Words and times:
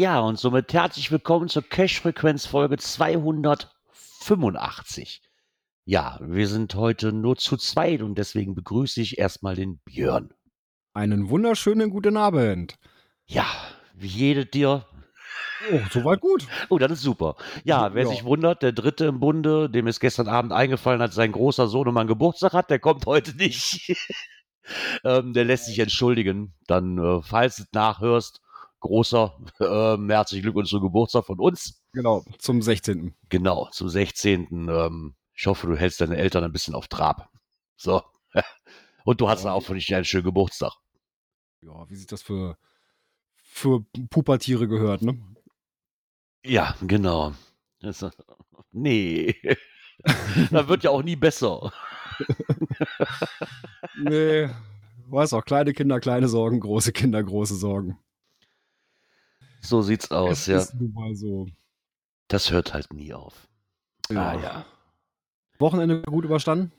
Ja, 0.00 0.20
und 0.20 0.38
somit 0.38 0.72
herzlich 0.72 1.12
willkommen 1.12 1.50
zur 1.50 1.62
Cash-Frequenz-Folge 1.62 2.78
285. 2.78 5.20
Ja, 5.84 6.18
wir 6.22 6.48
sind 6.48 6.74
heute 6.74 7.12
nur 7.12 7.36
zu 7.36 7.58
zweit 7.58 8.00
und 8.00 8.16
deswegen 8.16 8.54
begrüße 8.54 9.02
ich 9.02 9.18
erstmal 9.18 9.56
den 9.56 9.78
Björn. 9.84 10.32
Einen 10.94 11.28
wunderschönen 11.28 11.90
guten 11.90 12.16
Abend. 12.16 12.78
Ja, 13.26 13.44
wie 13.94 14.06
jede 14.06 14.46
dir. 14.46 14.86
Oh, 15.70 15.80
soweit 15.90 16.22
gut. 16.22 16.46
Oh, 16.70 16.78
das 16.78 16.92
ist 16.92 17.02
super. 17.02 17.36
Ja, 17.64 17.92
wer 17.92 18.04
Ja. 18.04 18.08
sich 18.08 18.24
wundert, 18.24 18.62
der 18.62 18.72
dritte 18.72 19.04
im 19.04 19.20
Bunde, 19.20 19.68
dem 19.68 19.86
es 19.86 20.00
gestern 20.00 20.28
Abend 20.28 20.54
eingefallen 20.54 21.02
hat, 21.02 21.12
sein 21.12 21.32
großer 21.32 21.66
Sohn 21.66 21.88
um 21.88 21.96
einen 21.98 22.08
Geburtstag 22.08 22.54
hat, 22.54 22.70
der 22.70 22.78
kommt 22.78 23.04
heute 23.04 23.36
nicht. 23.36 23.94
ähm, 25.04 25.34
der 25.34 25.44
lässt 25.44 25.66
sich 25.66 25.78
entschuldigen. 25.78 26.54
Dann, 26.66 26.96
äh, 26.96 27.20
falls 27.20 27.56
du 27.56 27.64
es 27.64 27.68
nachhörst, 27.74 28.40
großer, 28.80 29.38
ähm, 29.60 30.10
herzlichen 30.10 30.42
Glückwunsch 30.42 30.70
zum 30.70 30.80
Geburtstag 30.82 31.24
von 31.26 31.38
uns. 31.38 31.82
Genau, 31.92 32.24
zum 32.38 32.62
16. 32.62 33.14
Genau, 33.28 33.68
zum 33.72 33.88
16. 33.88 34.68
Ähm, 34.68 35.14
ich 35.34 35.46
hoffe, 35.46 35.66
du 35.66 35.76
hältst 35.76 36.00
deine 36.00 36.16
Eltern 36.16 36.44
ein 36.44 36.52
bisschen 36.52 36.74
auf 36.74 36.88
Trab. 36.88 37.30
So. 37.76 38.02
Und 39.04 39.20
du 39.20 39.28
hast 39.28 39.44
Ja. 39.44 39.52
auch 39.52 39.62
für 39.62 39.74
dich 39.74 39.94
einen 39.94 40.04
schönen 40.04 40.24
Geburtstag. 40.24 40.72
Ja, 41.62 41.88
wie 41.88 41.96
sich 41.96 42.06
das 42.06 42.22
für, 42.22 42.56
für 43.36 43.84
Pubertiere 44.10 44.68
gehört, 44.68 45.02
ne? 45.02 45.18
Ja, 46.44 46.74
genau. 46.82 47.32
Das, 47.80 48.04
nee. 48.72 49.34
das 50.50 50.68
wird 50.68 50.84
ja 50.84 50.90
auch 50.90 51.02
nie 51.02 51.16
besser. 51.16 51.72
Nee, 53.96 54.48
weiß 55.08 55.32
auch, 55.32 55.44
kleine 55.44 55.72
Kinder, 55.72 56.00
kleine 56.00 56.28
Sorgen, 56.28 56.60
große 56.60 56.92
Kinder, 56.92 57.22
große 57.22 57.54
Sorgen. 57.56 57.98
So 59.60 59.82
sieht's 59.82 60.10
aus, 60.10 60.30
Es 60.40 60.46
ja. 60.46 60.58
ist 60.58 60.74
nun 60.74 60.92
mal 60.92 61.14
so. 61.14 61.46
Das 62.28 62.50
hört 62.50 62.72
halt 62.74 62.92
nie 62.92 63.12
auf. 63.12 63.48
Ah, 64.10 64.34
ja. 64.40 64.64
Wochenende 65.58 66.02
gut 66.02 66.24
überstanden? 66.24 66.72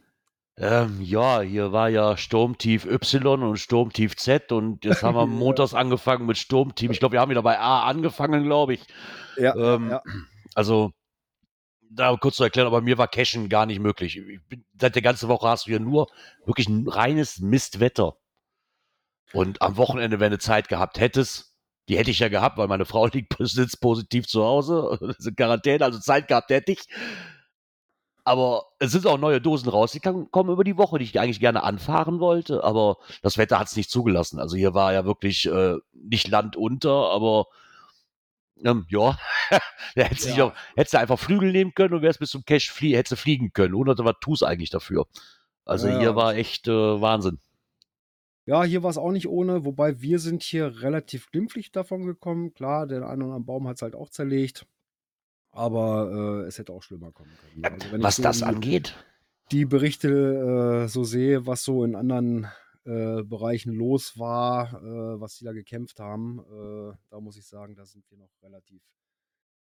Ähm, 0.58 1.02
ja, 1.02 1.42
hier 1.42 1.72
war 1.72 1.90
ja 1.90 2.18
Sturmtief 2.18 2.86
Y 2.86 3.42
und 3.44 3.58
Sturmtief 3.58 4.16
Z 4.18 4.52
und 4.52 4.84
jetzt 4.84 5.02
haben 5.04 5.16
wir 5.16 5.22
Ja. 5.22 5.26
montags 5.26 5.74
angefangen 5.74 6.26
mit 6.26 6.38
Sturmtief. 6.38 6.92
Ich 6.92 7.00
glaube, 7.00 7.14
wir 7.14 7.22
haben 7.22 7.30
wieder 7.32 7.42
bei 7.44 7.58
A 7.60 7.84
angefangen, 7.88 8.44
glaube 8.44 8.74
ich. 8.74 8.86
Ja, 9.38 9.56
Ähm, 9.56 9.98
Also, 10.56 10.92
da 11.90 12.16
kurz 12.18 12.36
zu 12.38 12.44
erklären, 12.44 12.68
aber 12.68 12.82
mir 12.82 12.98
war 12.98 13.08
Cashen 13.08 13.50
gar 13.50 13.66
nicht 13.66 13.80
möglich. 13.80 14.18
Ich 14.18 14.44
bin, 14.48 14.66
seit 14.80 14.96
der 14.96 15.02
ganzen 15.02 15.30
Woche 15.30 15.48
hast 15.48 15.66
du 15.68 15.72
hier 15.72 15.80
nur 15.80 16.08
wirklich 16.46 16.68
ein 16.70 16.88
reines 16.88 17.40
Mistwetter. 17.40 18.18
Und 19.34 19.62
am 19.62 19.78
Wochenende, 19.78 20.20
wenn 20.20 20.32
du 20.32 20.40
Zeit 20.40 20.68
gehabt 20.68 21.00
hättest, 21.00 21.51
die 21.92 21.98
hätte 21.98 22.10
ich 22.10 22.20
ja 22.20 22.30
gehabt, 22.30 22.58
weil 22.58 22.70
meine 22.70 22.86
Frau 22.86 23.06
liegt 23.14 23.36
sitzt 23.40 23.82
positiv 23.82 24.26
zu 24.26 24.44
Hause, 24.46 24.98
ist 25.20 25.28
in 25.28 25.36
Quarantäne, 25.36 25.84
also 25.84 26.00
Zeit 26.00 26.30
gehabt 26.30 26.50
hätte 26.50 26.72
ich. 26.72 26.88
Aber 28.24 28.68
es 28.80 28.92
sind 28.92 29.06
auch 29.08 29.18
neue 29.18 29.42
Dosen 29.42 29.68
raus, 29.68 29.92
die 29.92 30.00
kann, 30.00 30.32
kommen 30.32 30.52
über 30.52 30.64
die 30.64 30.78
Woche, 30.78 31.00
die 31.00 31.06
ich 31.06 31.20
eigentlich 31.20 31.40
gerne 31.42 31.64
anfahren 31.64 32.20
wollte, 32.22 32.64
aber 32.64 32.98
das 33.24 33.38
Wetter 33.38 33.60
hat 33.60 33.68
es 33.68 33.76
nicht 33.76 33.90
zugelassen. 33.90 34.40
Also 34.40 34.56
hier 34.56 34.74
war 34.74 34.94
ja 34.94 35.04
wirklich 35.06 35.48
äh, 35.48 35.76
nicht 35.92 36.30
Land 36.30 36.56
unter, 36.56 37.10
aber 37.12 37.48
ähm, 38.64 38.86
ja, 38.90 39.18
da 39.96 40.04
hättest 40.04 40.38
Ja. 40.38 40.46
auch, 40.46 40.54
hättest 40.76 40.94
du 40.94 41.00
einfach 41.00 41.20
Flügel 41.20 41.52
nehmen 41.52 41.74
können 41.74 41.96
und 41.96 42.04
wärst 42.04 42.20
bis 42.20 42.30
zum 42.30 42.46
Cache 42.46 42.72
flie 42.72 42.96
hättest 42.96 43.20
fliegen 43.20 43.52
können. 43.52 43.76
Hunderte 43.76 44.06
was 44.06 44.16
tust 44.22 44.44
eigentlich 44.46 44.70
dafür. 44.70 45.08
Also 45.66 45.88
Ja, 45.90 46.00
hier 46.00 46.16
war 46.16 46.36
echt 46.36 46.70
äh, 46.70 47.02
Wahnsinn. 47.02 47.40
Ja, 48.52 48.66
hier 48.66 48.84
war 48.84 48.90
es 48.90 48.98
auch 48.98 49.14
nicht 49.14 49.30
ohne, 49.30 49.64
wobei 49.64 50.02
wir 50.02 50.20
sind 50.20 50.44
hier 50.44 50.82
relativ 50.82 51.32
glimpflich 51.32 51.72
davon 51.72 52.06
gekommen. 52.06 52.54
Klar, 52.54 52.86
der 52.86 52.98
eine 53.08 53.24
oder 53.24 53.36
andere 53.36 53.46
Baum 53.46 53.66
hat 53.66 53.78
es 53.78 53.82
halt 53.82 53.96
auch 53.96 54.10
zerlegt. 54.10 54.68
Aber 55.52 56.44
äh, 56.44 56.48
es 56.48 56.58
hätte 56.60 56.74
auch 56.74 56.84
schlimmer 56.84 57.14
kommen 57.14 57.32
können. 57.40 57.64
Also, 57.64 57.92
wenn 57.94 58.02
ich 58.02 58.06
was 58.06 58.18
so 58.18 58.24
das 58.24 58.44
angeht, 58.44 58.94
die 59.54 59.64
Berichte 59.64 60.84
äh, 60.84 60.90
so 60.90 61.06
sehe, 61.06 61.48
was 61.48 61.64
so 61.64 61.86
in 61.86 61.96
anderen 61.96 62.46
äh, 62.84 63.24
Bereichen 63.24 63.72
los 63.72 64.20
war, 64.20 64.74
äh, 64.84 65.22
was 65.22 65.38
die 65.38 65.46
da 65.46 65.54
gekämpft 65.54 66.02
haben, 66.02 66.40
äh, 66.40 66.94
da 67.10 67.22
muss 67.22 67.38
ich 67.38 67.46
sagen, 67.46 67.78
da 67.78 67.86
sind 67.86 68.04
wir 68.12 68.18
noch 68.18 68.34
relativ 68.44 68.82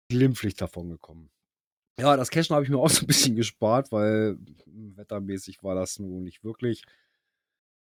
glimpflich 0.09 0.55
davon 0.55 0.89
gekommen. 0.89 1.29
Ja, 1.97 2.17
das 2.17 2.29
Cashen 2.29 2.53
habe 2.53 2.65
ich 2.65 2.69
mir 2.69 2.79
auch 2.79 2.89
so 2.89 3.05
ein 3.05 3.07
bisschen 3.07 3.37
gespart, 3.37 3.93
weil 3.93 4.37
hm, 4.65 4.97
wettermäßig 4.97 5.63
war 5.63 5.75
das 5.75 5.97
nun 5.97 6.23
nicht 6.23 6.43
wirklich 6.43 6.83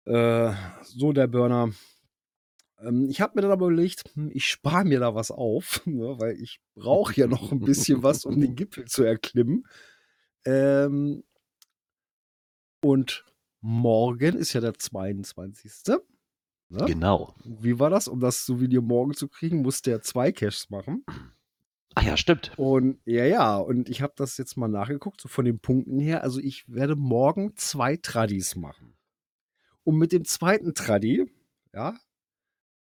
äh, 0.04 0.52
so 0.82 1.12
der 1.12 1.26
Burner. 1.26 1.70
Ähm, 2.80 3.08
ich 3.08 3.20
habe 3.20 3.32
mir 3.34 3.42
dann 3.42 3.50
aber 3.50 3.66
überlegt, 3.66 4.04
hm, 4.14 4.30
ich 4.32 4.46
spare 4.46 4.84
mir 4.84 5.00
da 5.00 5.14
was 5.14 5.30
auf, 5.30 5.82
ne, 5.86 6.18
weil 6.18 6.40
ich 6.40 6.60
brauche 6.74 7.14
ja 7.14 7.26
noch 7.26 7.52
ein 7.52 7.60
bisschen 7.60 8.02
was, 8.02 8.24
um 8.24 8.40
den 8.40 8.54
Gipfel 8.56 8.86
zu 8.86 9.02
erklimmen. 9.02 9.66
Ähm, 10.44 11.24
und 12.82 13.24
morgen 13.60 14.36
ist 14.36 14.52
ja 14.54 14.60
der 14.60 14.74
22. 14.74 15.70
Ne? 16.70 16.84
genau. 16.86 17.34
Wie 17.44 17.78
war 17.78 17.90
das? 17.90 18.08
Um 18.08 18.20
das 18.20 18.46
so 18.46 18.60
Video 18.60 18.80
morgen 18.80 19.12
zu 19.12 19.28
kriegen, 19.28 19.60
musste 19.62 19.90
er 19.90 20.02
zwei 20.02 20.32
Caches 20.32 20.70
machen. 20.70 21.04
Ah 21.96 22.02
ja, 22.02 22.16
stimmt. 22.16 22.52
Und 22.56 23.00
ja, 23.04 23.24
ja, 23.24 23.56
und 23.56 23.88
ich 23.88 24.00
habe 24.00 24.12
das 24.16 24.38
jetzt 24.38 24.56
mal 24.56 24.68
nachgeguckt, 24.68 25.20
so 25.20 25.28
von 25.28 25.44
den 25.44 25.58
Punkten 25.58 25.98
her. 25.98 26.22
Also 26.22 26.40
ich 26.40 26.64
werde 26.68 26.94
morgen 26.94 27.56
zwei 27.56 27.96
Tradis 27.96 28.54
machen. 28.54 28.94
Und 29.90 29.98
mit 29.98 30.12
dem 30.12 30.24
zweiten 30.24 30.72
Tradi, 30.72 31.28
ja, 31.74 31.98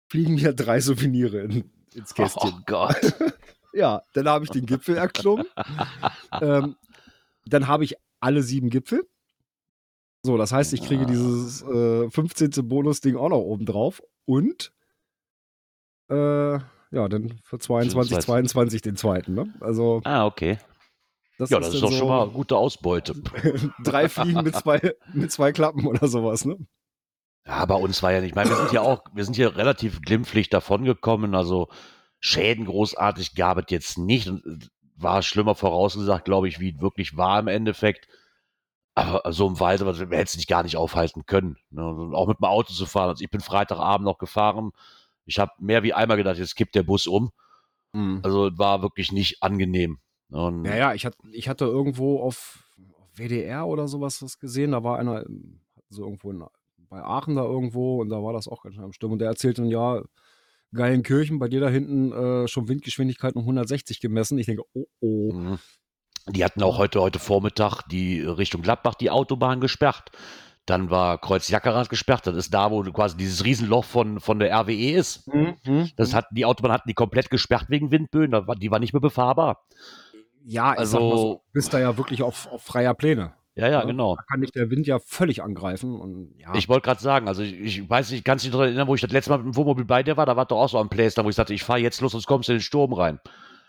fliegen 0.08 0.36
mir 0.36 0.52
drei 0.52 0.78
Souvenire 0.80 1.40
in, 1.40 1.72
ins 1.92 2.12
Oh, 2.12 2.14
Kästchen. 2.14 2.62
Gott. 2.66 2.96
Ja, 3.76 4.04
dann 4.12 4.28
habe 4.28 4.44
ich 4.44 4.52
den 4.52 4.66
Gipfel 4.66 4.96
erklommen. 4.96 5.46
ähm, 6.40 6.76
dann 7.44 7.66
habe 7.66 7.82
ich 7.82 7.96
alle 8.20 8.44
sieben 8.44 8.70
Gipfel. 8.70 9.04
So, 10.22 10.36
das 10.36 10.52
heißt, 10.52 10.72
ich 10.74 10.82
kriege 10.82 11.06
dieses 11.06 11.62
äh, 11.62 12.08
15. 12.08 12.68
Bonus-Ding 12.68 13.16
auch 13.16 13.30
noch 13.30 13.38
oben 13.38 13.66
drauf. 13.66 14.00
Und 14.26 14.72
äh, 16.08 16.14
ja, 16.54 17.08
dann 17.08 17.40
für 17.42 17.58
22, 17.58 18.12
Zweiten. 18.12 18.22
22 18.24 18.82
den 18.82 18.96
zweiten. 18.96 19.34
Ne? 19.34 19.52
Also, 19.58 20.02
ah, 20.04 20.24
okay. 20.24 20.58
das 21.38 21.50
Ja, 21.50 21.58
das 21.58 21.74
ist 21.74 21.82
doch 21.82 21.90
schon 21.90 22.06
mal 22.06 22.28
gute 22.28 22.56
Ausbeute. 22.56 23.14
drei 23.82 24.08
Fliegen 24.08 24.44
mit 24.44 24.54
zwei, 24.54 24.94
mit 25.12 25.32
zwei 25.32 25.50
Klappen 25.50 25.84
oder 25.88 26.06
sowas. 26.06 26.44
Ne? 26.44 26.64
Ja, 27.46 27.64
bei 27.66 27.74
uns 27.74 28.02
war 28.02 28.12
ja 28.12 28.20
nicht. 28.20 28.30
Ich 28.30 28.34
meine, 28.34 28.50
wir 28.50 28.56
sind 28.56 28.72
ja 28.72 28.80
auch, 28.80 29.04
wir 29.12 29.24
sind 29.24 29.36
hier 29.36 29.56
relativ 29.56 30.00
glimpflich 30.00 30.48
davongekommen. 30.48 31.34
Also 31.34 31.68
Schäden 32.18 32.64
großartig 32.64 33.34
gab 33.34 33.58
es 33.58 33.66
jetzt 33.68 33.98
nicht. 33.98 34.28
Und 34.28 34.44
äh, 34.46 34.66
war 34.96 35.22
schlimmer 35.22 35.54
vorausgesagt, 35.54 36.24
glaube 36.24 36.48
ich, 36.48 36.60
wie 36.60 36.80
wirklich 36.80 37.16
war 37.16 37.38
im 37.38 37.48
Endeffekt. 37.48 38.08
Aber 38.94 39.32
so 39.32 39.48
im 39.48 39.58
Wald, 39.60 39.80
wir 39.84 39.92
hätten 39.92 40.14
es 40.14 40.36
nicht 40.36 40.48
gar 40.48 40.62
nicht 40.62 40.76
aufhalten 40.76 41.26
können. 41.26 41.56
Ne? 41.70 41.86
Und 41.86 42.14
auch 42.14 42.28
mit 42.28 42.38
dem 42.38 42.44
Auto 42.44 42.72
zu 42.72 42.86
fahren. 42.86 43.10
Also 43.10 43.24
ich 43.24 43.30
bin 43.30 43.40
Freitagabend 43.40 44.04
noch 44.04 44.18
gefahren. 44.18 44.70
Ich 45.26 45.38
habe 45.38 45.52
mehr 45.58 45.82
wie 45.82 45.92
einmal 45.92 46.16
gedacht, 46.16 46.38
jetzt 46.38 46.54
kippt 46.54 46.74
der 46.74 46.84
Bus 46.84 47.06
um. 47.06 47.30
Also 48.22 48.48
es 48.48 48.58
war 48.58 48.82
wirklich 48.82 49.12
nicht 49.12 49.42
angenehm. 49.42 49.98
Und 50.30 50.64
Ja, 50.64 50.76
ja, 50.76 50.94
ich, 50.94 51.04
hat, 51.06 51.16
ich 51.32 51.48
hatte 51.48 51.64
irgendwo 51.64 52.20
auf, 52.20 52.64
auf 52.98 53.08
WDR 53.14 53.66
oder 53.66 53.88
sowas 53.88 54.22
was 54.22 54.38
gesehen. 54.38 54.72
Da 54.72 54.82
war 54.82 54.98
einer, 54.98 55.26
ähm, 55.26 55.60
so 55.88 56.04
irgendwo 56.04 56.30
in, 56.30 56.44
bei 56.94 57.02
Aachen 57.02 57.34
da 57.34 57.42
irgendwo 57.42 58.00
und 58.00 58.08
da 58.08 58.22
war 58.22 58.32
das 58.32 58.46
auch 58.46 58.62
ganz 58.62 58.76
schön 58.76 58.84
am 58.84 58.92
Stimmen. 58.92 59.14
Und 59.14 59.18
der 59.18 59.28
erzählte 59.28 59.62
dann, 59.62 59.70
ja, 59.70 60.00
Geilenkirchen, 60.72 61.40
bei 61.40 61.48
dir 61.48 61.60
da 61.60 61.68
hinten 61.68 62.12
äh, 62.12 62.46
schon 62.46 62.68
Windgeschwindigkeit 62.68 63.34
um 63.34 63.42
160 63.42 64.00
gemessen. 64.00 64.38
Ich 64.38 64.46
denke, 64.46 64.62
oh, 64.74 64.84
oh. 65.00 65.32
Mhm. 65.32 65.58
Die 66.28 66.44
hatten 66.44 66.62
auch 66.62 66.78
heute, 66.78 67.00
heute 67.00 67.18
Vormittag 67.18 67.82
die 67.88 68.20
Richtung 68.20 68.62
Gladbach 68.62 68.94
die 68.94 69.10
Autobahn 69.10 69.60
gesperrt. 69.60 70.10
Dann 70.66 70.88
war 70.88 71.18
Kreuz 71.18 71.48
Jackerath 71.48 71.90
gesperrt. 71.90 72.26
Das 72.28 72.36
ist 72.36 72.54
da, 72.54 72.70
wo 72.70 72.82
quasi 72.84 73.16
dieses 73.16 73.44
Riesenloch 73.44 73.84
von, 73.84 74.20
von 74.20 74.38
der 74.38 74.52
RWE 74.52 74.92
ist. 74.92 75.26
Mhm. 75.26 75.90
Das 75.96 76.14
hat, 76.14 76.26
die 76.30 76.44
Autobahn 76.44 76.72
hatten 76.72 76.88
die 76.88 76.94
komplett 76.94 77.28
gesperrt 77.28 77.66
wegen 77.70 77.90
Windböen. 77.90 78.30
Da 78.30 78.46
war, 78.46 78.54
die 78.54 78.70
war 78.70 78.78
nicht 78.78 78.92
mehr 78.92 79.00
befahrbar. 79.00 79.66
ja, 80.44 80.72
also- 80.72 81.16
so, 81.16 81.42
bist 81.52 81.74
da 81.74 81.80
ja 81.80 81.96
wirklich 81.98 82.22
auf, 82.22 82.46
auf 82.50 82.62
freier 82.62 82.94
Pläne. 82.94 83.34
Ja, 83.56 83.66
ja, 83.68 83.80
Ja. 83.80 83.84
genau. 83.84 84.16
Da 84.16 84.22
kann 84.22 84.40
dich 84.40 84.50
der 84.52 84.70
Wind 84.70 84.86
ja 84.86 84.98
völlig 84.98 85.42
angreifen. 85.42 85.94
Und 86.00 86.34
ja, 86.38 86.54
Ich 86.54 86.68
wollte 86.68 86.86
gerade 86.86 87.00
sagen, 87.00 87.28
also 87.28 87.42
ich, 87.42 87.54
ich 87.54 87.88
weiß 87.90 88.10
nicht, 88.10 88.24
ganz 88.24 88.42
nicht 88.42 88.52
daran 88.52 88.68
erinnern, 88.68 88.88
wo 88.88 88.94
ich 88.94 89.00
das 89.00 89.12
letzte 89.12 89.30
Mal 89.30 89.38
mit 89.38 89.46
dem 89.46 89.56
Wohnmobil 89.56 89.84
bei 89.84 90.02
dir 90.02 90.16
war, 90.16 90.26
da 90.26 90.36
war 90.36 90.46
doch 90.46 90.58
auch 90.58 90.68
so 90.68 90.78
am 90.78 90.88
Place, 90.88 91.14
da 91.14 91.24
wo 91.24 91.28
ich 91.28 91.36
sagte, 91.36 91.54
ich 91.54 91.62
fahre 91.62 91.78
jetzt 91.80 92.00
los, 92.00 92.12
sonst 92.12 92.26
kommst 92.26 92.48
du 92.48 92.52
in 92.52 92.58
den 92.58 92.62
Sturm 92.62 92.92
rein. 92.92 93.20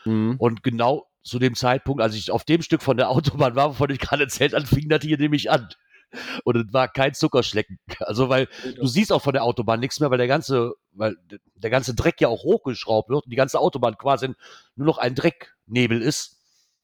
Mhm. 0.06 0.36
Und 0.40 0.64
genau 0.64 1.06
zu 1.24 1.40
dem 1.40 1.56
Zeitpunkt, 1.56 2.02
als 2.02 2.16
ich 2.16 2.32
auf 2.32 2.44
dem 2.44 2.62
Stück 2.62 2.82
von 2.82 2.98
der 2.98 3.10
Autobahn 3.10 3.56
war, 3.56 3.70
wovon 3.70 3.90
ich 3.92 4.00
gerade 4.00 4.24
erzählt 4.24 4.54
habe, 4.54 4.66
fing 4.66 4.90
das 4.90 5.04
hier 5.04 5.18
nämlich 5.18 5.50
an. 5.52 5.68
Und 6.44 6.56
es 6.56 6.74
war 6.74 6.88
kein 6.88 7.14
Zuckerschlecken. 7.14 7.80
Also, 8.00 8.30
weil 8.30 8.48
du 8.80 8.86
siehst 8.88 9.12
auch 9.12 9.22
von 9.22 9.34
der 9.34 9.44
Autobahn 9.44 9.80
nichts 9.80 10.00
mehr, 10.00 10.10
weil 10.12 10.18
der 10.18 10.28
ganze, 10.28 10.74
weil 10.94 11.16
der 11.56 11.70
ganze 11.70 11.96
Dreck 11.96 12.22
ja 12.22 12.28
auch 12.28 12.44
hochgeschraubt 12.44 13.10
wird 13.10 13.24
und 13.26 13.32
die 13.32 13.36
ganze 13.36 13.60
Autobahn 13.60 13.98
quasi 13.98 14.30
nur 14.76 14.86
noch 14.86 14.98
ein 14.98 15.16
Drecknebel 15.16 16.02
ist. 16.02 16.35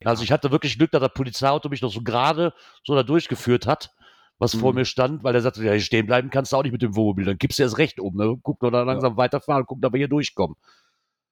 Also 0.03 0.23
ich 0.23 0.31
hatte 0.31 0.51
wirklich 0.51 0.77
Glück, 0.77 0.91
dass 0.91 1.01
das 1.01 1.13
Polizeiauto 1.13 1.69
mich 1.69 1.81
noch 1.81 1.91
so 1.91 2.01
gerade 2.01 2.53
so 2.85 2.95
da 2.95 3.03
durchgeführt 3.03 3.67
hat, 3.67 3.91
was 4.39 4.55
vor 4.55 4.71
Mhm. 4.71 4.79
mir 4.79 4.85
stand, 4.85 5.23
weil 5.23 5.35
er 5.35 5.41
sagte, 5.41 5.63
ja, 5.63 5.71
hier 5.73 5.81
stehen 5.81 6.07
bleiben 6.07 6.29
kannst 6.29 6.51
du 6.51 6.57
auch 6.57 6.63
nicht 6.63 6.71
mit 6.71 6.81
dem 6.81 6.95
Wohnmobil, 6.95 7.25
dann 7.25 7.37
gibst 7.37 7.59
du 7.59 7.63
erst 7.63 7.77
recht 7.77 7.99
um, 7.99 8.15
ne? 8.15 8.37
Guck 8.41 8.59
doch 8.59 8.71
da 8.71 8.81
langsam 8.83 9.15
weiterfahren, 9.17 9.65
guck, 9.67 9.81
dass 9.81 9.91
wir 9.93 9.97
hier 9.99 10.07
durchkommen. 10.07 10.55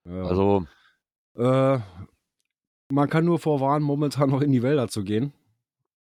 Ja. 0.05 0.23
Also, 0.23 0.65
Äh, 1.35 1.79
man 2.91 3.09
kann 3.09 3.23
nur 3.25 3.39
vorwarnen, 3.39 3.85
momentan 3.85 4.29
noch 4.29 4.41
in 4.41 4.51
die 4.51 4.63
Wälder 4.63 4.87
zu 4.87 5.03
gehen. 5.03 5.31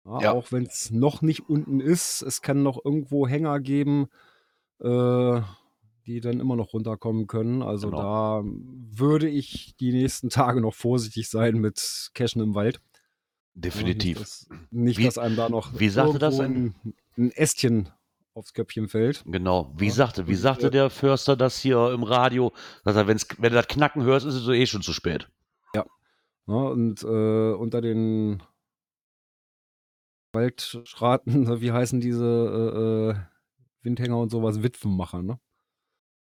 Ja, 0.06 0.22
Ja. 0.22 0.32
Auch 0.32 0.52
wenn 0.52 0.64
es 0.66 0.92
noch 0.92 1.22
nicht 1.22 1.50
unten 1.50 1.80
ist. 1.82 2.22
Es 2.22 2.42
kann 2.42 2.64
noch 2.64 2.84
irgendwo 2.84 3.28
Hänger 3.28 3.60
geben, 3.60 4.08
äh, 4.82 5.42
die 6.10 6.22
dann 6.22 6.40
immer 6.40 6.56
noch 6.56 6.74
runterkommen 6.74 7.28
können. 7.28 7.62
Also 7.62 7.90
Genau. 7.92 8.02
da 8.02 8.44
würde 8.44 9.30
ich 9.30 9.76
die 9.80 9.92
nächsten 9.94 10.30
Tage 10.30 10.60
noch 10.60 10.74
vorsichtig 10.74 11.30
sein 11.30 11.60
mit 11.60 12.10
Cashen 12.16 12.42
im 12.42 12.56
Wald. 12.56 12.82
Ja, 13.54 13.62
definitiv. 13.62 14.18
Nicht, 14.18 14.22
dass, 14.22 14.50
nicht 14.72 14.98
Wie- 15.00 15.06
dass 15.06 15.18
einem 15.20 15.36
da 15.36 15.50
noch 15.50 15.80
wie 15.80 15.90
sagte 15.90 16.18
das 16.18 16.40
ein, 16.40 16.74
ein 17.18 17.32
Ästchen 17.32 17.90
aufs 18.34 18.54
Köpfchen 18.54 18.88
fällt. 18.88 19.24
Genau. 19.26 19.72
Wie 19.78 19.88
Ja. 19.88 19.92
sagte, 19.94 20.28
wie 20.28 20.36
sagte 20.36 20.72
der 20.72 20.90
Förster 20.90 21.36
das 21.36 21.60
hier 21.60 21.92
im 21.92 22.04
Radio? 22.04 22.54
Dass 22.86 22.96
er, 22.96 23.06
wenn's, 23.08 23.28
wenn 23.38 23.52
du 23.52 23.58
das 23.58 23.68
Knacken 23.68 24.04
hörst, 24.04 24.26
ist 24.26 24.36
es 24.36 24.42
so 24.44 24.52
eh 24.54 24.66
schon 24.66 24.82
zu 24.82 24.94
spät. 24.94 25.30
Ja, 25.76 25.86
und 26.56 27.04
äh, 27.04 27.52
unter 27.54 27.80
den 27.82 28.42
Waldschraten, 30.34 31.26
wie 31.62 31.72
heißen 31.72 32.00
diese 32.02 32.26
äh, 32.26 33.10
äh, 33.12 33.16
Windhänger 33.84 34.18
und 34.18 34.30
sowas, 34.30 34.64
Witwenmacher, 34.64 35.22
ne? 35.22 35.40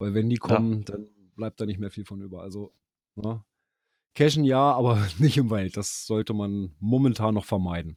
Weil 0.01 0.15
wenn 0.15 0.31
die 0.31 0.39
kommen, 0.39 0.85
dann 0.87 1.09
bleibt 1.37 1.61
da 1.61 1.67
nicht 1.67 1.79
mehr 1.79 1.91
viel 1.91 2.07
von 2.07 2.21
über. 2.23 2.43
Also, 2.43 2.73
ne? 3.15 3.45
Cashen 4.15 4.45
ja, 4.45 4.73
aber 4.77 5.07
nicht 5.19 5.37
im 5.37 5.51
Wald. 5.51 5.77
Das 5.77 6.07
sollte 6.07 6.35
man 6.35 6.75
momentan 6.81 7.35
noch 7.35 7.45
vermeiden. 7.45 7.97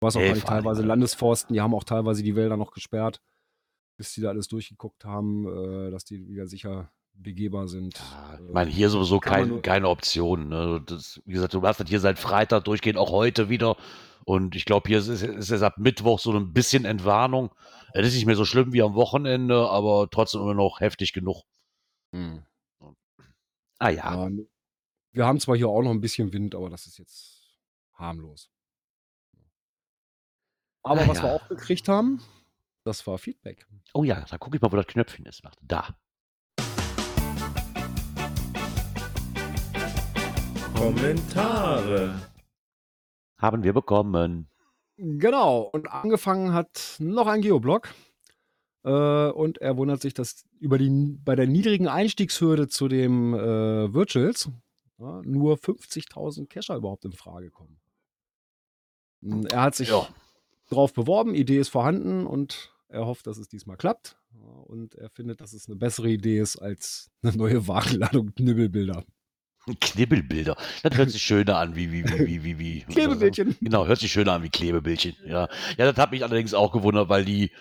Was 0.00 0.16
auch 0.16 0.20
gar 0.20 0.34
nicht 0.34 0.46
teilweise 0.46 0.82
Landesforsten, 0.82 1.54
die 1.54 1.60
haben 1.60 1.74
auch 1.74 1.84
teilweise 1.84 2.24
die 2.24 2.34
Wälder 2.34 2.56
noch 2.56 2.72
gesperrt, 2.72 3.22
bis 3.96 4.12
die 4.14 4.20
da 4.20 4.30
alles 4.30 4.48
durchgeguckt 4.48 5.04
haben, 5.04 5.46
äh, 5.46 5.90
dass 5.92 6.04
die 6.04 6.26
wieder 6.26 6.48
sicher 6.48 6.90
begehbar 7.14 7.68
sind. 7.68 7.98
Ja, 7.98 8.38
ich 8.44 8.52
meine, 8.52 8.70
hier 8.70 8.88
sowieso 8.88 9.20
kann 9.20 9.40
man 9.40 9.50
kein, 9.50 9.62
keine 9.62 9.88
Option. 9.90 10.48
Ne? 10.48 10.82
Das, 10.86 11.20
wie 11.24 11.34
gesagt, 11.34 11.54
du 11.54 11.62
hast 11.62 11.78
das 11.78 11.88
hier 11.88 12.00
seit 12.00 12.18
Freitag 12.18 12.64
durchgehend, 12.64 12.98
auch 12.98 13.12
heute 13.12 13.48
wieder. 13.48 13.76
Und 14.24 14.56
ich 14.56 14.64
glaube, 14.64 14.88
hier 14.88 14.98
ist 14.98 15.08
es 15.08 15.62
ab 15.62 15.78
Mittwoch 15.78 16.18
so 16.18 16.32
ein 16.32 16.52
bisschen 16.52 16.84
Entwarnung. 16.84 17.50
Es 17.94 18.06
ist 18.08 18.14
nicht 18.14 18.26
mehr 18.26 18.36
so 18.36 18.44
schlimm 18.44 18.72
wie 18.72 18.82
am 18.82 18.94
Wochenende, 18.94 19.68
aber 19.68 20.08
trotzdem 20.10 20.40
immer 20.40 20.54
noch 20.54 20.80
heftig 20.80 21.12
genug. 21.12 21.42
Hm. 22.14 22.44
Ah 23.78 23.88
ja, 23.90 24.28
Ja, 24.28 24.30
wir 25.12 25.26
haben 25.26 25.40
zwar 25.40 25.56
hier 25.56 25.68
auch 25.68 25.82
noch 25.82 25.90
ein 25.90 26.00
bisschen 26.00 26.32
Wind, 26.32 26.54
aber 26.54 26.70
das 26.70 26.86
ist 26.86 26.98
jetzt 26.98 27.58
harmlos. 27.94 28.50
Aber 30.84 31.02
Ah, 31.02 31.08
was 31.08 31.22
wir 31.22 31.28
ja. 31.28 31.34
auch 31.34 31.48
gekriegt 31.48 31.88
haben, 31.88 32.22
das 32.84 33.06
war 33.06 33.18
Feedback. 33.18 33.66
oh 33.94 34.04
ja, 34.04 34.24
da 34.28 34.38
gucke 34.38 34.56
ich 34.56 34.62
mal, 34.62 34.72
wo 34.72 34.76
das 34.76 34.86
Knöpfchen 34.86 35.26
ist. 35.26 35.42
Da. 35.62 35.94
Kommentare. 40.74 42.20
Haben 43.38 43.62
wir 43.62 43.72
bekommen. 43.72 44.48
Genau, 44.96 45.62
und 45.62 45.90
angefangen 45.90 46.52
hat 46.52 46.96
noch 46.98 47.26
ein 47.26 47.40
Geoblog. 47.42 47.88
Äh, 48.84 49.30
und 49.30 49.58
er 49.58 49.76
wundert 49.76 50.02
sich, 50.02 50.12
dass 50.14 50.44
über 50.58 50.76
die, 50.78 50.90
bei 51.24 51.34
der 51.36 51.46
niedrigen 51.46 51.88
Einstiegshürde 51.88 52.68
zu 52.68 52.88
dem 52.88 53.32
äh, 53.34 53.92
Virtuals 53.94 54.50
ja, 54.98 55.22
nur 55.24 55.56
50.000 55.56 56.48
Cacher 56.48 56.76
überhaupt 56.76 57.04
in 57.04 57.12
Frage 57.12 57.50
kommen. 57.50 57.80
Hm, 59.22 59.46
Er 59.46 59.62
hat 59.62 59.74
sich 59.76 59.88
Ja. 59.88 60.08
drauf 60.68 60.92
beworben, 60.92 61.34
Idee 61.34 61.58
ist 61.58 61.68
vorhanden 61.68 62.26
und 62.26 62.72
er 62.88 63.06
hofft, 63.06 63.26
dass 63.26 63.38
es 63.38 63.48
diesmal 63.48 63.76
klappt. 63.76 64.18
Und 64.64 64.94
er 64.96 65.10
findet, 65.10 65.40
dass 65.40 65.52
es 65.52 65.66
eine 65.66 65.76
bessere 65.76 66.08
Idee 66.10 66.38
ist 66.40 66.56
als 66.56 67.10
eine 67.22 67.36
neue 67.36 67.66
Wagenladung 67.68 68.32
Nibbelbilder. 68.38 69.04
Knibbelbilder. 69.80 70.56
Das 70.82 70.96
hört 70.96 71.10
sich 71.10 71.22
schöner 71.22 71.58
an, 71.58 71.76
wie, 71.76 71.92
wie, 71.92 72.04
wie, 72.04 72.42
wie, 72.44 72.58
wie. 72.58 72.80
Klebebildchen. 72.92 73.56
Genau, 73.60 73.86
hört 73.86 74.00
sich 74.00 74.10
schöner 74.12 74.32
an 74.32 74.42
wie 74.42 74.50
Klebebildchen. 74.50 75.16
Ja, 75.24 75.48
ja 75.78 75.90
das 75.92 75.96
hat 75.96 76.10
mich 76.10 76.24
allerdings 76.24 76.52
auch 76.54 76.72
gewundert, 76.72 77.08
weil 77.08 77.24
die, 77.24 77.52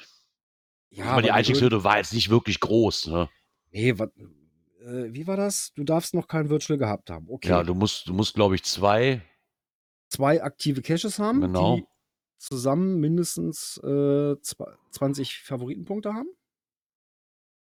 Ja, 0.89 1.05
aber 1.05 1.21
die 1.21 1.31
Einstiegshürde 1.31 1.83
war 1.83 1.97
jetzt 1.97 2.13
nicht 2.13 2.29
wirklich 2.29 2.59
groß. 2.59 3.07
Ne? 3.07 3.29
Nee, 3.71 3.97
wat, 3.99 4.11
äh, 4.83 5.13
wie 5.13 5.27
war 5.27 5.37
das? 5.37 5.71
Du 5.75 5.83
darfst 5.83 6.13
noch 6.15 6.27
kein 6.27 6.49
Virtual 6.49 6.79
gehabt 6.79 7.09
haben. 7.11 7.27
Okay. 7.29 7.49
Ja, 7.49 7.63
du 7.63 7.75
musst, 7.75 8.07
du 8.07 8.13
musst, 8.13 8.33
glaube 8.33 8.55
ich, 8.55 8.63
zwei. 8.63 9.21
Zwei 10.09 10.41
aktive 10.43 10.81
Caches 10.81 11.19
haben, 11.19 11.41
Genau. 11.41 11.77
die 11.77 11.85
zusammen 12.37 12.99
mindestens 12.99 13.79
äh, 13.83 13.87
zwa- 14.41 14.75
20 14.89 15.37
Favoritenpunkte 15.43 16.13
haben. 16.13 16.29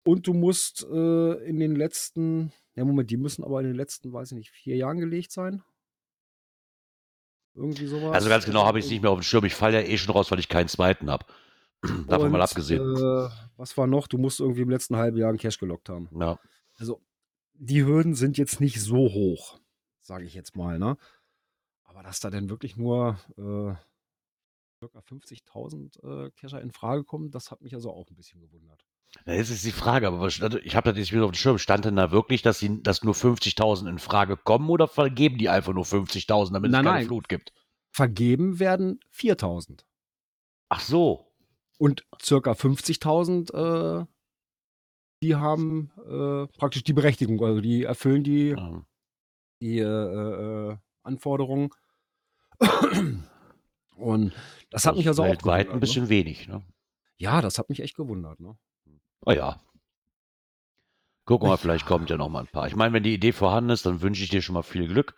Und 0.05 0.27
du 0.27 0.35
musst 0.35 0.85
äh, 0.85 1.33
in 1.49 1.59
den 1.59 1.75
letzten, 1.75 2.53
ja 2.77 2.85
Moment, 2.85 3.11
die 3.11 3.17
müssen 3.17 3.43
aber 3.43 3.61
in 3.61 3.67
den 3.67 3.75
letzten, 3.75 4.13
weiß 4.13 4.33
ich 4.33 4.39
nicht, 4.39 4.51
vier 4.51 4.77
Jahren 4.77 4.99
gelegt 4.99 5.33
sein. 5.33 5.63
Irgendwie 7.55 7.87
sowas. 7.87 8.15
Also 8.15 8.29
ganz 8.29 8.45
genau 8.45 8.67
habe 8.67 8.79
ich 8.79 8.85
es 8.85 8.91
nicht 8.91 9.03
mehr 9.03 9.11
auf 9.11 9.19
dem 9.19 9.23
Schirm. 9.23 9.45
Ich 9.47 9.55
falle 9.55 9.81
ja 9.83 9.89
eh 9.89 9.97
schon 9.97 10.15
raus, 10.15 10.31
weil 10.31 10.39
ich 10.39 10.49
keinen 10.49 10.69
zweiten 10.69 11.11
habe. 11.11 11.25
Davon 12.07 12.31
mal 12.31 12.43
abgesehen. 12.43 12.83
Äh, 12.83 13.29
was 13.57 13.77
war 13.79 13.87
noch? 13.87 14.07
Du 14.07 14.19
musst 14.19 14.41
irgendwie 14.41 14.61
im 14.61 14.71
letzten 14.71 14.97
halben 14.97 15.17
Jahr 15.17 15.31
einen 15.31 15.39
Cache 15.39 15.59
gelockt 15.59 15.89
haben. 15.89 16.09
ja. 16.21 16.39
Also, 16.79 17.01
die 17.55 17.87
Hürden 17.87 18.15
sind 18.15 18.37
jetzt 18.37 18.61
nicht 18.61 18.83
so 18.83 18.97
hoch, 18.97 19.59
sage 20.03 20.27
ich 20.27 20.35
jetzt 20.35 20.57
mal, 20.57 20.79
ne? 20.79 20.99
Aber 21.85 22.03
dass 22.03 22.21
da 22.21 22.29
denn 22.29 22.51
wirklich 22.51 22.77
nur 22.77 23.19
äh, 23.39 23.75
ca. 24.87 24.99
50.000 24.99 26.27
äh, 26.27 26.31
Cacher 26.33 26.61
in 26.61 26.71
Frage 26.71 27.05
kommen, 27.05 27.31
das 27.31 27.51
hat 27.51 27.63
mich 27.63 27.75
also 27.75 27.91
auch 27.91 28.11
ein 28.11 28.17
bisschen 28.17 28.41
gewundert. 28.41 28.85
Jetzt 29.27 29.51
ist 29.51 29.65
die 29.65 29.73
Frage, 29.73 30.07
aber 30.07 30.21
was 30.21 30.35
stand, 30.35 30.55
ich 30.65 30.77
habe 30.77 30.91
das 30.91 30.99
jetzt 30.99 31.13
wieder 31.13 31.25
auf 31.25 31.33
dem 31.33 31.37
Schirm. 31.37 31.59
Stand 31.59 31.85
denn 31.85 31.97
da 31.97 32.13
wirklich, 32.13 32.43
dass, 32.43 32.59
sie, 32.61 32.83
dass 32.83 33.03
nur 33.03 33.15
50.000 33.15 33.89
in 33.89 33.99
Frage 33.99 34.37
kommen 34.37 34.69
oder 34.71 34.87
vergeben 34.87 35.39
die 35.39 35.49
einfach 35.49 35.73
nur 35.73 35.85
50.000, 35.85 36.53
damit 36.53 36.71
Nein, 36.71 36.81
es 36.81 36.87
keine 36.87 36.99
nein. 36.99 37.07
Flut 37.07 37.29
gibt? 37.29 37.53
Vergeben 37.91 38.61
werden 38.61 39.01
4.000 39.15 39.81
Ach 40.69 40.81
so. 40.81 41.33
und 41.79 42.05
circa 42.23 42.53
50.000, 42.53 44.03
äh, 44.03 44.07
die 45.23 45.35
haben 45.35 45.91
äh, 45.97 46.47
praktisch 46.59 46.85
die 46.85 46.93
Berechtigung, 46.93 47.43
also 47.43 47.61
die 47.61 47.85
erfüllen 47.85 48.23
die, 48.23 48.51
Ähm, 48.51 48.85
die 49.61 49.79
äh, 49.79 49.83
äh, 49.83 50.77
Anforderungen. 51.03 51.71
Und 53.97 54.35
das 54.71 54.87
hat 54.87 54.97
mich 54.97 55.09
also 55.09 55.23
auch 55.23 55.29
weltweit 55.29 55.67
gewundert, 55.67 55.75
ein 55.75 55.81
bisschen 55.81 56.09
wenig. 56.09 56.49
Ne? 56.49 56.57
Ne? 56.57 56.63
Ja, 57.17 57.41
das 57.41 57.59
hat 57.59 57.71
mich 57.71 57.81
echt 57.81 57.97
gewundert. 57.97 58.41
Ne? 58.41 58.57
Ah 59.25 59.33
ja. 59.33 59.61
Gucken 61.25 61.47
wir 61.47 61.51
mal, 61.51 61.57
vielleicht 61.57 61.87
kommt 61.87 62.09
ja 62.09 62.17
noch 62.17 62.29
mal 62.29 62.41
ein 62.41 62.47
paar. 62.47 62.69
Ich 62.69 62.77
meine, 62.77 62.95
wenn 62.95 63.03
die 63.03 63.15
Idee 63.15 63.33
vorhanden 63.33 63.71
ist, 63.71 63.85
dann 63.85 64.01
wünsche 64.01 64.23
ich 64.23 64.31
dir 64.31 64.43
schon 64.43 64.55
mal 64.55 64.63
viel 64.63 64.87
Glück. 64.87 65.15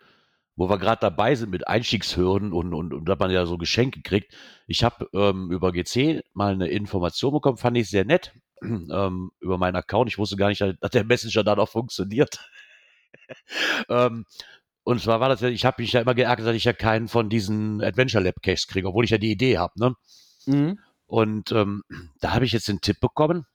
Wo 0.55 0.69
wir 0.69 0.77
gerade 0.77 0.99
dabei 0.99 1.35
sind 1.35 1.51
mit 1.51 1.67
Einstiegshürden 1.67 2.51
und, 2.51 2.73
und, 2.73 2.93
und 2.93 3.05
dass 3.05 3.17
man 3.17 3.31
ja 3.31 3.45
so 3.45 3.57
Geschenke 3.57 4.01
kriegt. 4.01 4.33
Ich 4.67 4.83
habe 4.83 5.07
ähm, 5.13 5.51
über 5.51 5.71
GC 5.71 6.21
mal 6.33 6.51
eine 6.51 6.67
Information 6.67 7.31
bekommen, 7.31 7.57
fand 7.57 7.77
ich 7.77 7.89
sehr 7.89 8.03
nett, 8.03 8.33
ähm, 8.61 9.31
über 9.39 9.57
meinen 9.57 9.77
Account. 9.77 10.09
Ich 10.09 10.17
wusste 10.17 10.35
gar 10.35 10.49
nicht, 10.49 10.59
dass 10.59 10.91
der 10.91 11.05
Messenger 11.05 11.45
da 11.45 11.55
noch 11.55 11.69
funktioniert. 11.69 12.39
ähm, 13.89 14.25
und 14.83 14.99
zwar 14.99 15.19
war 15.19 15.29
das 15.29 15.41
ja, 15.41 15.49
ich 15.49 15.65
habe 15.65 15.81
mich 15.81 15.93
ja 15.93 16.01
immer 16.01 16.15
geärgert, 16.15 16.47
dass 16.47 16.55
ich 16.55 16.63
ja 16.63 16.73
keinen 16.73 17.07
von 17.07 17.29
diesen 17.29 17.81
Adventure 17.81 18.23
Lab 18.23 18.41
Caches 18.41 18.67
kriege, 18.67 18.87
obwohl 18.87 19.05
ich 19.05 19.11
ja 19.11 19.17
die 19.19 19.31
Idee 19.31 19.59
habe. 19.59 19.73
Ne? 19.79 19.93
Mhm. 20.47 20.79
Und 21.05 21.51
ähm, 21.51 21.83
da 22.19 22.33
habe 22.33 22.45
ich 22.45 22.51
jetzt 22.51 22.67
den 22.67 22.81
Tipp 22.81 22.99
bekommen, 22.99 23.45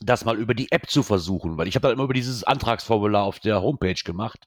das 0.00 0.24
mal 0.24 0.36
über 0.36 0.54
die 0.54 0.70
App 0.72 0.88
zu 0.88 1.02
versuchen, 1.02 1.56
weil 1.58 1.68
ich 1.68 1.74
habe 1.74 1.86
da 1.88 1.92
immer 1.92 2.04
über 2.04 2.14
dieses 2.14 2.44
Antragsformular 2.44 3.24
auf 3.24 3.40
der 3.40 3.62
Homepage 3.62 4.00
gemacht 4.04 4.46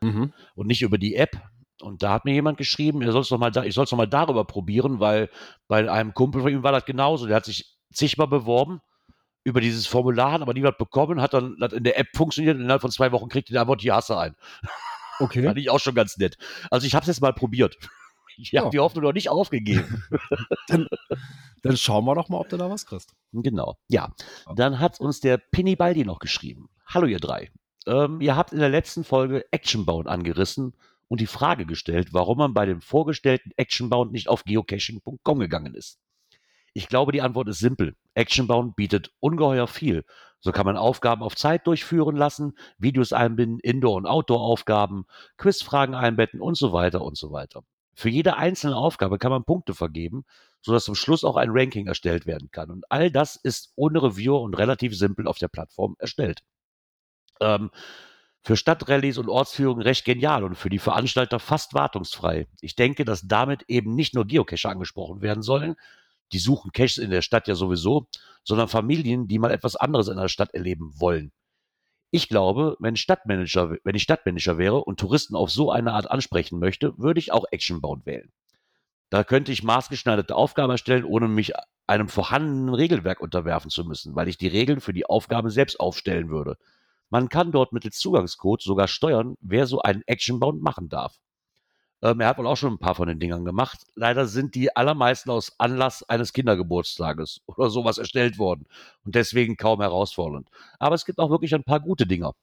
Mhm. 0.00 0.32
und 0.56 0.66
nicht 0.66 0.82
über 0.82 0.98
die 0.98 1.14
App. 1.14 1.40
Und 1.80 2.02
da 2.02 2.12
hat 2.12 2.24
mir 2.24 2.32
jemand 2.34 2.58
geschrieben, 2.58 3.02
er 3.02 3.12
soll's 3.12 3.30
noch 3.30 3.38
mal 3.38 3.50
da, 3.50 3.64
ich 3.64 3.74
soll 3.74 3.84
es 3.84 3.90
noch 3.90 3.98
mal 3.98 4.06
darüber 4.06 4.44
probieren, 4.44 5.00
weil 5.00 5.30
bei 5.68 5.90
einem 5.90 6.12
Kumpel 6.14 6.42
von 6.42 6.52
ihm 6.52 6.62
war 6.62 6.72
das 6.72 6.84
genauso. 6.84 7.26
Der 7.26 7.36
hat 7.36 7.44
sich 7.44 7.76
zigmal 7.92 8.28
beworben 8.28 8.80
über 9.44 9.60
dieses 9.60 9.86
Formular, 9.86 10.40
aber 10.40 10.54
niemand 10.54 10.78
bekommen, 10.78 11.20
hat 11.20 11.34
dann 11.34 11.56
hat 11.60 11.72
in 11.72 11.82
der 11.84 11.98
App 11.98 12.08
funktioniert 12.14 12.56
und 12.56 12.62
innerhalb 12.62 12.82
von 12.82 12.90
zwei 12.92 13.10
Wochen 13.12 13.28
kriegt 13.28 13.48
er 13.50 13.54
die 13.54 13.58
Antwort, 13.58 13.80
hier 13.80 13.94
hast 13.94 14.10
du 14.10 14.14
ein. 14.14 14.36
Okay. 15.18 15.42
Fand 15.46 15.58
ich 15.58 15.70
auch 15.70 15.80
schon 15.80 15.94
ganz 15.94 16.16
nett. 16.18 16.36
Also 16.70 16.86
ich 16.86 16.94
habe 16.94 17.02
es 17.02 17.08
jetzt 17.08 17.20
mal 17.20 17.32
probiert. 17.32 17.76
Ich 18.38 18.54
habe 18.54 18.66
Ja. 18.66 18.70
die 18.70 18.78
Hoffnung 18.80 19.04
noch 19.04 19.12
nicht 19.12 19.28
aufgegeben. 19.28 20.02
Dann 21.62 21.76
schauen 21.76 22.04
wir 22.04 22.14
doch 22.14 22.28
mal, 22.28 22.38
ob 22.38 22.48
du 22.48 22.56
da 22.56 22.68
was 22.70 22.86
kriegst. 22.86 23.14
Genau. 23.32 23.76
Ja. 23.88 24.14
Dann 24.56 24.78
hat 24.78 25.00
uns 25.00 25.20
der 25.20 25.38
Pinny 25.38 25.76
Baldi 25.76 26.04
noch 26.04 26.18
geschrieben. 26.18 26.68
Hallo 26.86 27.06
ihr 27.06 27.20
drei. 27.20 27.50
Ähm, 27.86 28.20
ihr 28.20 28.36
habt 28.36 28.52
in 28.52 28.58
der 28.60 28.68
letzten 28.68 29.04
Folge 29.04 29.44
Actionbound 29.52 30.08
angerissen 30.08 30.74
und 31.08 31.20
die 31.20 31.26
Frage 31.26 31.66
gestellt, 31.66 32.08
warum 32.12 32.38
man 32.38 32.54
bei 32.54 32.66
dem 32.66 32.80
vorgestellten 32.80 33.50
Actionbound 33.56 34.12
nicht 34.12 34.28
auf 34.28 34.44
geocaching.com 34.44 35.38
gegangen 35.38 35.74
ist. 35.74 35.98
Ich 36.74 36.88
glaube, 36.88 37.12
die 37.12 37.20
Antwort 37.22 37.48
ist 37.48 37.58
simpel. 37.58 37.96
Actionbound 38.14 38.76
bietet 38.76 39.12
ungeheuer 39.20 39.66
viel. 39.66 40.04
So 40.40 40.52
kann 40.52 40.64
man 40.66 40.76
Aufgaben 40.76 41.22
auf 41.22 41.36
Zeit 41.36 41.66
durchführen 41.66 42.16
lassen, 42.16 42.56
Videos 42.78 43.12
einbinden, 43.12 43.60
Indoor- 43.60 43.96
und 43.96 44.06
Outdoor-Aufgaben, 44.06 45.04
Quizfragen 45.36 45.94
einbetten 45.94 46.40
und 46.40 46.56
so 46.56 46.72
weiter 46.72 47.02
und 47.02 47.16
so 47.16 47.30
weiter. 47.30 47.62
Für 47.94 48.08
jede 48.08 48.36
einzelne 48.36 48.76
Aufgabe 48.76 49.18
kann 49.18 49.30
man 49.30 49.44
Punkte 49.44 49.74
vergeben, 49.74 50.24
sodass 50.62 50.84
zum 50.84 50.94
Schluss 50.94 51.24
auch 51.24 51.36
ein 51.36 51.50
Ranking 51.50 51.86
erstellt 51.86 52.26
werden 52.26 52.50
kann. 52.50 52.70
Und 52.70 52.84
all 52.90 53.10
das 53.10 53.36
ist 53.36 53.72
ohne 53.76 54.02
Reviewer 54.02 54.40
und 54.40 54.54
relativ 54.54 54.96
simpel 54.96 55.26
auf 55.26 55.38
der 55.38 55.48
Plattform 55.48 55.96
erstellt. 55.98 56.42
Ähm, 57.40 57.70
für 58.44 58.56
Stadtrallyes 58.56 59.18
und 59.18 59.28
Ortsführungen 59.28 59.82
recht 59.82 60.04
genial 60.04 60.42
und 60.42 60.56
für 60.56 60.68
die 60.68 60.80
Veranstalter 60.80 61.38
fast 61.38 61.74
wartungsfrei. 61.74 62.48
Ich 62.60 62.74
denke, 62.74 63.04
dass 63.04 63.22
damit 63.28 63.62
eben 63.68 63.94
nicht 63.94 64.14
nur 64.14 64.26
Geocacher 64.26 64.70
angesprochen 64.70 65.22
werden 65.22 65.42
sollen, 65.42 65.76
die 66.32 66.38
suchen 66.38 66.72
Caches 66.72 66.98
in 66.98 67.10
der 67.10 67.22
Stadt 67.22 67.46
ja 67.46 67.54
sowieso, 67.54 68.08
sondern 68.42 68.68
Familien, 68.68 69.28
die 69.28 69.38
mal 69.38 69.52
etwas 69.52 69.76
anderes 69.76 70.08
in 70.08 70.16
der 70.16 70.28
Stadt 70.28 70.54
erleben 70.54 70.92
wollen. 70.98 71.30
Ich 72.14 72.28
glaube, 72.28 72.76
wenn, 72.78 72.94
Stadtmanager, 72.94 73.78
wenn 73.84 73.94
ich 73.94 74.02
Stadtmanager 74.02 74.58
wäre 74.58 74.84
und 74.84 75.00
Touristen 75.00 75.34
auf 75.34 75.50
so 75.50 75.70
eine 75.70 75.94
Art 75.94 76.10
ansprechen 76.10 76.58
möchte, 76.58 76.92
würde 76.98 77.18
ich 77.18 77.32
auch 77.32 77.46
Actionbound 77.50 78.04
wählen. 78.04 78.30
Da 79.08 79.24
könnte 79.24 79.50
ich 79.50 79.62
maßgeschneiderte 79.62 80.36
Aufgaben 80.36 80.70
erstellen, 80.70 81.04
ohne 81.04 81.26
mich 81.26 81.54
einem 81.86 82.08
vorhandenen 82.08 82.74
Regelwerk 82.74 83.20
unterwerfen 83.20 83.70
zu 83.70 83.84
müssen, 83.84 84.14
weil 84.14 84.28
ich 84.28 84.36
die 84.36 84.48
Regeln 84.48 84.82
für 84.82 84.92
die 84.92 85.06
Aufgaben 85.06 85.48
selbst 85.48 85.80
aufstellen 85.80 86.28
würde. 86.28 86.58
Man 87.08 87.30
kann 87.30 87.50
dort 87.50 87.72
mittels 87.72 87.98
Zugangscode 87.98 88.60
sogar 88.60 88.88
steuern, 88.88 89.36
wer 89.40 89.66
so 89.66 89.80
einen 89.80 90.02
Actionbound 90.06 90.62
machen 90.62 90.90
darf. 90.90 91.16
Ähm, 92.02 92.20
er 92.20 92.28
hat 92.28 92.38
wohl 92.38 92.46
auch 92.46 92.56
schon 92.56 92.74
ein 92.74 92.78
paar 92.78 92.96
von 92.96 93.08
den 93.08 93.20
Dingern 93.20 93.44
gemacht. 93.44 93.86
Leider 93.94 94.26
sind 94.26 94.54
die 94.54 94.74
allermeisten 94.74 95.30
aus 95.30 95.58
Anlass 95.58 96.02
eines 96.08 96.32
Kindergeburtstages 96.32 97.40
oder 97.46 97.70
sowas 97.70 97.98
erstellt 97.98 98.38
worden 98.38 98.66
und 99.04 99.14
deswegen 99.14 99.56
kaum 99.56 99.80
herausfordernd. 99.80 100.48
Aber 100.78 100.94
es 100.94 101.04
gibt 101.04 101.20
auch 101.20 101.30
wirklich 101.30 101.54
ein 101.54 101.64
paar 101.64 101.80
gute 101.80 102.06
Dinger. 102.06 102.34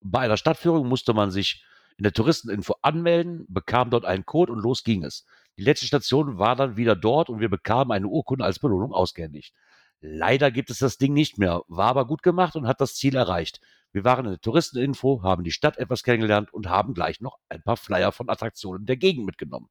Bei 0.00 0.20
einer 0.20 0.36
Stadtführung 0.36 0.88
musste 0.88 1.14
man 1.14 1.30
sich 1.30 1.64
in 1.96 2.02
der 2.02 2.12
Touristeninfo 2.12 2.74
anmelden, 2.82 3.46
bekam 3.48 3.90
dort 3.90 4.04
einen 4.04 4.26
Code 4.26 4.52
und 4.52 4.58
los 4.58 4.82
ging 4.82 5.04
es. 5.04 5.24
Die 5.56 5.62
letzte 5.62 5.86
Station 5.86 6.38
war 6.38 6.56
dann 6.56 6.76
wieder 6.76 6.96
dort 6.96 7.30
und 7.30 7.38
wir 7.38 7.48
bekamen 7.48 7.92
eine 7.92 8.08
Urkunde 8.08 8.44
als 8.44 8.58
Belohnung 8.58 8.92
ausgehändigt. 8.92 9.54
Leider 10.00 10.50
gibt 10.50 10.70
es 10.70 10.78
das 10.78 10.98
Ding 10.98 11.14
nicht 11.14 11.38
mehr, 11.38 11.62
war 11.68 11.86
aber 11.86 12.06
gut 12.06 12.22
gemacht 12.22 12.56
und 12.56 12.66
hat 12.66 12.80
das 12.80 12.96
Ziel 12.96 13.14
erreicht. 13.14 13.60
Wir 13.94 14.02
waren 14.02 14.24
in 14.24 14.32
der 14.32 14.40
Touristeninfo, 14.40 15.22
haben 15.22 15.44
die 15.44 15.52
Stadt 15.52 15.78
etwas 15.78 16.02
kennengelernt 16.02 16.52
und 16.52 16.68
haben 16.68 16.94
gleich 16.94 17.20
noch 17.20 17.38
ein 17.48 17.62
paar 17.62 17.76
Flyer 17.76 18.10
von 18.10 18.28
Attraktionen 18.28 18.86
der 18.86 18.96
Gegend 18.96 19.24
mitgenommen. 19.24 19.68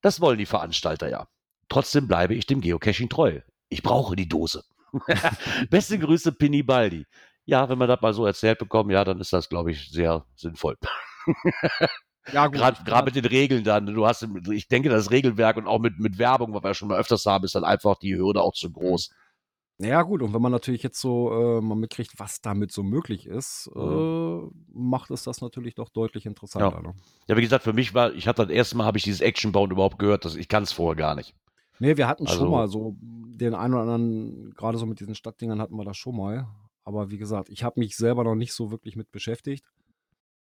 Das 0.00 0.22
wollen 0.22 0.38
die 0.38 0.46
Veranstalter 0.46 1.10
ja. 1.10 1.28
Trotzdem 1.68 2.08
bleibe 2.08 2.34
ich 2.34 2.46
dem 2.46 2.62
Geocaching 2.62 3.10
treu. 3.10 3.40
Ich 3.68 3.82
brauche 3.82 4.16
die 4.16 4.28
Dose. 4.28 4.64
Beste 5.70 5.98
Grüße, 5.98 6.32
Pinny 6.32 6.62
Baldi. 6.62 7.04
Ja, 7.44 7.68
wenn 7.68 7.78
wir 7.78 7.86
das 7.86 8.00
mal 8.00 8.14
so 8.14 8.24
erzählt 8.24 8.58
bekommen, 8.58 8.90
ja, 8.90 9.04
dann 9.04 9.20
ist 9.20 9.34
das, 9.34 9.50
glaube 9.50 9.70
ich, 9.70 9.90
sehr 9.90 10.24
sinnvoll. 10.34 10.76
Ja, 12.32 12.48
gut. 12.48 12.56
Gerade 12.56 12.82
gerade 12.82 13.04
mit 13.04 13.14
den 13.14 13.24
Regeln 13.24 13.62
dann. 13.62 13.86
Du 13.86 14.04
hast, 14.04 14.26
ich 14.50 14.66
denke, 14.66 14.88
das 14.88 15.12
Regelwerk 15.12 15.56
und 15.58 15.68
auch 15.68 15.78
mit, 15.78 16.00
mit 16.00 16.18
Werbung, 16.18 16.54
was 16.54 16.64
wir 16.64 16.74
schon 16.74 16.88
mal 16.88 16.98
öfters 16.98 17.24
haben, 17.24 17.44
ist 17.44 17.54
dann 17.54 17.62
einfach 17.62 18.00
die 18.00 18.16
Hürde 18.16 18.42
auch 18.42 18.52
zu 18.52 18.72
groß. 18.72 19.10
Ja, 19.78 20.02
gut, 20.02 20.22
und 20.22 20.32
wenn 20.32 20.40
man 20.40 20.52
natürlich 20.52 20.82
jetzt 20.82 20.98
so 21.00 21.30
äh, 21.58 21.60
mal 21.60 21.74
mitkriegt, 21.74 22.18
was 22.18 22.40
damit 22.40 22.72
so 22.72 22.82
möglich 22.82 23.26
ist, 23.26 23.70
äh, 23.74 23.78
Mhm. 23.78 24.50
macht 24.72 25.10
es 25.10 25.22
das 25.24 25.42
natürlich 25.42 25.74
doch 25.74 25.90
deutlich 25.90 26.24
interessanter. 26.24 26.80
Ne? 26.80 26.94
Ja, 27.28 27.36
wie 27.36 27.42
gesagt, 27.42 27.62
für 27.64 27.74
mich 27.74 27.92
war, 27.92 28.12
ich 28.14 28.26
hatte 28.26 28.46
das 28.46 28.54
erste 28.54 28.76
Mal, 28.78 28.86
habe 28.86 28.96
ich 28.96 29.04
dieses 29.04 29.20
Actionbound 29.20 29.70
überhaupt 29.72 29.98
gehört. 29.98 30.24
Das, 30.24 30.34
ich 30.34 30.48
kann 30.48 30.62
es 30.62 30.72
vorher 30.72 30.96
gar 30.96 31.14
nicht. 31.14 31.34
Nee, 31.78 31.98
wir 31.98 32.08
hatten 32.08 32.26
Also- 32.26 32.38
schon 32.40 32.50
mal 32.50 32.68
so 32.68 32.96
den 33.00 33.54
einen 33.54 33.74
oder 33.74 33.82
anderen, 33.82 34.54
gerade 34.54 34.78
so 34.78 34.86
mit 34.86 34.98
diesen 34.98 35.14
Stadtdingern 35.14 35.60
hatten 35.60 35.76
wir 35.76 35.84
das 35.84 35.98
schon 35.98 36.16
mal. 36.16 36.48
Aber 36.84 37.10
wie 37.10 37.18
gesagt, 37.18 37.50
ich 37.50 37.62
habe 37.62 37.78
mich 37.80 37.96
selber 37.96 38.24
noch 38.24 38.34
nicht 38.34 38.54
so 38.54 38.70
wirklich 38.70 38.96
mit 38.96 39.10
beschäftigt. 39.10 39.66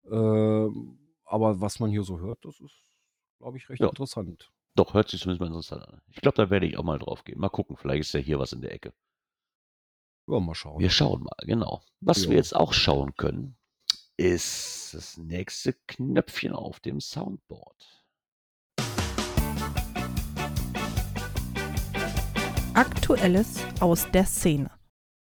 Ähm, 0.10 0.98
aber 1.25 1.60
was 1.60 1.79
man 1.79 1.89
hier 1.89 2.03
so 2.03 2.19
hört, 2.19 2.46
das 2.46 2.60
ist, 2.62 2.93
glaube 3.39 3.57
ich, 3.57 3.67
recht 3.69 3.81
Ja. 3.81 3.89
interessant. 3.89 4.50
Doch, 4.75 4.93
hört 4.93 5.10
sich 5.10 5.19
zumindest 5.22 5.41
mal 5.41 5.48
interessant 5.48 5.86
an. 5.88 6.00
Ich 6.12 6.22
glaube, 6.22 6.38
da 6.38 6.50
werde 6.50 6.65
ich 6.67 6.77
auch 6.77 6.84
mal 6.84 7.00
drauf 7.00 7.24
gehen. 7.24 7.39
Mal 7.39 7.50
gucken, 7.50 7.75
vielleicht 7.75 8.01
ist 8.01 8.13
ja 8.13 8.19
hier 8.19 8.39
was 8.39 8.53
in 8.53 8.62
der 8.62 8.72
Ecke. 8.74 8.93
Ja, 10.27 10.39
mal 10.39 10.55
schauen. 10.55 10.79
Wir 10.79 10.89
schauen 10.89 11.24
mal, 11.24 11.36
genau. 11.46 11.81
Was 12.01 12.24
Ja. 12.25 12.29
wir 12.31 12.38
jetzt 12.38 12.55
auch 12.55 12.74
schauen 12.74 13.15
können, 13.15 13.55
ist 14.17 14.93
das 14.93 15.17
nächste 15.17 15.74
Knöpfchen 15.88 16.53
auf 16.53 16.79
dem 16.79 17.00
Soundboard. 17.00 18.03
Aktuelles 22.74 23.60
aus 23.79 24.10
der 24.12 24.25
Szene. 24.25 24.69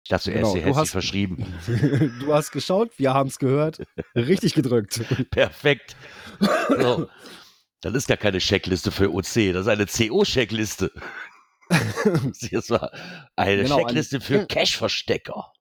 Ich 0.03 0.09
dachte 0.09 0.31
Genau, 0.31 0.51
sich 0.53 0.63
hast- 0.65 0.91
verschrieben. 0.91 1.45
du 2.19 2.33
hast 2.33 2.51
geschaut, 2.51 2.97
wir 2.97 3.13
haben 3.13 3.27
es 3.27 3.39
gehört. 3.39 3.81
Richtig 4.15 4.53
gedrückt. 4.53 5.01
Perfekt. 5.31 5.95
So. 6.69 7.07
Das 7.81 7.93
ist 7.93 8.07
gar 8.07 8.17
keine 8.17 8.39
Checkliste 8.39 8.91
für 8.91 9.11
OC, 9.13 9.53
das 9.53 9.61
ist 9.61 9.67
eine 9.67 9.85
CO-Checkliste. 9.85 10.91
Das 12.51 12.69
war 12.69 12.91
eine 13.35 13.63
Genau, 13.63 13.77
ein- 13.77 13.85
Checkliste 13.85 14.21
für 14.21 14.45
Cache-Verstecker. 14.45 15.53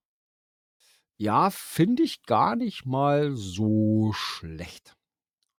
Ja, 1.18 1.50
finde 1.50 2.02
ich 2.02 2.22
gar 2.24 2.56
nicht 2.56 2.84
mal 2.84 3.34
so 3.36 4.12
schlecht. 4.12 4.94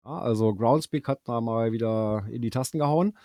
Ja, 0.04 0.18
also 0.18 0.54
Groundspeak 0.54 1.08
hat 1.08 1.20
da 1.24 1.40
mal 1.40 1.72
wieder 1.72 2.26
in 2.30 2.42
die 2.42 2.50
Tasten 2.50 2.78
gehauen. 2.78 3.16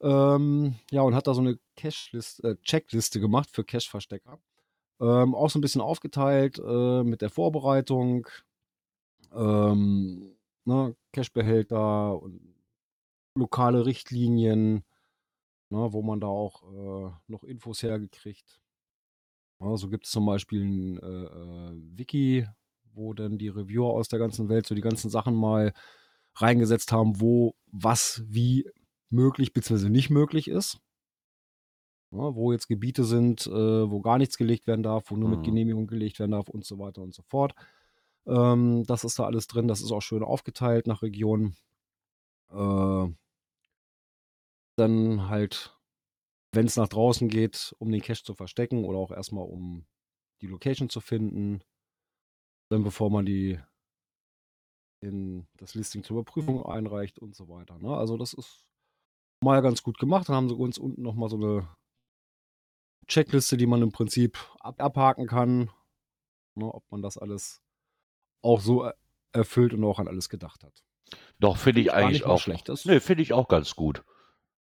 Ähm, 0.00 0.76
ja, 0.90 1.02
und 1.02 1.14
hat 1.14 1.26
da 1.26 1.34
so 1.34 1.40
eine 1.40 1.58
äh, 1.82 2.56
Checkliste 2.62 3.20
gemacht 3.20 3.50
für 3.52 3.64
Cache-Verstecker. 3.64 4.38
Ähm, 5.00 5.34
auch 5.34 5.50
so 5.50 5.58
ein 5.58 5.62
bisschen 5.62 5.80
aufgeteilt 5.80 6.58
äh, 6.58 7.02
mit 7.02 7.20
der 7.22 7.30
Vorbereitung, 7.30 8.28
ähm, 9.34 10.36
ne, 10.64 10.94
Cache-Behälter 11.12 12.22
und 12.22 12.54
lokale 13.34 13.84
Richtlinien, 13.84 14.84
ne, 15.74 15.92
wo 15.92 16.02
man 16.02 16.20
da 16.20 16.26
auch 16.28 16.62
äh, 16.62 17.12
noch 17.26 17.44
Infos 17.44 17.82
hergekriegt. 17.82 18.60
Ja, 19.60 19.76
so 19.76 19.88
gibt 19.88 20.06
es 20.06 20.10
zum 20.12 20.26
Beispiel 20.26 20.62
ein 20.64 20.98
äh, 20.98 21.24
äh, 21.24 21.72
Wiki, 21.96 22.46
wo 22.92 23.12
dann 23.14 23.38
die 23.38 23.48
Reviewer 23.48 23.90
aus 23.90 24.08
der 24.08 24.18
ganzen 24.18 24.48
Welt 24.48 24.66
so 24.66 24.74
die 24.74 24.80
ganzen 24.80 25.10
Sachen 25.10 25.34
mal 25.34 25.72
reingesetzt 26.36 26.92
haben, 26.92 27.20
wo 27.20 27.54
was 27.66 28.22
wie 28.26 28.68
möglich 29.10 29.52
bzw. 29.52 29.88
nicht 29.88 30.10
möglich 30.10 30.48
ist. 30.48 30.78
Ja, 32.12 32.34
wo 32.36 32.52
jetzt 32.52 32.68
Gebiete 32.68 33.04
sind, 33.04 33.46
äh, 33.46 33.50
wo 33.90 34.00
gar 34.00 34.18
nichts 34.18 34.36
gelegt 34.36 34.66
werden 34.68 34.84
darf, 34.84 35.10
wo 35.10 35.16
nur 35.16 35.28
Mhm. 35.28 35.34
mit 35.36 35.44
Genehmigung 35.44 35.86
gelegt 35.88 36.20
werden 36.20 36.30
darf 36.32 36.48
und 36.48 36.64
so 36.64 36.78
weiter 36.78 37.02
und 37.02 37.12
so 37.14 37.22
fort. 37.22 37.54
Ähm, 38.26 38.84
das 38.86 39.04
ist 39.04 39.18
da 39.18 39.24
alles 39.26 39.48
drin. 39.48 39.66
Das 39.68 39.80
ist 39.82 39.90
auch 39.92 40.00
schön 40.02 40.22
aufgeteilt 40.22 40.86
nach 40.86 41.02
Regionen. 41.02 41.56
Äh, 42.50 43.08
dann 44.76 45.28
halt, 45.28 45.76
wenn 46.52 46.66
es 46.66 46.76
nach 46.76 46.88
draußen 46.88 47.28
geht, 47.28 47.74
um 47.78 47.90
den 47.90 48.02
Cache 48.02 48.22
zu 48.24 48.34
verstecken 48.34 48.84
oder 48.84 48.98
auch 48.98 49.10
erstmal 49.10 49.44
um 49.44 49.86
die 50.40 50.46
Location 50.46 50.88
zu 50.88 51.00
finden. 51.00 51.62
Dann 52.70 52.82
bevor 52.82 53.10
man 53.10 53.26
die 53.26 53.60
in 55.00 55.46
das 55.58 55.74
Listing 55.74 56.02
zur 56.02 56.18
Überprüfung 56.18 56.64
einreicht 56.64 57.18
und 57.18 57.34
so 57.36 57.48
weiter. 57.48 57.78
Ne? 57.78 57.94
Also 57.96 58.16
das 58.16 58.32
ist 58.32 58.64
mal 59.42 59.60
ganz 59.60 59.82
gut 59.82 59.98
gemacht. 59.98 60.28
Dann 60.28 60.36
haben 60.36 60.48
sie 60.48 60.54
uns 60.54 60.78
unten 60.78 61.02
nochmal 61.02 61.28
so 61.28 61.36
eine 61.36 61.68
Checkliste, 63.06 63.56
die 63.58 63.66
man 63.66 63.82
im 63.82 63.92
Prinzip 63.92 64.38
ab 64.60 64.80
abhaken 64.80 65.26
kann, 65.26 65.70
ne? 66.54 66.72
ob 66.72 66.90
man 66.90 67.02
das 67.02 67.18
alles 67.18 67.60
auch 68.42 68.60
so 68.60 68.82
er- 68.84 68.96
erfüllt 69.32 69.74
und 69.74 69.84
auch 69.84 69.98
an 69.98 70.08
alles 70.08 70.28
gedacht 70.30 70.64
hat. 70.64 70.82
Doch, 71.38 71.58
finde 71.58 71.82
ich 71.82 71.92
eigentlich 71.92 72.24
auch. 72.24 72.40
schlecht. 72.40 72.68
Das- 72.68 72.86
Nee, 72.86 73.00
finde 73.00 73.22
ich 73.22 73.32
auch 73.34 73.48
ganz 73.48 73.76
gut. 73.76 74.02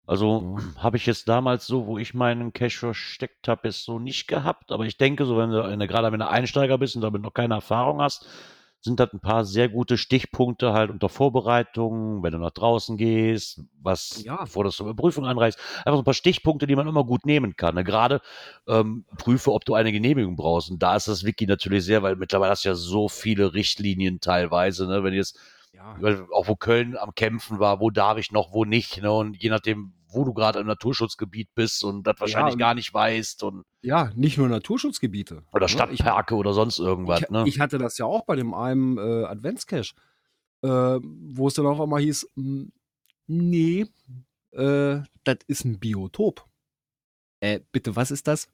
Also 0.08 0.58
Ja. 0.58 0.64
habe 0.84 0.98
ich 0.98 1.06
jetzt 1.06 1.28
damals 1.28 1.66
so, 1.68 1.86
wo 1.88 1.98
ich 1.98 2.14
meinen 2.14 2.54
Cache 2.54 2.78
versteckt 2.78 3.48
habe, 3.48 3.68
jetzt 3.68 3.84
so 3.86 4.00
nicht 4.00 4.28
gehabt. 4.28 4.72
Aber 4.72 4.86
ich 4.86 4.98
denke, 4.98 5.26
so 5.26 5.38
wenn 5.38 5.52
du, 5.52 5.64
wenn 5.64 5.80
du 5.80 5.88
gerade 5.88 6.12
wenn 6.12 6.20
du 6.20 6.30
Einsteiger 6.30 6.78
bist 6.78 6.96
und 6.96 7.02
damit 7.02 7.22
noch 7.22 7.34
keine 7.34 7.56
Erfahrung 7.56 8.02
hast, 8.02 8.28
sind 8.82 9.00
das 9.00 9.12
ein 9.14 9.20
paar 9.20 9.46
sehr 9.46 9.68
gute 9.68 9.98
Stichpunkte 9.98 10.72
halt 10.72 10.92
unter 10.92 11.10
Vorbereitung, 11.10 12.22
wenn 12.22 12.34
du 12.34 12.38
nach 12.38 12.52
draußen 12.52 12.98
gehst, 12.98 13.62
was, 13.82 14.24
Ja. 14.24 14.42
bevor 14.42 14.64
du 14.64 14.70
zur 14.70 14.88
Überprüfung 14.88 15.26
anreichst. 15.26 15.60
Einfach 15.80 15.94
so 15.94 16.02
ein 16.02 16.04
paar 16.06 16.14
Stichpunkte, 16.14 16.68
die 16.68 16.76
man 16.76 16.88
immer 16.88 17.04
gut 17.04 17.26
nehmen 17.26 17.56
kann. 17.56 17.74
Ne? 17.74 17.84
Gerade 17.84 18.22
ähm, 18.68 19.06
prüfe, 19.18 19.52
ob 19.54 19.66
du 19.66 19.74
eine 19.74 19.92
Genehmigung 19.92 20.36
brauchst. 20.36 20.70
Und 20.70 20.84
da 20.84 20.96
ist 20.96 21.08
das 21.08 21.24
Wiki 21.24 21.48
natürlich 21.48 21.84
sehr, 21.84 22.04
weil 22.04 22.16
mittlerweile 22.16 22.52
hast 22.52 22.64
du 22.64 22.70
ja 22.70 22.76
so 22.76 23.10
viele 23.10 23.56
Richtlinien 23.56 24.20
teilweise. 24.20 24.86
Ne? 24.86 25.04
Wenn 25.04 25.16
jetzt 25.16 25.40
Ja. 25.74 25.98
Auch 26.32 26.48
wo 26.48 26.56
Köln 26.56 26.96
am 26.96 27.16
Kämpfen 27.16 27.58
war, 27.60 27.80
wo 27.80 27.90
darf 27.90 28.20
ich 28.20 28.32
noch, 28.32 28.54
wo 28.54 28.66
nicht. 28.66 29.02
Ne? 29.02 29.12
Und 29.12 29.42
je 29.42 29.50
nachdem, 29.50 29.94
wo 30.16 30.24
du 30.24 30.34
gerade 30.34 30.60
im 30.60 30.68
Naturschutzgebiet 30.68 31.50
bist 31.56 31.84
und 31.84 32.04
das 32.08 32.20
wahrscheinlich 32.20 32.54
und- 32.54 32.60
gar 32.60 32.74
nicht 32.74 32.94
weißt 32.94 33.44
und 33.44 33.64
Ja, 33.82 34.12
nicht 34.16 34.38
nur 34.38 34.48
Naturschutzgebiete. 34.48 35.44
oder 35.52 35.62
ne? 35.62 35.66
Ich, 35.66 35.72
Stadtparke 35.72 36.36
oder 36.36 36.54
sonst 36.54 36.80
irgendwas. 36.80 37.22
ich, 37.22 37.30
ne? 37.30 37.44
ich 37.48 37.60
hatte 37.60 37.78
das 37.78 37.98
ja 37.98 38.06
auch 38.06 38.26
bei 38.26 38.36
dem 38.36 38.54
einen 38.54 38.98
äh, 38.98 39.26
Adventscache, 39.26 39.94
äh, 40.64 40.68
wo 41.02 41.48
es 41.48 41.54
dann 41.54 41.66
auf 41.68 41.80
einmal 41.80 42.02
hieß, 42.02 42.28
"M, 42.38 42.72
nee, 43.28 43.86
äh, 44.52 45.00
das 45.24 45.38
ist 45.48 45.66
ein 45.66 45.80
Biotop. 45.80 46.46
Äh, 47.42 47.60
bitte, 47.72 47.96
was 47.96 48.12
ist 48.12 48.28
das? 48.28 48.48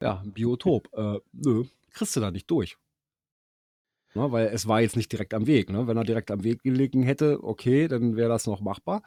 Ja, 0.00 0.20
ein 0.20 0.32
Biotop. 0.32 0.88
Äh, 0.94 1.20
nö, 1.32 1.64
kriegst 1.92 2.16
du 2.16 2.20
da 2.20 2.30
nicht 2.30 2.50
durch. 2.50 2.76
Ne, 4.14 4.32
weil 4.32 4.46
es 4.48 4.66
war 4.66 4.80
jetzt 4.80 4.96
nicht 4.96 5.12
direkt 5.12 5.34
am 5.34 5.46
Weg. 5.46 5.70
Ne? 5.70 5.86
Wenn 5.86 5.96
er 5.96 6.02
direkt 6.04 6.30
am 6.32 6.42
Weg 6.42 6.62
gelegen 6.64 7.02
hätte, 7.04 7.44
okay, 7.44 7.86
dann 7.86 8.16
wäre 8.16 8.28
das 8.28 8.46
noch 8.46 8.60
machbar. 8.60 9.02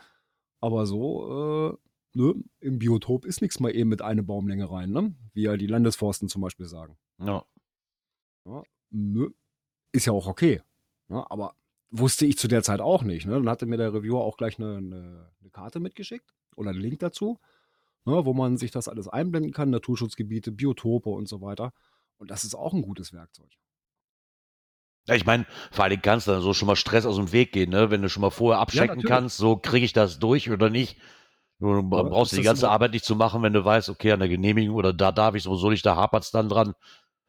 Aber 0.63 0.85
so, 0.85 1.73
äh, 1.73 1.77
nö, 2.13 2.35
im 2.61 2.79
Biotop 2.79 3.25
ist 3.25 3.41
nichts 3.41 3.59
mal 3.59 3.75
eben 3.75 3.89
mit 3.89 4.01
einer 4.01 4.23
Baumlänge 4.23 4.71
rein, 4.71 4.91
ne? 4.91 5.13
Wie 5.33 5.41
ja 5.41 5.57
die 5.57 5.67
Landesforsten 5.67 6.29
zum 6.29 6.41
Beispiel 6.41 6.67
sagen. 6.67 6.97
ja. 8.45 8.63
Nö, 8.89 9.31
ist 9.91 10.05
ja 10.05 10.13
auch 10.13 10.25
okay. 10.25 10.61
Ne? 11.09 11.29
Aber 11.29 11.57
wusste 11.91 12.25
ich 12.25 12.37
zu 12.37 12.47
der 12.47 12.63
Zeit 12.63 12.79
auch 12.79 13.03
nicht. 13.03 13.25
Ne? 13.25 13.33
Dann 13.33 13.49
hatte 13.49 13.65
mir 13.65 13.75
der 13.75 13.93
Reviewer 13.93 14.21
auch 14.21 14.37
gleich 14.37 14.57
eine, 14.57 14.77
eine, 14.77 15.33
eine 15.41 15.49
Karte 15.51 15.81
mitgeschickt 15.81 16.33
oder 16.55 16.69
einen 16.69 16.79
Link 16.79 16.99
dazu, 16.99 17.41
ne? 18.05 18.23
wo 18.25 18.33
man 18.33 18.55
sich 18.55 18.71
das 18.71 18.87
alles 18.87 19.09
einblenden 19.09 19.51
kann, 19.51 19.69
Naturschutzgebiete, 19.69 20.53
Biotope 20.53 21.09
und 21.09 21.27
so 21.27 21.41
weiter. 21.41 21.73
Und 22.15 22.31
das 22.31 22.45
ist 22.45 22.55
auch 22.55 22.71
ein 22.71 22.83
gutes 22.83 23.11
Werkzeug. 23.11 23.51
Ja, 25.07 25.15
ich 25.15 25.25
meine, 25.25 25.45
vor 25.71 25.83
allem 25.83 26.01
kannst 26.01 26.27
du 26.27 26.31
dann 26.31 26.41
so 26.41 26.53
schon 26.53 26.67
mal 26.67 26.75
Stress 26.77 27.05
aus 27.05 27.17
dem 27.17 27.31
Weg 27.33 27.51
gehen, 27.51 27.69
ne? 27.71 27.91
Wenn 27.91 28.01
du 28.01 28.09
schon 28.09 28.21
mal 28.21 28.29
vorher 28.29 28.61
abchecken 28.61 28.87
natürlich. 28.97 29.05
kannst, 29.05 29.37
so 29.37 29.57
kriege 29.57 29.85
ich 29.85 29.93
das 29.93 30.19
durch 30.19 30.49
oder 30.49 30.69
nicht. 30.69 30.97
Du 31.59 31.81
Ja, 31.91 32.03
brauchst 32.03 32.35
die 32.35 32.41
ganze 32.43 32.69
Arbeit 32.69 32.91
nicht 32.91 33.05
zu 33.05 33.15
machen, 33.15 33.41
wenn 33.43 33.53
du 33.53 33.63
weißt, 33.63 33.89
okay, 33.89 34.11
an 34.13 34.19
der 34.19 34.29
Genehmigung 34.29 34.75
oder 34.75 34.93
da 34.93 35.11
darf 35.11 35.35
ich 35.35 35.43
sowieso 35.43 35.69
nicht, 35.69 35.85
da 35.85 35.95
hapert 35.95 36.23
es 36.23 36.31
dann 36.31 36.49
dran. 36.49 36.73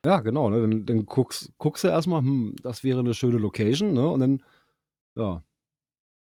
Ja, 0.04 0.20
genau. 0.20 0.50
Ne? 0.50 0.60
Dann, 0.60 0.86
dann 0.86 1.06
guckst, 1.06 1.52
guckst 1.58 1.84
du 1.84 1.88
erstmal, 1.88 2.20
hm, 2.20 2.54
das 2.62 2.84
wäre 2.84 3.00
eine 3.00 3.14
schöne 3.14 3.38
Location. 3.38 3.92
Ne? 3.92 4.06
Und 4.08 4.20
dann, 4.20 4.42
ja, 5.16 5.42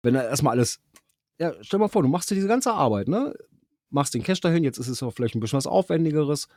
wenn 0.03 0.15
da 0.15 0.25
erstmal 0.25 0.53
alles, 0.55 0.81
ja, 1.41 1.55
stell 1.63 1.81
mal 1.81 1.89
vor, 1.89 2.03
du 2.03 2.09
machst 2.09 2.31
dir 2.31 2.37
diese 2.37 2.49
ganze 2.49 2.73
Arbeit, 2.75 3.09
ne? 3.09 3.35
Machst 3.91 4.15
den 4.15 4.23
Cache 4.23 4.41
dahin, 4.41 4.65
jetzt 4.65 4.79
ist 4.79 4.89
es 4.89 5.03
auch 5.03 5.13
vielleicht 5.13 5.35
ein 5.37 5.41
bisschen 5.41 5.59
was 5.59 5.67
Aufwendigeres, 5.67 6.49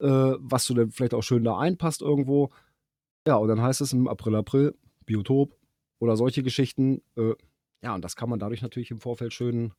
äh, 0.00 0.06
was 0.38 0.66
du 0.66 0.74
dann 0.74 0.90
vielleicht 0.90 1.14
auch 1.14 1.22
schön 1.22 1.44
da 1.44 1.58
einpasst 1.58 2.02
irgendwo. 2.02 2.50
Ja, 3.26 3.36
und 3.36 3.48
dann 3.48 3.62
heißt 3.62 3.80
es 3.80 3.92
im 3.92 4.08
April, 4.08 4.34
April, 4.36 4.76
Biotop 5.06 5.56
oder 5.98 6.16
solche 6.16 6.42
Geschichten. 6.42 7.02
Äh, 7.16 7.34
ja, 7.82 7.94
und 7.94 8.04
das 8.04 8.16
kann 8.16 8.28
man 8.28 8.38
dadurch 8.38 8.62
natürlich 8.62 8.90
im 8.90 8.98
Vorfeld 8.98 9.32
schön 9.32 9.72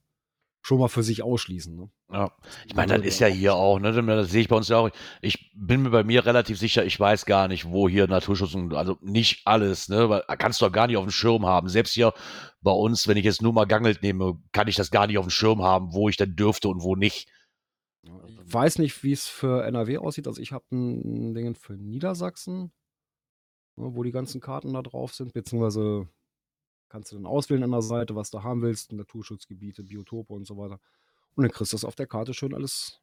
schon 0.65 0.79
mal 0.79 0.87
für 0.87 1.03
sich 1.03 1.21
ausschließen. 1.21 1.75
Ne? 1.75 1.89
Ja. 2.11 2.31
Ich 2.65 2.73
meine, 2.73 2.97
das 2.97 3.05
ist 3.05 3.19
ja 3.19 3.27
hier 3.27 3.53
auch, 3.53 3.79
ne? 3.79 3.93
Das 3.93 4.31
sehe 4.31 4.41
ich 4.41 4.47
bei 4.47 4.55
uns 4.55 4.67
ja 4.67 4.77
auch. 4.77 4.89
Ich 5.21 5.51
bin 5.53 5.83
mir 5.83 5.91
bei 5.91 6.03
mir 6.03 6.25
relativ 6.25 6.57
sicher, 6.57 6.83
ich 6.83 6.99
weiß 6.99 7.27
gar 7.27 7.47
nicht, 7.47 7.69
wo 7.69 7.87
hier 7.87 8.07
Naturschutz 8.07 8.55
und 8.55 8.73
also 8.73 8.97
nicht 9.01 9.45
alles, 9.45 9.89
ne? 9.89 10.09
Weil 10.09 10.23
kannst 10.39 10.59
du 10.59 10.65
doch 10.65 10.71
gar 10.71 10.87
nicht 10.87 10.97
auf 10.97 11.05
dem 11.05 11.11
Schirm 11.11 11.45
haben. 11.45 11.69
Selbst 11.69 11.93
hier 11.93 12.13
bei 12.61 12.71
uns, 12.71 13.07
wenn 13.07 13.15
ich 13.15 13.25
jetzt 13.25 13.43
nur 13.43 13.53
mal 13.53 13.65
Gangelt 13.65 14.01
nehme, 14.01 14.39
kann 14.53 14.67
ich 14.67 14.75
das 14.75 14.89
gar 14.89 15.05
nicht 15.05 15.19
auf 15.19 15.27
dem 15.27 15.29
Schirm 15.31 15.61
haben, 15.61 15.93
wo 15.93 16.09
ich 16.09 16.17
denn 16.17 16.35
dürfte 16.35 16.67
und 16.67 16.81
wo 16.81 16.95
nicht. 16.95 17.29
Ich 18.03 18.53
weiß 18.53 18.79
nicht, 18.79 19.03
wie 19.03 19.11
es 19.11 19.27
für 19.27 19.65
NRW 19.65 19.99
aussieht. 19.99 20.27
Also 20.27 20.41
ich 20.41 20.51
habe 20.51 20.65
ein 20.71 21.35
Ding 21.35 21.53
für 21.53 21.73
Niedersachsen, 21.73 22.71
wo 23.75 24.03
die 24.03 24.11
ganzen 24.11 24.41
Karten 24.41 24.73
da 24.73 24.81
drauf 24.81 25.13
sind, 25.13 25.33
beziehungsweise 25.33 26.07
kannst 26.89 27.11
du 27.11 27.15
dann 27.15 27.25
auswählen 27.25 27.63
an 27.63 27.71
der 27.71 27.81
Seite, 27.81 28.15
was 28.15 28.31
du 28.31 28.43
haben 28.43 28.61
willst, 28.61 28.91
Naturschutzgebiete, 28.93 29.83
Biotope 29.83 30.33
und 30.33 30.45
so 30.45 30.57
weiter. 30.57 30.79
Und 31.35 31.43
dann 31.43 31.51
kriegst 31.51 31.73
du 31.73 31.75
das 31.75 31.83
auf 31.83 31.95
der 31.95 32.07
Karte 32.07 32.33
schön 32.33 32.53
alles 32.53 33.01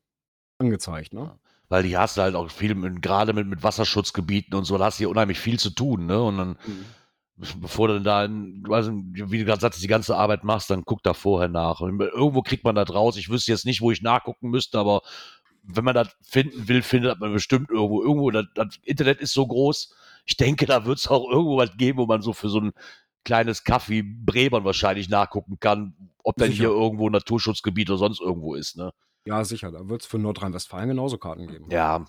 angezeigt, 0.59 1.13
ne? 1.13 1.39
Weil 1.69 1.83
die 1.83 1.97
hast 1.97 2.17
du 2.17 2.23
halt 2.23 2.35
auch 2.35 2.51
viel, 2.51 2.75
mit, 2.75 3.03
gerade 3.03 3.33
mit, 3.33 3.47
mit 3.47 3.63
Wasserschutzgebieten 3.63 4.55
und 4.55 4.65
so, 4.65 4.79
da 4.79 4.87
hast 4.87 4.99
du 4.99 5.03
hier 5.03 5.11
unheimlich 5.11 5.39
viel 5.39 5.59
zu 5.59 5.71
tun, 5.71 6.07
ne? 6.07 6.23
Und 6.23 6.39
dann, 6.39 6.59
bevor 7.37 7.89
du 7.89 7.95
dann 8.01 8.05
da, 8.05 8.25
in, 8.25 8.63
wie 9.15 9.39
du 9.39 9.45
gerade 9.45 9.61
sagst, 9.61 9.83
die 9.83 9.89
ganze 9.89 10.17
Arbeit 10.17 10.45
machst, 10.45 10.71
dann 10.71 10.85
guck 10.85 11.03
da 11.03 11.15
vorher 11.15 11.49
nach. 11.49 11.81
Und 11.81 12.01
irgendwo 12.01 12.43
kriegt 12.43 12.65
man 12.65 12.75
das 12.75 12.93
raus. 12.95 13.17
Ich 13.17 13.29
wüsste 13.29 13.53
jetzt 13.53 13.67
nicht, 13.67 13.81
wo 13.81 13.91
ich 13.91 14.03
nachgucken 14.03 14.51
müsste, 14.51 14.79
aber 14.79 15.03
wenn 15.63 15.85
man 15.85 15.95
das 15.95 16.09
finden 16.23 16.69
will, 16.69 16.83
findet 16.83 17.21
man 17.21 17.33
bestimmt 17.33 17.71
irgendwo. 17.71 18.03
Irgendwo, 18.03 18.31
das, 18.31 18.47
das 18.55 18.79
Internet 18.83 19.21
ist 19.21 19.33
so 19.33 19.47
groß. 19.47 19.95
Ich 20.25 20.37
denke, 20.37 20.67
da 20.67 20.85
wird 20.85 20.99
es 20.99 21.09
auch 21.09 21.29
irgendwo 21.31 21.57
was 21.57 21.77
geben, 21.77 21.99
wo 21.99 22.07
man 22.07 22.23
so 22.23 22.33
für 22.33 22.49
so 22.49 22.61
ein 22.61 22.73
kleines 23.25 23.65
Kaffee 23.65 24.03
Brebern 24.03 24.65
wahrscheinlich 24.65 25.09
nachgucken 25.09 25.59
kann, 25.61 25.95
ob 26.25 26.37
denn 26.37 26.51
Sicher. 26.51 26.65
hier 26.65 26.71
irgendwo 26.71 27.09
ein 27.09 27.13
Naturschutzgebiet 27.13 27.91
oder 27.91 27.99
sonst 27.99 28.21
irgendwo 28.21 28.55
ist, 28.55 28.77
ne? 28.77 28.93
Ja, 29.25 29.45
sicher. 29.45 29.71
Da 29.71 29.89
wird 29.89 30.03
es 30.03 30.07
für 30.07 30.19
Nordrhein-Westfalen 30.19 30.89
genauso 30.89 31.19
Karten 31.19 31.47
geben. 31.47 31.67
Ja. 31.71 32.05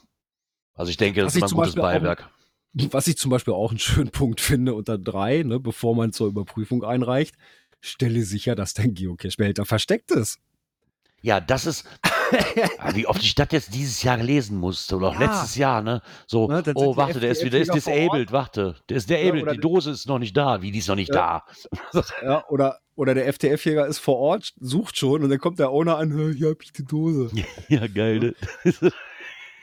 Also 0.74 0.90
ich 0.90 0.98
denke, 0.98 1.22
das 1.22 1.36
Was 1.36 1.36
ist 1.36 1.44
ein 1.44 1.56
gutes 1.56 1.76
Beispiel 1.76 1.82
auch- 1.82 1.86
Beiwerk. 2.02 2.30
Was 2.92 3.06
ich 3.08 3.18
zum 3.18 3.30
Beispiel 3.30 3.54
auch 3.54 3.70
einen 3.70 3.78
schönen 3.80 4.10
Punkt 4.12 4.42
finde 4.42 4.74
unter 4.74 4.98
drei, 4.98 5.44
ne, 5.44 5.60
bevor 5.60 5.96
man 5.96 6.12
zur 6.12 6.28
Überprüfung 6.28 6.84
einreicht, 6.84 7.36
stelle 7.82 8.24
sicher, 8.24 8.56
dass 8.56 8.74
dein 8.74 8.96
Geocache-Behälter 8.96 9.66
versteckt 9.66 10.10
ist. 10.10 10.40
Ja, 11.26 11.40
das 11.40 11.66
ist, 11.66 11.88
Ah, 12.80 12.94
wie 12.96 13.06
oft 13.08 13.22
ich 13.24 13.34
das 13.36 13.48
jetzt 13.52 13.74
dieses 13.74 14.02
Jahr 14.04 14.18
lesen 14.18 14.58
musste 14.58 14.96
oder 14.98 15.10
auch 15.10 15.14
Ja. 15.14 15.20
letztes 15.22 15.56
Jahr, 15.56 15.82
ne? 15.82 16.02
So, 16.28 16.48
Ne, 16.48 16.64
oh, 16.76 16.98
warte, 16.98 17.20
der 17.20 17.30
ist 17.32 17.42
wieder, 17.42 17.52
der 17.52 17.62
ist 17.62 17.74
disabled, 17.74 18.32
warte, 18.32 18.76
der 18.90 18.98
ist 18.98 19.10
disabled, 19.10 19.44
oder 19.44 19.54
die 19.54 19.60
Dose 19.60 19.92
ist 19.92 20.08
noch 20.08 20.20
nicht 20.20 20.36
da. 20.36 20.62
Wie, 20.62 20.72
die 20.72 20.80
ist 20.80 20.88
noch 20.90 20.96
nicht 20.96 21.14
Ja. 21.14 21.44
da? 21.94 22.02
Ja, 22.24 22.44
oder, 22.50 22.80
oder 22.96 23.14
der 23.14 23.28
FTF-Jäger 23.32 23.86
ist 23.88 24.00
vor 24.00 24.18
Ort, 24.18 24.54
sucht 24.60 24.98
schon 24.98 25.24
und 25.24 25.30
dann 25.30 25.40
kommt 25.40 25.60
der 25.60 25.72
Owner 25.72 25.98
an, 25.98 26.12
"Hä, 26.12 26.34
hier 26.36 26.50
hab 26.50 26.62
ich 26.64 26.74
die 26.74 26.84
Dose. 26.86 27.30
ja, 27.70 27.88
geil, 27.88 28.20
ne? 28.20 28.36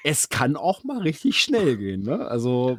Es 0.04 0.30
kann 0.30 0.56
auch 0.56 0.82
mal 0.84 0.98
richtig 1.02 1.42
schnell 1.42 1.76
gehen, 1.76 2.04
ne? 2.04 2.26
Also, 2.26 2.78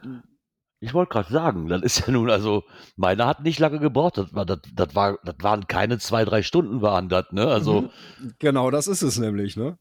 Ich 0.83 0.95
wollte 0.95 1.11
gerade 1.13 1.31
sagen, 1.31 1.67
das 1.67 1.83
ist 1.83 1.99
ja 2.07 2.11
nun, 2.11 2.29
also, 2.31 2.63
meiner 2.97 3.27
hat 3.27 3.43
nicht 3.43 3.59
lange 3.59 3.79
gebraucht. 3.79 4.17
Das, 4.17 4.33
war, 4.33 4.45
das, 4.47 4.59
das, 4.73 4.95
war, 4.95 5.19
das 5.23 5.35
waren 5.41 5.67
keine 5.67 5.99
zwei, 5.99 6.25
drei 6.25 6.41
Stunden 6.41 6.81
waren 6.81 7.07
das, 7.07 7.25
ne? 7.31 7.45
Also, 7.47 7.81
Mhm. 8.19 8.33
genau 8.39 8.71
das 8.71 8.87
ist 8.87 9.03
es 9.03 9.19
nämlich, 9.19 9.55
ne? 9.55 9.77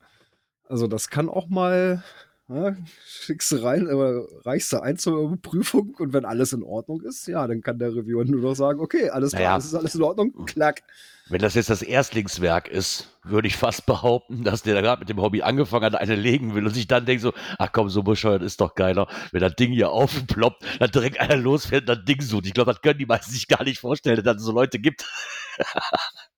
Also, 0.68 0.86
das 0.86 1.08
kann 1.08 1.30
auch 1.30 1.48
mal, 1.48 2.04
ja, 2.48 2.76
schickst 3.06 3.50
du 3.52 3.56
rein, 3.62 3.88
aber 3.88 4.26
reichst 4.44 4.72
du 4.74 4.80
ein 4.82 4.98
zur 4.98 5.20
Überprüfung 5.22 5.94
und 5.98 6.12
wenn 6.12 6.26
alles 6.26 6.52
in 6.52 6.62
Ordnung 6.62 7.00
ist, 7.00 7.26
ja, 7.26 7.46
dann 7.48 7.62
kann 7.62 7.78
der 7.78 7.94
Reviewer 7.96 8.24
nur 8.26 8.42
noch 8.42 8.54
sagen, 8.54 8.78
okay, 8.78 9.08
alles 9.08 9.30
klar, 9.30 9.42
Naja. 9.42 9.56
das 9.56 9.64
ist 9.66 9.74
alles 9.74 9.94
in 9.94 10.02
Ordnung, 10.02 10.44
klack. 10.44 10.82
Wenn 11.30 11.40
das 11.40 11.54
jetzt 11.54 11.70
das 11.70 11.82
Erstlingswerk 11.82 12.68
ist, 12.68 13.16
würde 13.22 13.48
ich 13.48 13.56
fast 13.56 13.86
behaupten, 13.86 14.42
dass 14.42 14.62
der 14.62 14.74
da 14.74 14.80
gerade 14.80 15.00
mit 15.00 15.08
dem 15.08 15.20
Hobby 15.20 15.42
angefangen 15.42 15.84
hat, 15.84 15.94
eine 15.94 16.16
legen 16.16 16.54
will 16.54 16.66
und 16.66 16.74
sich 16.74 16.86
dann 16.86 17.06
denkt 17.06 17.22
so, 17.22 17.32
ach 17.58 17.70
komm, 17.72 17.88
so 17.88 18.02
bescheuert 18.02 18.42
ist 18.42 18.60
doch 18.60 18.74
geiler, 18.74 19.08
wenn 19.30 19.40
das 19.40 19.54
Ding 19.54 19.72
hier 19.72 19.90
aufploppt, 19.90 20.64
dann 20.80 20.90
direkt 20.90 21.20
einer 21.20 21.36
losfährt 21.36 21.88
und 21.88 21.98
das 21.98 22.04
Ding 22.04 22.20
sucht. 22.20 22.46
Ich 22.46 22.54
glaube, 22.54 22.72
das 22.72 22.82
können 22.82 22.98
die 22.98 23.06
meisten 23.06 23.30
sich 23.30 23.46
gar 23.46 23.62
nicht 23.62 23.78
vorstellen, 23.78 24.22
dass 24.22 24.36
es 24.36 24.42
so 24.42 24.52
Leute 24.52 24.78
gibt. 24.78 25.06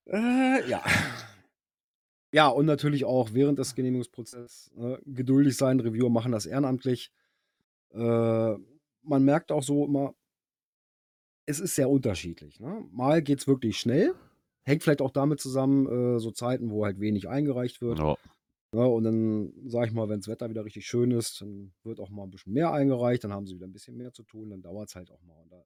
Äh, 0.06 0.68
ja. 0.68 0.82
Ja, 2.32 2.48
und 2.48 2.66
natürlich 2.66 3.04
auch 3.04 3.30
während 3.32 3.58
des 3.58 3.74
Genehmigungsprozesses 3.74 4.72
äh, 4.76 4.96
geduldig 5.06 5.56
sein. 5.56 5.78
Reviewer 5.80 6.10
machen 6.10 6.32
das 6.32 6.44
ehrenamtlich. 6.44 7.12
Äh, 7.94 8.54
man 9.02 9.24
merkt 9.24 9.52
auch 9.52 9.62
so 9.62 9.84
immer, 9.84 10.14
es 11.46 11.60
ist 11.60 11.74
sehr 11.74 11.88
unterschiedlich. 11.88 12.58
Ne? 12.58 12.84
Mal 12.90 13.22
geht 13.22 13.40
es 13.40 13.46
wirklich 13.46 13.78
schnell. 13.78 14.14
Hängt 14.64 14.82
vielleicht 14.82 15.02
auch 15.02 15.10
damit 15.10 15.40
zusammen, 15.40 16.16
äh, 16.16 16.18
so 16.18 16.30
Zeiten, 16.30 16.70
wo 16.70 16.84
halt 16.84 17.00
wenig 17.00 17.28
eingereicht 17.28 17.80
wird. 17.80 17.98
Ja. 17.98 18.16
Ja, 18.74 18.84
und 18.84 19.04
dann 19.04 19.52
sage 19.66 19.88
ich 19.88 19.92
mal, 19.92 20.08
wenn 20.08 20.20
das 20.20 20.28
Wetter 20.28 20.48
wieder 20.48 20.64
richtig 20.64 20.86
schön 20.86 21.10
ist, 21.10 21.42
dann 21.42 21.74
wird 21.84 22.00
auch 22.00 22.08
mal 22.08 22.22
ein 22.22 22.30
bisschen 22.30 22.54
mehr 22.54 22.72
eingereicht, 22.72 23.22
dann 23.22 23.32
haben 23.32 23.46
sie 23.46 23.54
wieder 23.56 23.66
ein 23.66 23.72
bisschen 23.72 23.96
mehr 23.98 24.12
zu 24.14 24.22
tun, 24.22 24.48
dann 24.48 24.62
dauert 24.62 24.88
es 24.88 24.94
halt 24.94 25.10
auch 25.10 25.20
mal. 25.22 25.36
Und 25.42 25.52
da, 25.52 25.62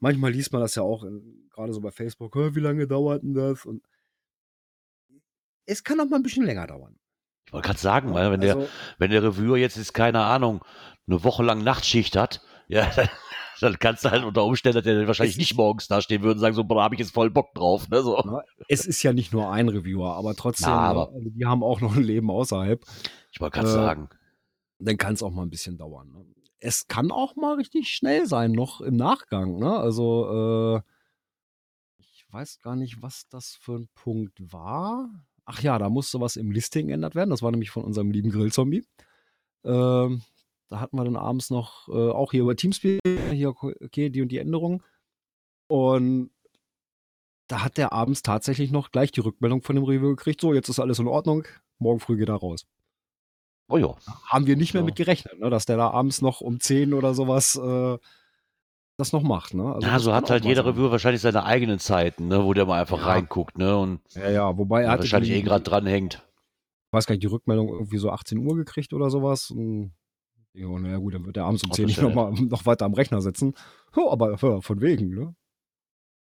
manchmal 0.00 0.32
liest 0.32 0.50
man 0.50 0.62
das 0.62 0.74
ja 0.74 0.82
auch, 0.82 1.04
gerade 1.50 1.74
so 1.74 1.82
bei 1.82 1.90
Facebook, 1.90 2.34
"Hä, 2.34 2.54
wie 2.54 2.60
lange 2.60 2.86
dauert 2.86 3.22
denn 3.22 3.34
das? 3.34 3.66
Und 3.66 3.82
es 5.66 5.84
kann 5.84 6.00
auch 6.00 6.06
mal 6.06 6.16
ein 6.16 6.22
bisschen 6.22 6.44
länger 6.46 6.66
dauern. 6.66 6.98
Ich 7.46 7.52
wollte 7.52 7.66
gerade 7.66 7.80
sagen, 7.80 8.14
weil 8.14 8.30
wenn, 8.30 8.40
der, 8.40 8.56
Also, 8.56 8.68
wenn 8.98 9.10
der 9.10 9.22
Reviewer 9.22 9.58
jetzt 9.58 9.76
ist, 9.76 9.92
keine 9.92 10.20
Ahnung, 10.20 10.64
eine 11.06 11.22
Woche 11.24 11.42
lang 11.42 11.62
Nachtschicht 11.62 12.16
hat, 12.16 12.40
ja, 12.68 12.90
dann, 12.96 13.08
dann 13.62 13.78
kannst 13.78 14.04
du 14.04 14.10
halt 14.10 14.24
unter 14.24 14.44
Umständen, 14.44 14.76
dass 14.76 14.84
der 14.84 15.06
wahrscheinlich 15.06 15.36
Es- 15.36 15.38
nicht 15.38 15.56
morgens 15.56 15.88
da 15.88 16.00
stehen 16.02 16.22
würde 16.22 16.34
und 16.34 16.40
sagen 16.40 16.54
so, 16.54 16.64
boah, 16.64 16.76
da 16.76 16.82
habe 16.84 16.94
ich 16.94 17.00
jetzt 17.00 17.12
voll 17.14 17.30
Bock 17.30 17.54
drauf. 17.54 17.88
Ne? 17.88 18.02
So. 18.02 18.20
na, 18.24 18.42
es 18.68 18.84
ist 18.86 19.02
ja 19.02 19.12
nicht 19.12 19.32
nur 19.32 19.50
ein 19.50 19.68
Reviewer, 19.68 20.14
aber 20.16 20.34
trotzdem, 20.34 20.68
Na, 20.70 20.82
ne, 20.82 20.88
aber- 20.88 21.12
also 21.12 21.30
die 21.30 21.46
haben 21.46 21.62
auch 21.62 21.80
noch 21.80 21.96
ein 21.96 22.02
Leben 22.02 22.30
außerhalb. 22.30 22.84
Ich 23.30 23.40
wollte 23.40 23.54
gerade 23.60 23.68
Äh, 23.68 23.72
sagen. 23.72 24.08
dann 24.78 24.96
kann 24.98 25.14
es 25.14 25.22
auch 25.22 25.30
mal 25.30 25.42
ein 25.42 25.50
bisschen 25.50 25.78
dauern. 25.78 26.10
Ne? 26.12 26.26
Es 26.58 26.86
kann 26.86 27.10
auch 27.10 27.34
mal 27.36 27.54
richtig 27.56 27.88
schnell 27.88 28.26
sein, 28.26 28.52
noch 28.52 28.80
im 28.80 28.96
Nachgang. 28.96 29.58
Ne? 29.58 29.76
Also, 29.76 30.76
äh, 30.78 30.82
ich 31.98 32.24
weiß 32.30 32.60
gar 32.60 32.76
nicht, 32.76 33.02
was 33.02 33.28
das 33.28 33.56
für 33.60 33.74
ein 33.78 33.88
Punkt 33.94 34.52
war. 34.52 35.08
Ach 35.44 35.60
ja, 35.60 35.78
da 35.78 35.88
musste 35.90 36.20
was 36.20 36.36
im 36.36 36.50
Listing 36.52 36.86
geändert 36.86 37.14
werden. 37.14 37.30
Das 37.30 37.42
war 37.42 37.50
nämlich 37.50 37.70
von 37.70 37.84
unserem 37.84 38.10
lieben 38.12 38.30
Grillzombie. 38.30 38.84
Ähm, 39.64 40.22
da 40.72 40.80
hatten 40.80 40.96
wir 40.96 41.04
dann 41.04 41.16
abends 41.16 41.50
noch, 41.50 41.88
äh, 41.88 41.92
auch 42.10 42.30
hier 42.32 42.42
über 42.42 42.56
Teamspeak, 42.56 43.00
hier, 43.30 43.50
okay, 43.50 44.10
die 44.10 44.22
und 44.22 44.28
die 44.28 44.38
Änderung. 44.38 44.82
Und 45.68 46.30
da 47.48 47.62
hat 47.62 47.76
der 47.76 47.92
abends 47.92 48.22
tatsächlich 48.22 48.70
noch 48.72 48.90
gleich 48.90 49.12
die 49.12 49.20
Rückmeldung 49.20 49.62
von 49.62 49.76
dem 49.76 49.84
Review 49.84 50.10
gekriegt, 50.16 50.40
so, 50.40 50.54
jetzt 50.54 50.68
ist 50.68 50.80
alles 50.80 50.98
in 50.98 51.06
Ordnung, 51.08 51.44
morgen 51.78 52.00
früh 52.00 52.16
geht 52.16 52.28
er 52.30 52.36
raus. 52.36 52.66
Oh 53.68 53.76
ja. 53.76 53.94
Haben 54.26 54.46
wir 54.46 54.56
nicht 54.56 54.74
mehr 54.74 54.82
Ja. 54.82 54.86
mit 54.86 54.96
gerechnet, 54.96 55.38
ne, 55.38 55.50
dass 55.50 55.66
der 55.66 55.76
da 55.76 55.90
abends 55.90 56.22
noch 56.22 56.40
um 56.40 56.58
10 56.60 56.94
oder 56.94 57.14
sowas 57.14 57.56
äh, 57.56 57.98
das 58.98 59.12
noch 59.12 59.22
macht. 59.22 59.54
Ne? 59.54 59.74
Also 59.74 59.86
ja, 59.86 59.98
so 59.98 60.14
hat 60.14 60.30
halt 60.30 60.44
jeder. 60.44 60.64
Reviewer 60.66 60.90
wahrscheinlich 60.90 61.22
seine 61.22 61.44
eigenen 61.44 61.78
Zeiten, 61.78 62.28
ne, 62.28 62.44
wo 62.44 62.52
der 62.54 62.66
mal 62.66 62.80
einfach 62.80 62.98
Ja. 62.98 63.06
reinguckt, 63.06 63.58
ne, 63.58 63.76
und 63.78 64.00
Ja, 64.14 64.30
ja, 64.30 64.58
wobei 64.58 64.82
er 64.82 64.98
wahrscheinlich 64.98 65.30
die, 65.30 65.36
eh 65.36 65.42
gerade 65.42 65.64
dran 65.64 65.86
hängt. 65.86 66.14
ich 66.86 66.92
weiß 66.92 67.06
gar 67.06 67.14
nicht, 67.14 67.22
die 67.22 67.28
Rückmeldung 67.28 67.68
irgendwie 67.68 67.98
so 67.98 68.10
18 68.10 68.38
Uhr 68.38 68.56
gekriegt 68.56 68.92
oder 68.92 69.10
sowas. 69.10 69.50
Und, 69.50 69.92
ja, 70.54 70.68
naja, 70.68 70.98
gut, 70.98 71.14
dann 71.14 71.24
wird 71.24 71.36
er 71.36 71.44
abends 71.44 71.64
um 71.64 71.70
Ach, 71.72 71.76
10 71.76 71.86
das 71.88 71.96
nicht 71.96 72.02
noch, 72.02 72.14
mal, 72.14 72.32
noch 72.32 72.66
weiter 72.66 72.84
am 72.84 72.94
Rechner 72.94 73.20
sitzen. 73.22 73.54
Ja, 73.96 74.08
aber 74.08 74.36
ja, 74.40 74.60
von 74.60 74.80
wegen, 74.80 75.14
ne? 75.14 75.34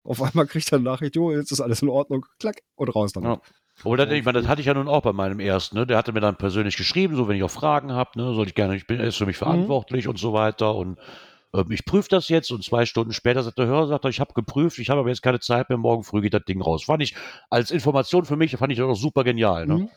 Auf 0.03 0.21
einmal 0.21 0.47
kriegt 0.47 0.71
er 0.71 0.77
eine 0.77 0.85
Nachricht, 0.85 1.15
jo, 1.15 1.31
jetzt 1.31 1.51
ist 1.51 1.61
alles 1.61 1.81
in 1.81 1.89
Ordnung, 1.89 2.25
klack, 2.39 2.61
und 2.75 2.89
raus 2.89 3.13
damit. 3.13 3.29
Ja. 3.29 3.41
Das, 3.95 4.11
ich 4.11 4.25
meine, 4.25 4.39
das 4.39 4.47
hatte 4.47 4.61
ich 4.61 4.67
ja 4.67 4.73
nun 4.75 4.87
auch 4.87 5.01
bei 5.01 5.13
meinem 5.13 5.39
ersten, 5.39 5.75
ne? 5.77 5.87
Der 5.87 5.97
hatte 5.97 6.11
mir 6.11 6.19
dann 6.19 6.35
persönlich 6.35 6.75
geschrieben, 6.77 7.15
so 7.15 7.27
wenn 7.27 7.35
ich 7.35 7.43
auch 7.43 7.49
Fragen 7.51 7.93
habe, 7.93 8.11
ne, 8.15 8.33
soll 8.35 8.45
ich 8.47 8.53
gerne, 8.53 8.75
ich 8.75 8.85
bin 8.85 8.99
er 8.99 9.07
ist 9.07 9.17
für 9.17 9.25
mich 9.25 9.37
Mhm. 9.37 9.45
verantwortlich 9.45 10.07
und 10.07 10.19
so 10.19 10.33
weiter. 10.33 10.75
Und 10.75 10.99
ähm, 11.53 11.71
ich 11.71 11.85
prüfe 11.85 12.09
das 12.09 12.29
jetzt 12.29 12.51
und 12.51 12.63
zwei 12.63 12.85
Stunden 12.85 13.11
später 13.13 13.41
sagt 13.41 13.57
der 13.57 13.65
Hörer, 13.65 13.87
sagt 13.87 14.05
er, 14.05 14.09
ich 14.09 14.19
habe 14.19 14.33
geprüft, 14.33 14.77
ich 14.77 14.89
habe 14.89 14.99
aber 14.99 15.09
jetzt 15.09 15.23
keine 15.23 15.39
Zeit 15.39 15.69
mehr, 15.69 15.77
morgen 15.79 16.03
früh 16.03 16.21
geht 16.21 16.33
das 16.33 16.45
Ding 16.45 16.61
raus. 16.61 16.83
Fand 16.83 17.01
ich 17.01 17.15
als 17.49 17.71
Information 17.71 18.25
für 18.25 18.35
mich, 18.35 18.55
fand 18.55 18.71
ich 18.71 18.77
das 18.77 18.87
auch 18.87 18.95
super 18.95 19.23
genial, 19.23 19.65
ne? 19.65 19.75
Mhm. 19.75 19.89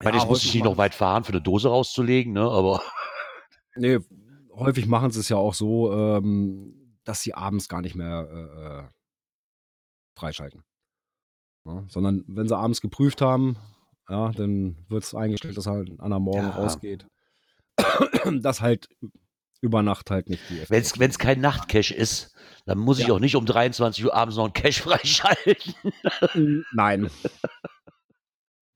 Ich 0.00 0.04
meine, 0.04 0.16
jetzt 0.18 0.28
musste 0.28 0.46
ich 0.48 0.54
nicht 0.54 0.64
noch 0.64 0.76
weit 0.76 0.94
fahren, 0.94 1.24
für 1.24 1.32
eine 1.32 1.40
Dose 1.40 1.68
rauszulegen, 1.68 2.32
ne? 2.32 2.42
Aber 2.42 2.82
Nee, 3.76 3.98
häufig 4.52 4.86
machen 4.86 5.10
sie 5.10 5.20
es 5.20 5.28
ja 5.28 5.36
auch 5.36 5.54
so, 5.54 5.92
ähm, 5.92 6.96
dass 7.04 7.22
sie 7.22 7.34
abends 7.34 7.68
gar 7.68 7.80
nicht 7.80 7.94
mehr 7.96 8.28
äh, 8.30 8.66
äh, 8.78 8.88
freischalten. 10.18 10.62
Ne? 11.64 11.84
Sondern 11.88 12.24
wenn 12.28 12.46
sie 12.48 12.56
abends 12.56 12.80
geprüft 12.80 13.20
haben, 13.20 13.56
ja, 14.08 14.30
dann 14.32 14.76
wird 14.88 15.02
es 15.04 15.14
eingestellt, 15.14 15.56
dass 15.56 15.66
halt 15.66 15.90
an 15.98 16.10
der 16.10 16.20
Morgen 16.20 16.48
Ja. 16.48 16.54
rausgeht. 16.54 17.06
dass 18.42 18.60
halt 18.60 18.88
über 19.60 19.82
Nacht 19.82 20.10
halt 20.10 20.28
nicht 20.28 20.48
die 20.50 20.62
wenn 20.68 20.82
es 21.10 21.18
kein 21.18 21.40
Nachtcache 21.40 21.94
ist, 21.94 22.34
dann 22.66 22.78
muss 22.78 22.98
ich 22.98 23.06
Ja. 23.06 23.14
auch 23.14 23.18
nicht 23.18 23.34
um 23.34 23.46
23 23.46 24.04
Uhr 24.04 24.14
abends 24.14 24.36
noch 24.36 24.44
einen 24.44 24.52
Cache 24.52 24.82
freischalten. 24.82 25.74
Nein. 26.72 27.10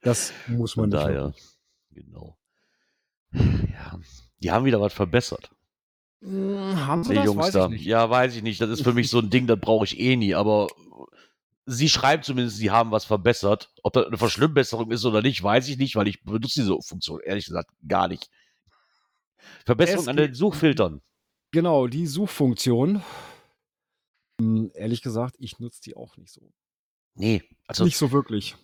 Das 0.09 0.33
muss 0.47 0.77
man 0.77 0.85
Von 0.85 0.91
daher, 0.91 1.25
wirklich. 1.27 1.45
genau. 1.91 2.39
Ja, 3.33 3.99
die 4.43 4.51
haben 4.51 4.65
wieder 4.65 4.81
was 4.81 4.93
verbessert. 4.95 5.51
Mm, 6.21 6.77
Haben 6.87 7.05
sie 7.05 7.11
Die 7.11 7.17
das? 7.17 7.25
Jungs 7.27 7.39
Weiß 7.47 7.53
da. 7.53 7.69
Ja, 7.69 8.09
weiß 8.09 8.35
ich 8.37 8.43
nicht. 8.43 8.61
Das 8.61 8.71
ist 8.71 8.83
für 8.83 8.95
mich 8.95 9.11
so 9.11 9.19
ein 9.19 9.29
Ding, 9.31 9.47
das 9.47 9.61
brauche 9.61 9.85
ich 9.85 9.99
eh 10.01 10.17
nie. 10.17 10.35
Aber 10.35 10.69
sie 11.67 11.89
schreiben 11.91 12.23
zumindest, 12.23 12.57
sie 12.57 12.71
haben 12.71 12.91
was 12.91 13.05
verbessert. 13.05 13.71
Ob 13.83 13.93
das 13.93 14.07
eine 14.07 14.17
Verschlimmbesserung 14.17 14.91
ist 14.91 15.05
oder 15.05 15.21
nicht, 15.21 15.43
weiß 15.43 15.69
ich 15.69 15.77
nicht, 15.77 15.95
weil 15.95 16.09
ich 16.09 16.23
benutze 16.23 16.61
diese 16.61 16.81
Funktion 16.81 17.21
ehrlich 17.21 17.45
gesagt 17.47 17.71
gar 17.87 18.09
nicht. 18.09 18.31
Verbesserung 19.67 20.03
Es 20.05 20.09
an 20.09 20.17
den 20.17 20.35
Suchfiltern. 20.35 21.03
Genau, 21.51 21.87
die 21.87 22.07
Suchfunktion. 22.07 23.03
Mm, 24.41 24.67
Ehrlich 24.75 25.03
gesagt, 25.03 25.37
ich 25.39 25.59
nutze 25.59 25.83
die 25.83 25.97
auch 25.97 26.17
nicht 26.17 26.33
so. 26.33 26.51
Nee, 27.15 27.43
also 27.67 27.85
nicht 27.85 27.97
so 27.99 28.11
wirklich. 28.13 28.57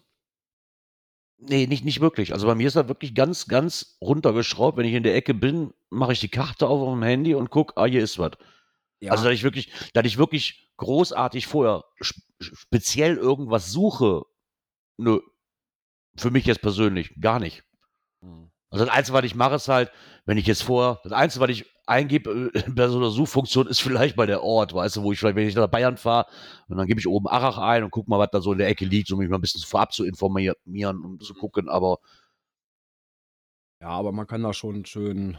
Nee, 1.49 1.67
nicht, 1.67 1.85
nicht 1.85 2.01
wirklich. 2.01 2.33
Also 2.33 2.47
bei 2.47 2.55
mir 2.55 2.67
ist 2.67 2.77
das 2.77 2.89
wirklich 2.89 3.15
ganz, 3.15 3.47
ganz 3.47 3.97
runtergeschraubt. 4.01 4.77
Wenn 4.77 4.87
ich 4.87 4.95
in 4.95 5.03
der 5.03 5.15
Ecke 5.15 5.35
bin, 5.35 5.73
mache 5.91 6.13
ich 6.13 6.21
die 6.21 6.29
Karte 6.29 6.67
auf 6.67 6.81
auf 6.81 6.95
dem 6.95 7.03
Handy 7.03 7.35
und 7.35 7.51
gucke, 7.51 7.77
ah, 7.77 7.87
hier 7.87 8.03
ist 8.03 8.19
was. 8.19 8.33
Ja. 9.01 9.13
Also, 9.13 9.25
dass 9.25 9.35
ich 9.35 9.43
wirklich, 9.43 9.71
dass 9.93 10.07
ich 10.07 10.19
wirklich 10.19 10.73
großartig 10.77 11.47
vorher 11.47 11.85
sp 12.01 12.21
speziell 12.41 13.17
irgendwas 13.17 13.71
suche, 13.71 14.23
nö. 14.97 15.21
Für 16.17 16.31
mich 16.31 16.47
jetzt 16.47 16.63
persönlich 16.63 17.21
gar 17.21 17.41
nicht. 17.41 17.65
Mhm. 18.21 18.51
Also, 18.75 18.87
das 18.87 18.95
Einzige, 18.95 19.17
was 19.17 19.25
ich 19.25 19.37
mache, 19.37 19.55
ist 19.55 19.69
halt, 19.69 19.93
wenn 20.27 20.37
ich 20.37 20.49
jetzt 20.49 20.65
vor, 20.65 21.01
das 21.05 21.13
Einzige, 21.13 21.45
was 21.45 21.51
ich 21.51 21.65
eingebe 21.87 22.51
äh, 22.55 22.63
bei 22.71 22.89
so 22.89 22.99
einer 22.99 23.11
Suchfunktion, 23.11 23.69
ist 23.69 23.81
vielleicht 23.81 24.17
bei 24.17 24.27
der 24.27 24.43
Ort, 24.43 24.75
weißt 24.75 24.97
du, 24.97 25.05
wo 25.05 25.13
ich 25.13 25.21
vielleicht, 25.21 25.37
wenn 25.37 25.47
ich 25.47 25.55
nach 25.55 25.69
Bayern 25.69 25.97
fahre, 25.97 26.27
und 26.67 26.77
dann 26.77 26.89
gebe 26.89 26.99
ich 26.99 27.07
oben 27.07 27.29
Arach 27.29 27.59
ein 27.59 27.85
und 27.85 27.93
gucke 27.93 28.11
mal, 28.11 28.19
was 28.19 28.31
da 28.33 28.41
so 28.41 28.51
in 28.51 28.59
der 28.59 28.67
Ecke 28.67 28.85
liegt, 28.85 29.13
um 29.13 29.21
mich 29.21 29.29
mal 29.29 29.39
ein 29.39 29.43
bisschen 29.43 29.63
vorab 29.63 29.93
zu 29.93 30.05
informieren 30.05 31.05
und 31.05 31.23
zu 31.23 31.35
gucken, 31.35 31.69
aber 31.69 31.99
Ja, 33.81 33.91
aber 33.91 34.11
man 34.11 34.27
kann 34.27 34.43
da 34.43 34.53
schon 34.53 34.85
schön, 34.87 35.39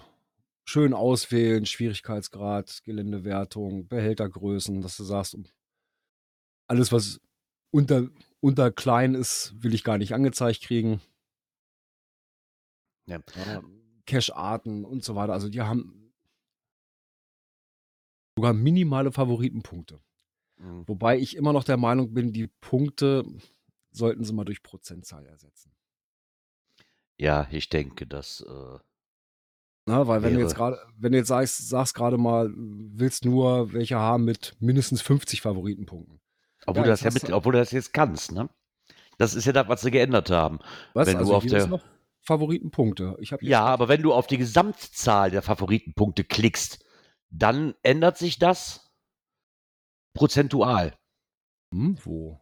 schön 0.64 0.94
auswählen, 0.94 1.66
Schwierigkeitsgrad, 1.66 2.84
Geländewertung, 2.86 3.90
Behältergrößen, 3.90 4.82
dass 4.82 4.96
du 4.96 5.04
sagst, 5.04 5.38
alles, 6.68 6.94
was 6.94 7.20
unter, 7.72 8.08
unter 8.40 8.72
klein 8.72 9.14
ist, 9.14 9.54
will 9.58 9.74
ich 9.74 9.84
gar 9.84 9.98
nicht 9.98 10.14
angezeigt 10.14 10.62
kriegen. 10.62 11.02
Ja. 13.08 13.20
Ja, 13.46 13.62
Cache-Arten 14.08 14.86
und 14.86 15.04
so 15.04 15.16
weiter. 15.16 15.34
Also 15.34 15.50
die 15.50 15.62
haben 15.62 16.12
sogar 18.38 18.54
minimale 18.54 19.12
Favoritenpunkte. 19.12 20.00
mh, 20.58 20.84
Wobei 20.88 21.18
ich 21.18 21.36
immer 21.36 21.54
noch 21.54 21.64
der 21.64 21.78
Meinung 21.78 22.14
bin, 22.14 22.34
die 22.34 22.48
Punkte 22.48 23.24
sollten 23.92 24.24
sie 24.24 24.34
mal 24.34 24.46
durch 24.46 24.62
Prozentzahl 24.64 25.26
ersetzen. 25.26 25.72
ja, 27.18 27.48
ich 27.52 27.70
denke, 27.70 28.06
dass, 28.08 28.42
äh, 28.42 28.80
Na, 29.88 30.08
weil 30.08 30.22
wenn 30.24 30.32
du 30.34 30.40
Wäre- 30.40 30.48
jetzt 30.48 30.56
gerade, 30.56 30.78
wenn 30.98 31.12
du 31.14 31.20
jetzt 31.20 31.28
sagst, 31.30 31.70
sagst 31.70 31.94
gerade 31.94 32.18
mal, 32.18 32.52
willst 32.56 33.24
nur 33.24 33.72
welche 33.72 33.96
haben 33.98 34.26
mit 34.26 34.56
mindestens 34.60 35.02
50 35.02 35.42
Favoritenpunkten. 35.42 36.20
obwohl, 36.66 36.82
Ja, 36.82 36.84
du 36.86 36.90
das 36.90 37.02
jetzt 37.02 37.14
ja 37.14 37.20
mit, 37.22 37.30
du- 37.32 37.36
obwohl 37.38 37.54
du 37.54 37.60
das 37.60 37.72
jetzt 37.72 37.94
kannst, 37.94 38.32
ne? 38.32 38.50
Das 39.20 39.34
ist 39.36 39.46
ja 39.46 39.54
das, 39.54 39.68
was 39.70 39.82
sie 39.82 39.92
geändert 39.92 40.30
haben. 40.32 40.60
Was? 40.94 41.08
Wenn 41.08 41.14
du 41.14 41.20
also 41.20 41.36
auf 41.36 41.44
hier 41.44 41.52
der- 41.52 41.68
noch 41.68 41.84
Favoritenpunkte. 42.26 43.16
Ich 43.20 43.34
Ja, 43.42 43.64
aber 43.66 43.88
wenn 43.88 44.02
du 44.02 44.14
auf 44.14 44.28
die 44.28 44.38
Gesamtzahl 44.38 45.32
der 45.32 45.42
Favoritenpunkte 45.42 46.24
klickst, 46.24 46.84
dann 47.30 47.76
ändert 47.84 48.18
sich 48.18 48.40
das 48.40 48.92
prozentual. 50.14 50.98
hm, 51.74 51.98
wo? 52.04 52.40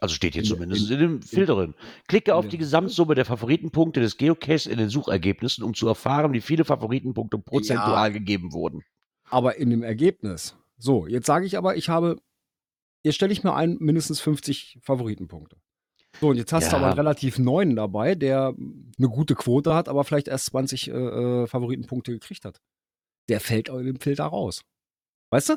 Also 0.00 0.14
steht 0.14 0.34
hier 0.34 0.42
In- 0.44 0.48
zumindest 0.48 0.90
in, 0.90 0.98
dem 1.00 1.22
Filter 1.22 1.56
drin. 1.56 1.74
Klicke 2.06 2.34
auf 2.34 2.44
in 2.44 2.50
die 2.52 2.58
Gesamtsumme 2.58 3.16
der 3.16 3.24
Favoritenpunkte 3.24 4.00
des 4.00 4.16
Geocaches 4.16 4.66
in 4.66 4.78
den 4.78 4.88
Suchergebnissen, 4.90 5.64
um 5.64 5.74
zu 5.74 5.88
erfahren, 5.88 6.32
wie 6.32 6.40
viele 6.40 6.64
Favoritenpunkte 6.64 7.38
prozentual 7.38 8.12
gegeben 8.12 8.52
wurden. 8.52 8.82
Aber 9.24 9.56
in 9.56 9.70
dem 9.70 9.82
Ergebnis. 9.82 10.56
So, 10.78 11.06
jetzt 11.08 11.26
sage 11.26 11.46
ich 11.46 11.58
aber, 11.58 11.76
ich 11.76 11.88
habe, 11.88 12.22
jetzt 13.02 13.16
stelle 13.16 13.32
ich 13.32 13.42
mir 13.42 13.54
ein, 13.54 13.76
mindestens 13.80 14.20
50 14.20 14.78
Favoritenpunkte. 14.82 15.56
So, 16.20 16.28
und 16.28 16.36
jetzt 16.36 16.52
hast 16.52 16.68
du 16.68 16.72
Ja. 16.72 16.78
aber 16.78 16.86
einen 16.86 16.96
relativ 16.96 17.38
neuen 17.38 17.76
dabei, 17.76 18.14
der 18.14 18.54
eine 18.98 19.08
gute 19.08 19.34
Quote 19.34 19.74
hat, 19.74 19.88
aber 19.88 20.04
vielleicht 20.04 20.28
erst 20.28 20.46
20 20.46 20.88
äh, 20.88 20.92
äh, 20.92 21.46
Favoritenpunkte 21.46 22.12
gekriegt 22.12 22.44
hat. 22.44 22.60
Der 23.28 23.40
fällt 23.40 23.68
dem 23.68 24.00
Filter 24.00 24.24
raus. 24.24 24.62
Weißt 25.30 25.50
du? 25.50 25.54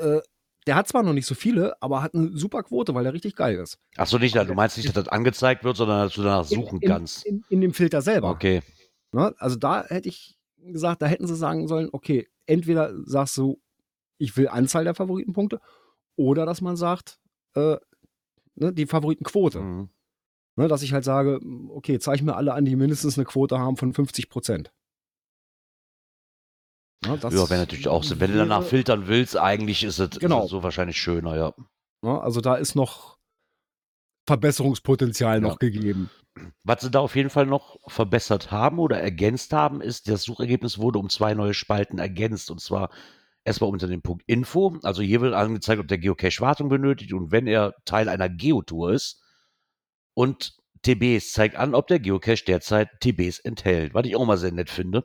Äh, 0.00 0.20
der 0.66 0.74
hat 0.74 0.88
zwar 0.88 1.04
noch 1.04 1.12
nicht 1.12 1.26
so 1.26 1.34
viele, 1.36 1.80
aber 1.80 2.02
hat 2.02 2.14
eine 2.14 2.36
super 2.36 2.64
Quote, 2.64 2.94
weil 2.94 3.06
er 3.06 3.12
richtig 3.12 3.36
geil 3.36 3.56
ist. 3.56 3.78
Achso, 3.96 4.18
nicht, 4.18 4.34
du 4.34 4.54
meinst 4.54 4.76
nicht, 4.76 4.88
dass 4.88 4.94
das 5.04 5.08
angezeigt 5.08 5.62
wird, 5.62 5.76
sondern 5.76 6.06
dass 6.06 6.14
du 6.14 6.22
danach 6.22 6.44
suchen 6.44 6.80
in, 6.80 6.88
kannst. 6.88 7.24
In, 7.24 7.44
in 7.48 7.60
dem 7.60 7.72
Filter 7.72 8.02
selber. 8.02 8.30
Okay. 8.30 8.62
Ne? 9.12 9.32
Also 9.38 9.56
da 9.56 9.84
hätte 9.86 10.08
ich 10.08 10.36
gesagt, 10.56 11.02
da 11.02 11.06
hätten 11.06 11.28
sie 11.28 11.36
sagen 11.36 11.68
sollen, 11.68 11.88
okay, 11.92 12.28
entweder 12.46 12.92
sagst 13.04 13.36
du, 13.36 13.60
ich 14.18 14.36
will 14.36 14.48
Anzahl 14.48 14.82
der 14.84 14.94
Favoritenpunkte, 14.94 15.60
oder 16.16 16.46
dass 16.46 16.60
man 16.60 16.76
sagt, 16.76 17.20
äh, 17.54 17.76
ne, 18.56 18.72
die 18.72 18.86
Favoritenquote. 18.86 19.60
Mhm. 19.60 19.88
Ne, 20.58 20.68
dass 20.68 20.82
ich 20.82 20.92
halt 20.94 21.04
sage, 21.04 21.38
okay, 21.68 21.98
zeig 21.98 22.22
mir 22.22 22.34
alle 22.34 22.54
an, 22.54 22.64
die 22.64 22.76
mindestens 22.76 23.18
eine 23.18 23.26
Quote 23.26 23.58
haben 23.58 23.76
von 23.76 23.92
50 23.92 24.30
Prozent. 24.30 24.72
Ne, 27.06 27.18
das 27.18 27.34
Ja, 27.34 27.48
wäre 27.50 27.60
natürlich 27.60 27.88
auch 27.88 28.02
so. 28.02 28.20
Wenn 28.20 28.32
du 28.32 28.38
danach 28.38 28.62
filtern 28.62 29.06
willst, 29.06 29.36
eigentlich 29.36 29.84
ist 29.84 29.98
es, 29.98 30.18
Genau. 30.18 30.38
ist 30.40 30.44
es 30.46 30.50
so 30.50 30.62
wahrscheinlich 30.62 31.00
schöner, 31.00 31.36
ja. 31.36 31.52
ne, 32.02 32.20
Also 32.20 32.40
da 32.40 32.54
ist 32.56 32.74
noch 32.74 33.18
Verbesserungspotenzial 34.26 35.36
Ja. 35.36 35.40
noch 35.48 35.58
gegeben. 35.58 36.10
Was 36.64 36.82
sie 36.82 36.90
da 36.90 37.00
auf 37.00 37.16
jeden 37.16 37.30
Fall 37.30 37.46
noch 37.46 37.78
verbessert 37.88 38.50
haben 38.50 38.78
oder 38.78 38.98
ergänzt 39.00 39.52
haben, 39.52 39.80
ist, 39.80 40.08
das 40.08 40.22
Suchergebnis 40.22 40.78
wurde 40.78 40.98
um 40.98 41.08
zwei 41.08 41.32
neue 41.34 41.54
Spalten 41.54 41.98
ergänzt. 41.98 42.50
Und 42.50 42.60
zwar 42.60 42.90
erstmal 43.46 43.70
unter 43.70 43.86
dem 43.86 44.02
Punkt 44.02 44.24
Info. 44.26 44.78
Also 44.82 45.02
hier 45.02 45.20
wird 45.20 45.34
angezeigt, 45.34 45.80
ob 45.80 45.88
der 45.88 45.98
Geocache 45.98 46.40
Wartung 46.40 46.68
benötigt 46.68 47.12
und 47.12 47.30
wenn 47.30 47.46
er 47.46 47.74
Teil 47.84 48.08
einer 48.08 48.28
Geotour 48.28 48.92
ist. 48.92 49.22
Und 50.14 50.56
TBs 50.82 51.32
zeigt 51.32 51.56
an, 51.56 51.74
ob 51.74 51.86
der 51.88 52.00
Geocache 52.00 52.44
derzeit 52.44 52.88
TBs 53.00 53.40
enthält. 53.40 53.94
Was 53.94 54.06
ich 54.06 54.16
auch 54.16 54.24
mal 54.24 54.36
sehr 54.36 54.52
nett 54.52 54.70
finde. 54.70 55.04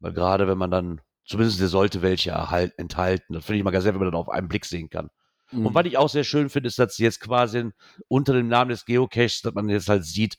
Weil 0.00 0.12
gerade 0.12 0.48
wenn 0.48 0.58
man 0.58 0.70
dann, 0.70 1.00
zumindest 1.24 1.60
der 1.60 1.68
sollte 1.68 2.02
welche 2.02 2.30
erhalt, 2.30 2.78
enthalten. 2.78 3.34
Das 3.34 3.44
finde 3.44 3.58
ich 3.58 3.64
mal 3.64 3.70
ganz 3.70 3.84
sehr, 3.84 3.94
wenn 3.94 4.00
man 4.00 4.10
dann 4.10 4.20
auf 4.20 4.28
einen 4.28 4.48
Blick 4.48 4.64
sehen 4.64 4.90
kann. 4.90 5.10
Mhm. 5.50 5.66
Und 5.66 5.74
was 5.74 5.86
ich 5.86 5.96
auch 5.96 6.08
sehr 6.08 6.24
schön 6.24 6.50
finde, 6.50 6.68
ist, 6.68 6.78
dass 6.78 6.96
sie 6.96 7.04
jetzt 7.04 7.20
quasi 7.20 7.70
unter 8.08 8.32
dem 8.32 8.48
Namen 8.48 8.70
des 8.70 8.84
Geocaches, 8.84 9.42
dass 9.42 9.54
man 9.54 9.68
jetzt 9.68 9.88
halt 9.88 10.04
sieht, 10.04 10.36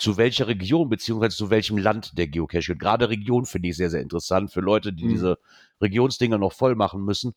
zu 0.00 0.16
welcher 0.16 0.48
Region 0.48 0.88
beziehungsweise 0.88 1.36
zu 1.36 1.50
welchem 1.50 1.76
Land 1.76 2.16
der 2.16 2.26
Geocache 2.26 2.62
gehört. 2.62 2.80
Gerade 2.80 3.08
Region 3.10 3.44
finde 3.44 3.68
ich 3.68 3.76
sehr, 3.76 3.90
sehr 3.90 4.00
interessant 4.00 4.50
für 4.50 4.60
Leute, 4.60 4.92
die 4.92 5.04
Mhm. 5.04 5.08
diese 5.10 5.38
Regionsdinger 5.80 6.38
noch 6.38 6.52
voll 6.52 6.74
machen 6.74 7.04
müssen. 7.04 7.34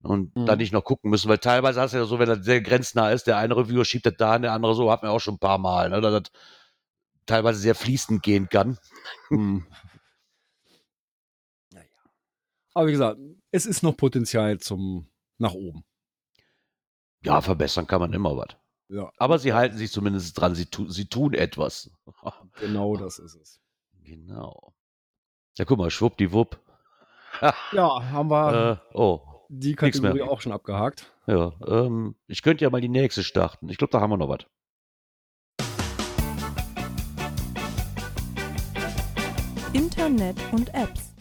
Und 0.00 0.34
Mhm. 0.34 0.46
dann 0.46 0.58
nicht 0.58 0.72
noch 0.72 0.84
gucken 0.84 1.10
müssen, 1.10 1.28
weil 1.28 1.38
teilweise 1.38 1.80
hast 1.80 1.92
du 1.92 1.98
ja 1.98 2.04
so, 2.04 2.18
wenn 2.18 2.28
das 2.28 2.44
sehr 2.44 2.60
grenznah 2.62 3.10
ist, 3.10 3.26
der 3.26 3.36
eine 3.36 3.56
Reviewer 3.56 3.84
schiebt 3.84 4.06
das 4.06 4.14
da, 4.16 4.38
der 4.38 4.52
andere 4.52 4.74
so, 4.74 4.90
hat 4.90 5.02
man 5.02 5.10
auch 5.10 5.18
schon 5.18 5.34
ein 5.34 5.40
paar 5.40 5.58
Mal, 5.58 5.90
ne, 5.90 6.00
dass 6.00 6.22
das 6.22 6.32
teilweise 7.26 7.58
sehr 7.58 7.74
fließend 7.74 8.22
gehen 8.22 8.48
kann. 8.48 8.78
Hm. 9.28 9.66
Naja. 11.72 11.86
Aber 12.74 12.86
wie 12.86 12.92
gesagt, 12.92 13.18
es 13.50 13.66
ist 13.66 13.82
noch 13.82 13.96
Potenzial 13.96 14.58
zum 14.58 15.08
nach 15.36 15.52
oben. 15.52 15.84
Ja, 17.24 17.40
verbessern 17.40 17.86
kann 17.86 18.00
man 18.00 18.12
immer 18.12 18.36
was. 18.36 18.56
Ja, 18.90 19.10
Aber 19.18 19.38
sie 19.38 19.52
halten 19.52 19.76
sich 19.76 19.92
zumindest 19.92 20.38
dran, 20.40 20.54
sie, 20.54 20.66
tu, 20.66 20.88
sie 20.88 21.06
tun 21.08 21.34
etwas. 21.34 21.90
genau 22.60 22.96
das 22.96 23.18
ist 23.18 23.34
es. 23.34 23.60
genau. 24.02 24.74
Ja, 25.58 25.64
guck 25.64 25.78
mal, 25.78 25.90
schwuppdiwupp. 25.90 26.58
Ja, 27.72 28.02
haben 28.10 28.30
wir 28.30 28.80
Äh, 28.92 28.96
oh, 28.96 29.20
die. 29.50 29.74
Kategorie 29.74 30.22
auch 30.22 30.40
schon 30.40 30.52
abgehakt. 30.52 31.12
ja. 31.26 31.52
Ähm, 31.66 32.16
ich 32.26 32.42
könnte 32.42 32.64
ja 32.64 32.70
mal 32.70 32.80
die 32.80 32.88
nächste 32.88 33.22
starten. 33.22 33.68
Ich 33.68 33.76
glaube, 33.76 33.90
da 33.92 34.00
haben 34.00 34.10
wir 34.10 34.16
noch 34.16 34.28
was. 34.30 34.46
Internet 39.72 40.36
und 40.52 40.72
Apps. 40.74 41.14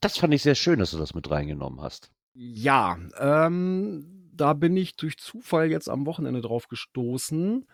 Das 0.00 0.18
fand 0.18 0.34
ich 0.34 0.42
sehr 0.42 0.54
schön, 0.54 0.78
dass 0.78 0.90
du 0.90 0.98
das 0.98 1.14
mit 1.14 1.30
reingenommen 1.30 1.80
hast. 1.80 2.10
Ja, 2.34 2.98
ähm, 3.18 4.21
da 4.32 4.54
bin 4.54 4.76
ich 4.76 4.96
durch 4.96 5.18
Zufall 5.18 5.70
jetzt 5.70 5.88
am 5.88 6.06
Wochenende 6.06 6.40
drauf 6.40 6.68
gestoßen. 6.68 7.66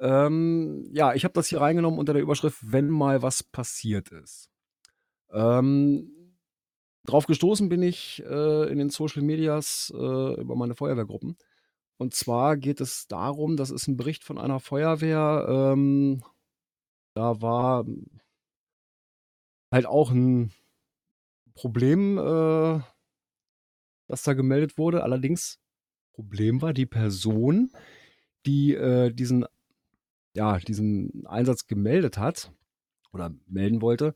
Ähm, 0.00 0.90
ja, 0.92 1.14
ich 1.14 1.24
habe 1.24 1.34
das 1.34 1.48
hier 1.48 1.60
reingenommen 1.60 1.98
unter 1.98 2.12
der 2.12 2.22
Überschrift, 2.22 2.58
wenn 2.62 2.88
mal 2.88 3.22
was 3.22 3.42
passiert 3.42 4.10
ist. 4.10 4.50
Ähm, 5.30 6.36
drauf 7.04 7.26
gestoßen 7.26 7.68
bin 7.68 7.82
ich 7.82 8.22
äh, 8.24 8.70
in 8.70 8.78
den 8.78 8.90
Social 8.90 9.22
Medias 9.22 9.92
äh, 9.94 10.40
über 10.40 10.54
meine 10.56 10.74
Feuerwehrgruppen. 10.74 11.36
Und 11.98 12.14
zwar 12.14 12.56
geht 12.56 12.80
es 12.80 13.06
darum, 13.06 13.56
das 13.56 13.70
ist 13.70 13.86
ein 13.86 13.96
Bericht 13.96 14.24
von 14.24 14.38
einer 14.38 14.60
Feuerwehr. 14.60 15.46
Ähm, 15.48 16.22
da 17.14 17.40
war 17.40 17.84
halt 19.70 19.86
auch 19.86 20.10
ein 20.10 20.52
Problem, 21.54 22.18
äh, 22.18 22.80
das 24.08 24.22
da 24.22 24.34
gemeldet 24.34 24.78
wurde. 24.78 25.02
Allerdings, 25.02 25.61
Problem 26.12 26.62
war, 26.62 26.72
die 26.72 26.86
Person, 26.86 27.70
die 28.46 28.74
äh, 28.74 29.10
diesen, 29.12 29.44
ja, 30.34 30.58
diesen 30.58 31.26
Einsatz 31.26 31.66
gemeldet 31.66 32.18
hat 32.18 32.52
oder 33.12 33.34
melden 33.46 33.80
wollte, 33.82 34.14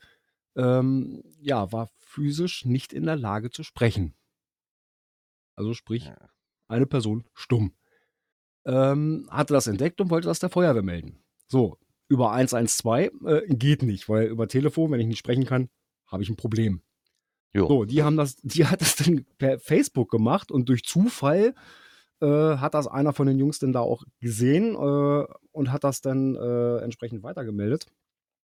ähm, 0.57 1.23
ja, 1.41 1.71
war 1.73 1.91
physisch 1.99 2.65
nicht 2.65 2.93
in 2.93 3.05
der 3.05 3.17
Lage 3.17 3.51
zu 3.51 3.63
sprechen. 3.63 4.15
Also 5.55 5.75
sprich, 5.75 6.07
Ja. 6.07 6.17
eine 6.69 6.87
Person 6.87 7.25
stumm. 7.35 7.73
Ähm, 8.65 9.29
hatte 9.31 9.55
das 9.55 9.67
entdeckt 9.69 10.01
und 10.01 10.11
wollte 10.11 10.29
das 10.29 10.39
der 10.41 10.51
Feuerwehr 10.51 10.83
melden. 10.83 11.23
So, 11.49 11.79
über 12.09 12.33
112 12.33 13.13
äh, 13.25 13.43
geht 13.55 13.83
nicht, 13.83 14.09
weil 14.09 14.27
über 14.27 14.49
Telefon, 14.49 14.91
wenn 14.91 15.01
ich 15.01 15.07
nicht 15.07 15.19
sprechen 15.19 15.45
kann, 15.45 15.69
habe 16.07 16.23
ich 16.23 16.29
ein 16.29 16.37
Problem. 16.37 16.83
Jo. 17.53 17.69
So, 17.69 17.85
die 17.85 18.03
haben 18.03 18.17
das, 18.17 18.37
die 18.43 18.67
hat 18.67 18.81
das 18.81 18.97
dann 18.97 19.25
per 19.39 19.59
Facebook 19.59 20.11
gemacht 20.11 20.51
und 20.51 20.69
durch 20.69 20.83
Zufall 20.85 21.55
äh, 22.21 22.57
hat 22.57 22.75
das 22.75 22.87
einer 22.87 23.13
von 23.13 23.27
den 23.27 23.39
Jungs 23.39 23.59
dann 23.59 23.73
da 23.73 23.81
auch 23.81 24.05
gesehen 24.21 24.75
äh, 24.75 25.27
und 25.53 25.73
hat 25.73 25.85
das 25.85 26.01
dann 26.01 26.35
äh, 26.35 26.79
entsprechend 26.79 27.23
weitergemeldet. 27.23 27.87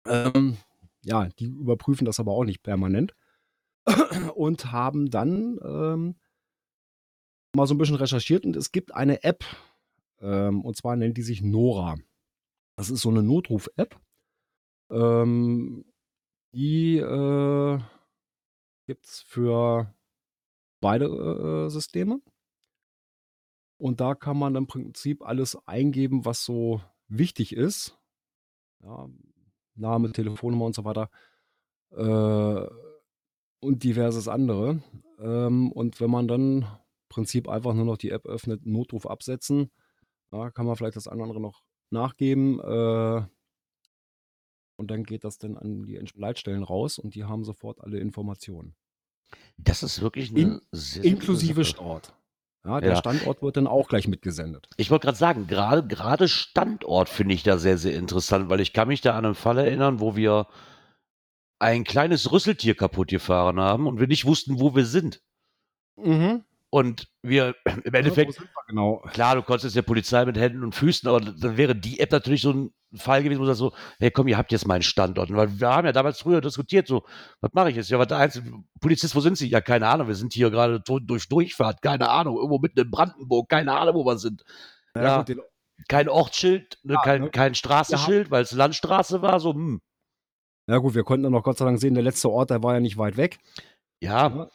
Ähm, 0.08 0.58
ja, 1.04 1.30
die 1.40 1.46
überprüfen 1.46 2.06
das 2.06 2.20
aber 2.20 2.32
auch 2.32 2.46
nicht 2.46 2.64
permanent 2.64 3.14
und 4.36 4.72
haben 4.72 5.10
dann 5.10 5.60
ähm, 5.64 6.16
mal 7.56 7.68
so 7.68 7.74
ein 7.74 7.78
bisschen 7.78 7.96
recherchiert 7.96 8.46
und 8.46 8.56
es 8.56 8.72
gibt 8.72 8.94
eine 8.96 9.24
App 9.24 9.44
ähm, 10.20 10.64
und 10.64 10.78
zwar 10.78 10.96
nennt 10.96 11.18
die 11.18 11.24
sich 11.24 11.42
Nora. 11.42 11.98
Das 12.78 12.90
ist 12.90 13.02
so 13.02 13.10
eine 13.10 13.24
Notruf-App. 13.24 14.00
Ähm, 14.92 15.86
die 16.54 16.98
äh, 16.98 17.80
gibt 18.88 19.06
es 19.06 19.22
für 19.22 19.94
beide 20.82 21.06
äh, 21.06 21.70
Systeme. 21.70 22.22
Und 23.82 24.00
da 24.00 24.14
kann 24.14 24.38
man 24.38 24.54
im 24.54 24.68
Prinzip 24.68 25.24
alles 25.24 25.58
eingeben, 25.68 26.24
was 26.24 26.46
so 26.46 26.82
wichtig 27.08 27.56
ist. 27.56 27.98
Ja, 28.84 29.10
Name, 29.74 30.12
Telefonnummer 30.12 30.66
und 30.66 30.76
so 30.76 30.86
weiter. 30.86 31.10
Äh, 31.90 32.68
und 33.60 33.84
diverses 33.84 34.28
andere. 34.28 34.84
Ähm, 35.18 35.72
und 35.72 36.00
wenn 36.00 36.12
man 36.12 36.28
dann 36.28 36.62
im 36.62 36.68
Prinzip 37.10 37.50
einfach 37.50 37.74
nur 37.74 37.86
noch 37.86 37.98
die 37.98 38.12
App 38.12 38.28
öffnet, 38.28 38.68
Notruf 38.68 39.08
absetzen, 39.08 39.72
da 40.30 40.52
kann 40.52 40.68
man 40.68 40.76
vielleicht 40.76 40.96
das 40.96 41.08
andere 41.08 41.42
noch 41.42 41.64
nachgeben. 41.90 42.60
Äh, 42.60 43.26
und 44.76 44.92
dann 44.92 45.04
geht 45.04 45.24
das 45.24 45.40
dann 45.40 45.58
an 45.58 45.86
die 45.88 46.00
Leitstellen 46.14 46.62
raus 46.62 47.00
und 47.00 47.16
die 47.16 47.24
haben 47.24 47.44
sofort 47.44 47.82
alle 47.82 47.98
Informationen. 47.98 48.76
Das 49.58 49.82
ist 49.82 50.02
wirklich 50.02 50.30
eine 50.30 50.40
In- 50.40 50.62
Inklusive 51.02 51.64
Sache. 51.64 52.14
Ja, 52.66 52.80
der 52.80 52.92
Ja. 52.92 52.96
Standort 52.98 53.42
wird 53.42 53.58
dann 53.58 53.68
auch 53.68 53.88
gleich 53.88 54.08
mitgesendet. 54.08 54.68
Ich 54.78 54.92
wollte 54.92 55.06
gerade 55.08 55.18
sagen, 55.18 55.48
gerade 55.48 55.86
gerade 55.88 56.28
Standort 56.28 57.10
finde 57.10 57.34
ich 57.34 57.44
da 57.44 57.58
sehr, 57.58 57.78
sehr 57.78 57.96
interessant, 57.96 58.50
weil 58.50 58.60
ich 58.60 58.74
kann 58.74 58.88
mich 58.88 59.02
da 59.02 59.18
an 59.18 59.26
einen 59.26 59.36
Fall 59.36 59.58
erinnern, 59.58 60.00
wo 60.00 60.16
wir 60.16 60.48
ein 61.60 61.84
kleines 61.84 62.32
Rüsseltier 62.32 62.76
kaputt 62.76 63.10
gefahren 63.10 63.60
haben 63.60 63.88
und 63.88 64.00
wir 64.00 64.08
nicht 64.08 64.26
wussten, 64.26 64.60
wo 64.60 64.76
wir 64.76 64.86
sind. 64.86 65.22
Mhm. 65.96 66.44
Und 66.74 67.08
wir 67.22 67.56
im 67.84 67.94
Ja, 67.94 68.00
Endeffekt, 68.00 68.40
wir 68.40 68.48
genau. 68.68 69.04
klar, 69.12 69.36
du 69.36 69.44
konntest 69.44 69.76
der 69.76 69.82
Polizei 69.84 70.26
mit 70.26 70.38
Händen 70.38 70.64
und 70.64 70.74
Füßen, 70.74 71.08
aber 71.08 71.20
dann 71.20 71.58
wäre 71.58 71.76
die 71.76 72.00
App 72.00 72.12
natürlich 72.12 72.42
so 72.42 72.52
ein 72.54 72.74
Fall 72.96 73.24
gewesen, 73.24 73.40
wo 73.40 73.44
du 73.44 73.48
sagst 73.54 73.60
so, 73.60 73.74
hey 74.00 74.10
komm, 74.12 74.28
ihr 74.30 74.38
habt 74.38 74.52
jetzt 74.52 74.68
meinen 74.68 74.82
Standort. 74.82 75.32
Weil 75.34 75.60
wir 75.60 75.68
haben 75.70 75.86
ja 75.86 75.92
damals 75.92 76.20
früher 76.20 76.42
diskutiert, 76.42 76.88
so, 76.88 77.04
was 77.42 77.52
mache 77.54 77.70
ich 77.70 77.76
jetzt? 77.76 77.90
Ja, 77.90 78.00
was 78.00 78.08
der 78.08 78.18
einzelne 78.18 78.64
Polizist, 78.80 79.16
wo 79.16 79.20
sind 79.20 79.38
sie? 79.38 79.50
Ja, 79.50 79.62
keine 79.62 79.88
Ahnung, 79.88 80.08
wir 80.08 80.16
sind 80.16 80.34
hier 80.34 80.50
gerade 80.50 80.80
durch 80.82 81.28
Durchfahrt, 81.30 81.82
keine 81.82 82.10
Ahnung, 82.10 82.38
irgendwo 82.38 82.60
mitten 82.60 82.80
in 82.80 82.90
Brandenburg, 82.92 83.50
keine 83.50 83.78
Ahnung, 83.78 83.96
wo 83.96 84.06
wir 84.06 84.18
sind. 84.18 84.44
Ja. 84.96 85.24
den, 85.24 85.42
kein 85.88 86.10
Ortsschild, 86.10 86.80
ne, 86.84 86.94
Ja, 86.94 87.02
kein, 87.02 87.22
ne? 87.24 87.30
kein 87.32 87.56
Straßenschild, 87.56 88.32
weil 88.32 88.44
es 88.44 88.52
Landstraße 88.52 89.22
war, 89.22 89.40
so, 89.40 89.54
hm. 89.54 89.82
ja 90.70 90.78
gut, 90.78 90.96
wir 90.96 91.04
konnten 91.04 91.24
dann 91.24 91.32
noch 91.34 91.44
Gott 91.44 91.58
sei 91.58 91.66
Dank 91.66 91.80
sehen, 91.80 91.94
der 91.96 92.04
letzte 92.04 92.30
Ort, 92.30 92.50
der 92.50 92.62
war 92.64 92.74
ja 92.76 92.80
nicht 92.80 92.98
weit 92.98 93.18
weg. 93.18 93.40
Ja, 94.02 94.28
Ja, 94.28 94.50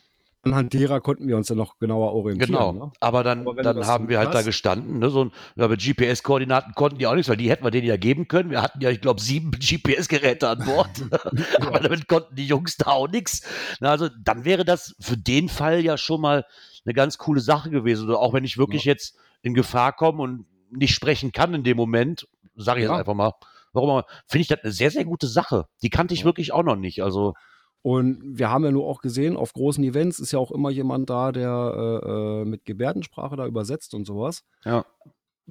Anhand 0.47 0.73
derer 0.73 1.01
konnten 1.01 1.29
wir 1.29 1.37
uns 1.37 1.49
dann 1.49 1.59
noch 1.59 1.79
genauer 1.79 2.13
orientieren. 2.13 2.51
genau. 2.53 2.73
Ne? 2.73 2.93
Aber 3.01 3.23
dann, 3.25 3.47
Aber 3.47 3.63
dann 3.63 3.87
haben 3.87 4.09
wir 4.09 4.19
halt 4.19 4.33
da 4.35 4.43
gestanden, 4.43 4.99
ne, 5.01 5.11
so 5.11 5.31
ja, 5.57 5.69
mit 5.69 5.81
GPS-Koordinaten 5.83 6.75
konnten 6.75 6.99
die 6.99 7.07
auch 7.07 7.15
nichts, 7.15 7.29
weil 7.29 7.37
die 7.37 7.51
hätten 7.51 7.65
wir 7.65 7.71
denen 7.71 7.87
ja 7.87 7.97
geben 7.97 8.29
können. 8.29 8.51
Wir 8.51 8.63
hatten 8.63 8.81
ja, 8.81 8.91
ich 8.91 9.01
glaube, 9.01 9.21
sieben 9.21 9.51
GPS-Geräte 9.59 10.49
an 10.49 10.65
Bord. 10.65 10.91
Aber 11.61 11.81
damit 11.81 12.09
konnten 12.09 12.35
die 12.37 12.47
Jungs 12.47 12.77
da 12.77 12.87
auch 12.93 13.09
nichts. 13.09 13.43
Also 13.81 14.09
dann 14.23 14.45
wäre 14.45 14.65
das 14.65 14.95
für 15.01 15.17
den 15.17 15.49
Fall 15.49 15.81
ja 15.85 15.97
schon 15.99 16.21
mal 16.21 16.45
eine 16.85 16.95
ganz 16.95 17.19
coole 17.19 17.41
Sache 17.41 17.71
gewesen. 17.71 18.09
Oder 18.09 18.21
auch 18.21 18.33
wenn 18.33 18.45
ich 18.45 18.59
wirklich 18.59 18.85
jetzt 18.85 19.17
in 19.43 19.55
Gefahr 19.55 19.93
komme 19.93 20.23
und 20.23 20.47
nicht 20.71 20.95
sprechen 20.95 21.33
kann 21.33 21.55
in 21.55 21.65
dem 21.65 21.77
Moment, 21.77 22.27
sage 22.57 22.81
ich 22.81 22.85
jetzt 22.85 22.91
Ja. 22.93 22.99
einfach 22.99 23.15
mal, 23.15 23.33
warum 23.73 24.03
finde 24.27 24.43
ich 24.43 24.49
das 24.49 24.61
eine 24.63 24.73
sehr, 24.73 24.91
sehr 24.91 25.05
gute 25.05 25.27
Sache. 25.27 25.67
Die 25.83 25.91
kannte 25.91 26.15
ich 26.15 26.21
Ja. 26.21 26.27
wirklich 26.27 26.53
auch 26.53 26.63
noch 26.63 26.77
nicht. 26.77 27.03
Also, 27.03 27.35
Und 27.87 28.18
wir 28.37 28.51
haben 28.51 28.64
ja 28.64 28.72
nur 28.72 28.85
auch 28.85 29.01
gesehen, 29.01 29.37
auf 29.37 29.53
großen 29.53 29.85
Events 29.85 30.18
ist 30.18 30.33
ja 30.33 30.40
auch 30.40 30.51
immer 30.51 30.70
jemand 30.70 31.09
da, 31.09 31.31
der 31.31 32.01
äh, 32.03 32.40
äh, 32.40 32.44
mit 32.44 32.64
Gebärdensprache 32.64 33.37
da 33.37 33.46
übersetzt 33.46 33.94
und 33.94 34.05
sowas. 34.05 34.42
ja. 34.64 34.85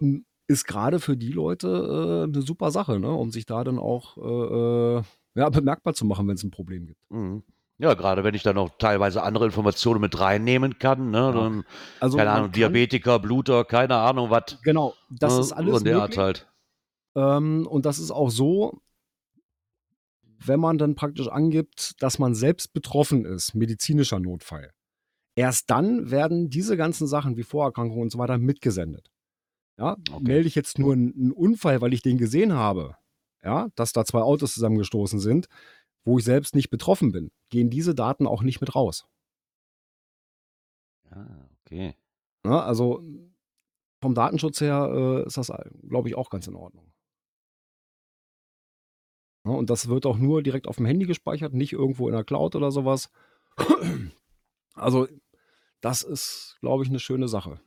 M, 0.01 0.25
Ist 0.49 0.67
gerade 0.67 0.99
für 0.99 1.15
die 1.15 1.31
Leute 1.31 1.67
äh, 1.69 2.23
eine 2.29 2.41
super 2.41 2.71
Sache, 2.71 2.99
ne? 2.99 3.09
um 3.09 3.31
sich 3.31 3.45
da 3.45 3.63
dann 3.63 3.79
auch 3.79 4.17
äh, 4.17 4.97
äh, 4.97 5.03
ja, 5.35 5.49
bemerkbar 5.49 5.93
zu 5.93 6.05
machen, 6.05 6.27
wenn 6.27 6.35
es 6.35 6.43
ein 6.43 6.51
Problem 6.51 6.87
gibt. 6.87 6.99
Mhm. 7.09 7.43
Ja, 7.77 7.93
gerade 7.93 8.25
wenn 8.25 8.35
ich 8.35 8.43
dann 8.43 8.55
noch 8.55 8.71
teilweise 8.79 9.23
andere 9.23 9.45
Informationen 9.45 10.01
mit 10.01 10.19
reinnehmen 10.19 10.77
kann, 10.77 11.11
ne? 11.11 11.31
Dann, 11.33 11.63
Also 12.01 12.17
keine 12.17 12.31
Ahnung, 12.31 12.51
Diabetiker, 12.51 13.19
Bluter, 13.19 13.63
keine 13.63 13.95
Ahnung, 13.95 14.29
was. 14.29 14.59
Genau, 14.61 14.93
das 15.09 15.35
ne, 15.35 15.39
ist 15.39 15.51
alles 15.53 15.77
in 15.79 15.85
der 15.85 16.01
Art 16.01 16.09
möglich. 16.09 16.19
halt. 16.19 16.47
Ähm, 17.15 17.65
und 17.65 17.85
das 17.85 17.97
ist 17.99 18.11
auch 18.11 18.29
so, 18.29 18.81
wenn 20.43 20.59
man 20.59 20.77
dann 20.77 20.95
praktisch 20.95 21.27
angibt, 21.27 22.01
dass 22.01 22.19
man 22.19 22.35
selbst 22.35 22.73
betroffen 22.73 23.25
ist, 23.25 23.55
medizinischer 23.55 24.19
Notfall. 24.19 24.71
Erst 25.35 25.69
dann 25.69 26.11
werden 26.11 26.49
diese 26.49 26.77
ganzen 26.77 27.07
Sachen 27.07 27.35
wie 27.37 27.43
Vorerkrankungen 27.43 28.03
und 28.03 28.11
so 28.11 28.17
weiter 28.17 28.37
mitgesendet. 28.37 29.09
Ja, 29.77 29.97
Okay. 30.09 30.23
melde 30.23 30.47
ich 30.47 30.55
jetzt 30.55 30.79
nur 30.79 30.93
einen, 30.93 31.31
Unfall, 31.31 31.81
weil 31.81 31.93
ich 31.93 32.01
den 32.01 32.17
gesehen 32.17 32.53
habe, 32.53 32.95
ja, 33.43 33.67
dass 33.75 33.91
da 33.91 34.05
zwei 34.05 34.21
Autos 34.21 34.53
zusammengestoßen 34.53 35.19
sind, 35.19 35.47
wo 36.05 36.17
ich 36.17 36.23
selbst 36.23 36.55
nicht 36.55 36.69
betroffen 36.69 37.11
bin, 37.11 37.31
gehen 37.49 37.69
diese 37.69 37.93
Daten 37.93 38.27
auch 38.27 38.41
nicht 38.43 38.61
mit 38.61 38.73
raus. 38.75 39.05
Ah, 41.09 41.49
okay. 41.61 41.95
Ja, 42.45 42.61
also 42.61 43.03
vom 44.01 44.13
Datenschutz 44.13 44.61
her 44.61 44.89
äh, 44.93 45.27
ist 45.27 45.37
das, 45.37 45.51
glaube 45.87 46.07
ich, 46.09 46.15
auch 46.15 46.29
ganz 46.29 46.47
in 46.47 46.55
Ordnung. 46.55 46.91
Ja, 49.45 49.51
und 49.51 49.69
das 49.69 49.88
wird 49.88 50.05
auch 50.05 50.17
nur 50.17 50.41
direkt 50.43 50.67
auf 50.67 50.77
dem 50.77 50.86
Handy 50.86 51.05
gespeichert, 51.05 51.53
nicht 51.53 51.73
irgendwo 51.73 52.08
in 52.08 52.13
der 52.15 52.23
Cloud 52.23 52.55
oder 52.55 52.71
sowas. 52.71 53.12
Also 54.73 55.08
das 55.81 56.01
ist, 56.01 56.58
glaube 56.62 56.84
ich, 56.84 56.89
eine 56.89 56.99
schöne 56.99 57.27
Sache. 57.27 57.60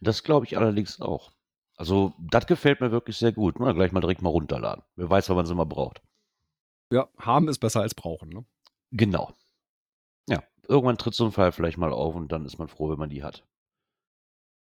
Das 0.00 0.22
glaube 0.22 0.46
ich 0.46 0.56
allerdings 0.56 1.00
auch. 1.00 1.32
Also, 1.76 2.14
das 2.20 2.46
gefällt 2.46 2.80
mir 2.80 2.92
wirklich 2.92 3.16
sehr 3.16 3.32
gut. 3.32 3.56
Na, 3.58 3.72
gleich 3.72 3.90
mal 3.90 4.00
direkt 4.00 4.22
mal 4.22 4.30
runterladen. 4.30 4.84
Wer 4.94 5.10
weiß, 5.10 5.28
wann 5.28 5.36
man 5.36 5.46
sie 5.46 5.54
mal 5.56 5.64
braucht. 5.64 6.00
Ja, 6.92 7.08
haben 7.18 7.48
ist 7.48 7.58
besser 7.58 7.80
als 7.80 7.94
brauchen, 7.94 8.28
ne? 8.28 8.44
Genau. 8.92 9.32
Ja, 10.28 10.44
irgendwann 10.68 10.98
tritt 10.98 11.14
so 11.14 11.24
ein 11.24 11.32
Fall 11.32 11.50
vielleicht 11.50 11.78
mal 11.78 11.92
auf 11.92 12.14
und 12.14 12.30
dann 12.30 12.44
ist 12.44 12.58
man 12.58 12.68
froh, 12.68 12.90
wenn 12.90 12.98
man 12.98 13.10
die 13.10 13.24
hat. 13.24 13.44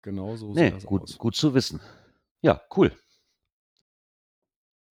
Genau 0.02 0.36
so 0.36 0.54
Nee, 0.54 0.66
sieht 0.66 0.76
das 0.76 0.86
gut, 0.86 1.04
aus. 1.04 1.18
gut 1.18 1.36
zu 1.38 1.54
wissen. 1.54 1.80
Ja, 2.42 2.62
cool. 2.76 2.92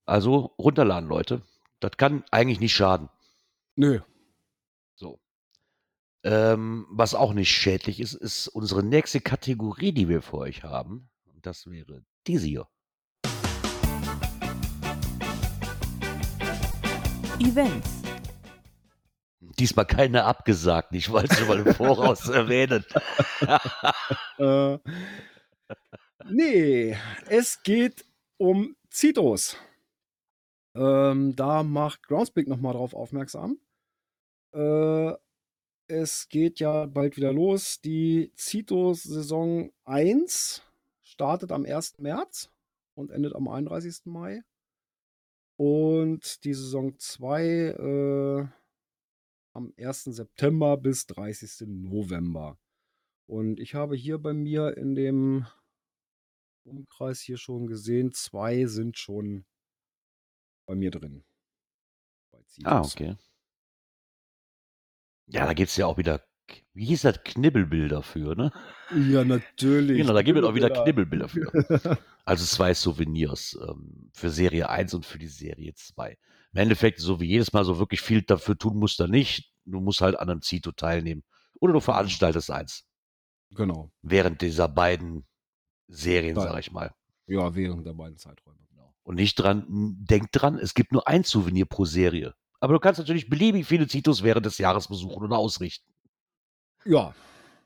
Also 0.09 0.55
runterladen, 0.59 1.07
Leute. 1.07 1.43
Das 1.81 1.99
kann 1.99 2.25
eigentlich 2.31 2.61
nicht 2.61 2.75
schaden. 2.75 3.11
Nö, 3.77 4.01
So. 4.95 5.21
Ähm, 6.25 6.87
was 6.89 7.15
auch 7.15 7.35
nicht 7.35 7.51
schädlich 7.51 8.01
ist, 8.01 8.15
ist 8.15 8.49
unsere 8.49 8.83
nächste 8.83 9.21
Kategorie, 9.21 9.93
die 9.93 10.09
wir 10.09 10.23
für 10.23 10.39
euch 10.39 10.65
haben. 10.65 11.11
Und 11.27 11.45
das 11.45 11.67
wäre 11.67 12.03
diese 12.27 12.47
hier. 12.47 12.67
Events. 17.39 18.01
Diesmal 19.59 19.85
keine 19.85 20.25
abgesagt, 20.25 20.95
ich 20.95 21.11
wollte 21.11 21.33
es 21.33 21.39
schon 21.39 21.49
mal 21.49 21.59
im 21.59 21.75
Voraus 21.75 22.27
erwähnen. 22.31 22.83
Äh, 24.39 24.79
nee, 26.31 26.97
es 27.29 27.61
geht 27.65 28.05
um 28.37 28.77
Zitos. 28.89 29.57
Ähm, 30.79 31.35
da 31.35 31.65
macht 31.65 32.05
Groundspeak 32.05 32.47
nochmal 32.47 32.75
drauf 32.75 32.95
aufmerksam. 32.95 33.59
Äh, 34.55 35.13
es 35.89 36.29
geht 36.29 36.61
ja 36.61 36.87
bald 36.87 37.17
wieder 37.17 37.33
los. 37.33 37.81
Die 37.81 38.33
Zitos-Saison 38.37 39.73
1 39.87 40.63
startet 41.03 41.51
am 41.51 41.65
1. 41.65 41.99
März 41.99 42.53
und 42.95 43.11
endet 43.11 43.35
am 43.35 43.49
31. 43.49 44.03
Mai. 44.05 44.43
Und 45.57 46.45
die 46.45 46.55
Saison 46.55 46.97
2 46.97 47.43
äh, 47.43 48.47
am 49.55 49.73
1. 49.77 50.05
September 50.05 50.77
bis 50.77 51.07
30. 51.07 51.67
November. 51.67 52.57
Und 53.27 53.59
ich 53.59 53.75
habe 53.75 53.97
hier 53.97 54.19
bei 54.19 54.33
mir 54.33 54.77
in 54.77 54.95
dem 54.95 55.45
Umkreis 56.63 57.21
hier 57.21 57.37
schon 57.37 57.67
gesehen, 57.67 58.13
zwei 58.13 58.67
sind 58.67 58.97
schon 58.97 59.45
bei 60.69 60.77
mir 60.77 60.91
drin. 60.91 61.25
Bei 62.31 62.39
Ah, 62.65 62.83
okay. 62.83 63.17
Ja, 65.27 65.47
da 65.47 65.55
gibt 65.55 65.71
es 65.71 65.77
ja 65.77 65.87
auch 65.87 65.97
wieder, 65.97 66.23
wie 66.75 66.85
hieß 66.85 67.03
das, 67.03 67.23
Knibbelbilder 67.25 68.03
für, 68.03 68.37
ne? 68.37 68.53
Ja, 68.95 69.25
natürlich. 69.25 69.97
Genau, 69.97 70.13
da 70.13 70.23
gibt 70.23 70.39
es 70.39 70.45
auch 70.45 70.55
wieder 70.55 70.71
Knibbelbilder. 70.71 71.29
Für. 71.29 71.99
Also 72.25 72.45
zwei 72.45 72.75
Souvenirs 72.75 73.59
ähm, 73.67 74.11
für 74.13 74.29
Serie 74.29 74.69
1 74.69 74.93
und 74.93 75.07
für 75.07 75.19
die 75.19 75.29
Serie 75.29 75.73
2. 75.73 76.19
Im 76.53 76.61
Endeffekt, 76.61 77.01
so 77.01 77.21
wie 77.21 77.27
jedes 77.27 77.55
Mal, 77.55 77.65
so 77.65 77.79
wirklich 77.79 78.03
viel 78.03 78.21
dafür 78.21 78.59
tun 78.59 78.77
musst 78.77 79.01
du 79.01 79.07
nicht. 79.07 79.51
Du 79.65 79.81
musst 79.81 80.03
halt 80.03 80.19
an 80.19 80.29
einem 80.29 80.43
Zito 80.43 80.73
teilnehmen. 80.73 81.25
Oder 81.59 81.73
du 81.73 81.81
veranstaltest 81.81 82.51
eins. 82.51 82.87
Genau. 83.53 83.91
Während 84.03 84.43
dieser 84.43 84.69
beiden 84.69 85.27
Serien, 85.87 86.37
sag 86.37 86.59
ich 86.61 86.71
mal. 86.71 86.95
Ja, 87.27 87.55
während 87.55 87.87
der 87.87 87.95
beiden 87.95 88.19
Zeiträume. 88.19 88.68
Und 89.09 89.15
nicht 89.15 89.37
dran, 89.37 89.65
denk 89.69 90.33
dran, 90.33 90.59
es 90.59 90.75
gibt 90.75 90.93
nur 90.93 91.09
ein 91.09 91.25
Souvenir 91.25 91.65
pro 91.65 91.87
Serie. 91.87 92.35
Aber 92.61 92.75
du 92.75 92.79
kannst 92.79 92.99
natürlich 92.99 93.31
beliebig 93.31 93.65
viele 93.67 93.89
Zitos 93.89 94.23
während 94.23 94.45
des 94.45 94.59
Jahres 94.59 94.89
besuchen 94.89 95.25
oder 95.25 95.39
ausrichten. 95.39 95.91
Ja, 96.85 97.15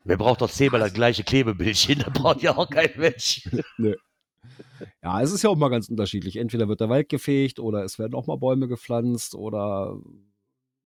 Wer 0.04 0.16
braucht 0.16 0.40
doch 0.40 0.50
zehnmal 0.50 0.80
das 0.80 0.92
gleiche 0.92 1.22
Klebebildchen? 1.22 2.00
Da 2.00 2.10
braucht 2.10 2.42
ja 2.42 2.56
auch 2.56 2.68
kein 2.68 2.90
Mensch. 2.96 3.48
ja, 5.02 5.22
es 5.22 5.32
ist 5.32 5.42
ja 5.42 5.50
auch 5.50 5.56
mal 5.56 5.68
ganz 5.68 5.88
unterschiedlich. 5.88 6.36
Entweder 6.36 6.68
wird 6.68 6.80
der 6.80 6.88
Wald 6.88 7.08
gefegt 7.08 7.60
oder 7.60 7.84
es 7.84 7.98
werden 7.98 8.14
auch 8.14 8.26
mal 8.26 8.36
Bäume 8.36 8.66
gepflanzt 8.66 9.34
oder 9.34 10.00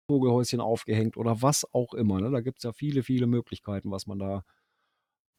Vogelhäuschen 0.10 0.60
aufgehängt 0.60 1.18
oder 1.18 1.42
was 1.42 1.66
auch 1.74 1.94
immer. 1.94 2.20
Ne? 2.20 2.30
Da 2.30 2.42
gibt 2.42 2.58
es 2.60 2.64
ja 2.64 2.74
viele, 2.74 3.04
viele 3.04 3.26
Möglichkeiten, 3.26 3.90
was 3.90 4.06
man 4.06 4.20
da 4.20 4.44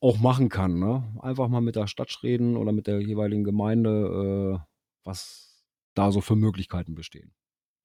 auch 0.00 0.18
machen 0.18 0.48
kann. 0.48 0.79
Ne? 0.79 1.05
Einfach 1.20 1.48
mal 1.48 1.61
mit 1.61 1.76
der 1.76 1.87
Stadt 1.87 2.18
reden 2.22 2.57
oder 2.57 2.72
mit 2.72 2.87
der 2.87 3.00
jeweiligen 3.00 3.44
Gemeinde, 3.44 4.61
äh, 4.62 4.75
was 5.07 5.64
da 5.95 6.12
so 6.12 6.21
für 6.21 6.37
Möglichkeiten 6.37 6.95
bestehen. 6.95 7.33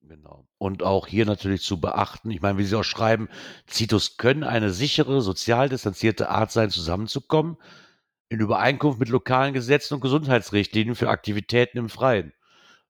Genau. 0.02 0.48
Und 0.58 0.82
auch 0.82 1.06
hier 1.06 1.26
natürlich 1.26 1.62
zu 1.62 1.80
beachten, 1.80 2.30
ich 2.30 2.42
meine, 2.42 2.58
wie 2.58 2.64
Sie 2.64 2.76
auch 2.76 2.84
schreiben, 2.84 3.28
Zitos 3.66 4.16
können 4.16 4.42
eine 4.42 4.70
sichere, 4.70 5.22
sozial 5.22 5.68
distanzierte 5.68 6.28
Art 6.28 6.50
sein, 6.50 6.70
zusammenzukommen, 6.70 7.56
in 8.28 8.40
Übereinkunft 8.40 8.98
mit 8.98 9.08
lokalen 9.08 9.54
Gesetzen 9.54 9.94
und 9.94 10.00
Gesundheitsrichtlinien 10.00 10.96
für 10.96 11.08
Aktivitäten 11.08 11.78
im 11.78 11.88
Freien. 11.88 12.32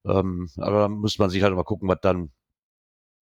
Ähm, 0.05 0.49
aber 0.57 0.81
da 0.81 0.89
muss 0.89 1.19
man 1.19 1.31
sich 1.31 1.43
halt 1.43 1.55
mal 1.55 1.65
gucken, 1.65 1.89
was 1.89 2.01
dann 2.01 2.33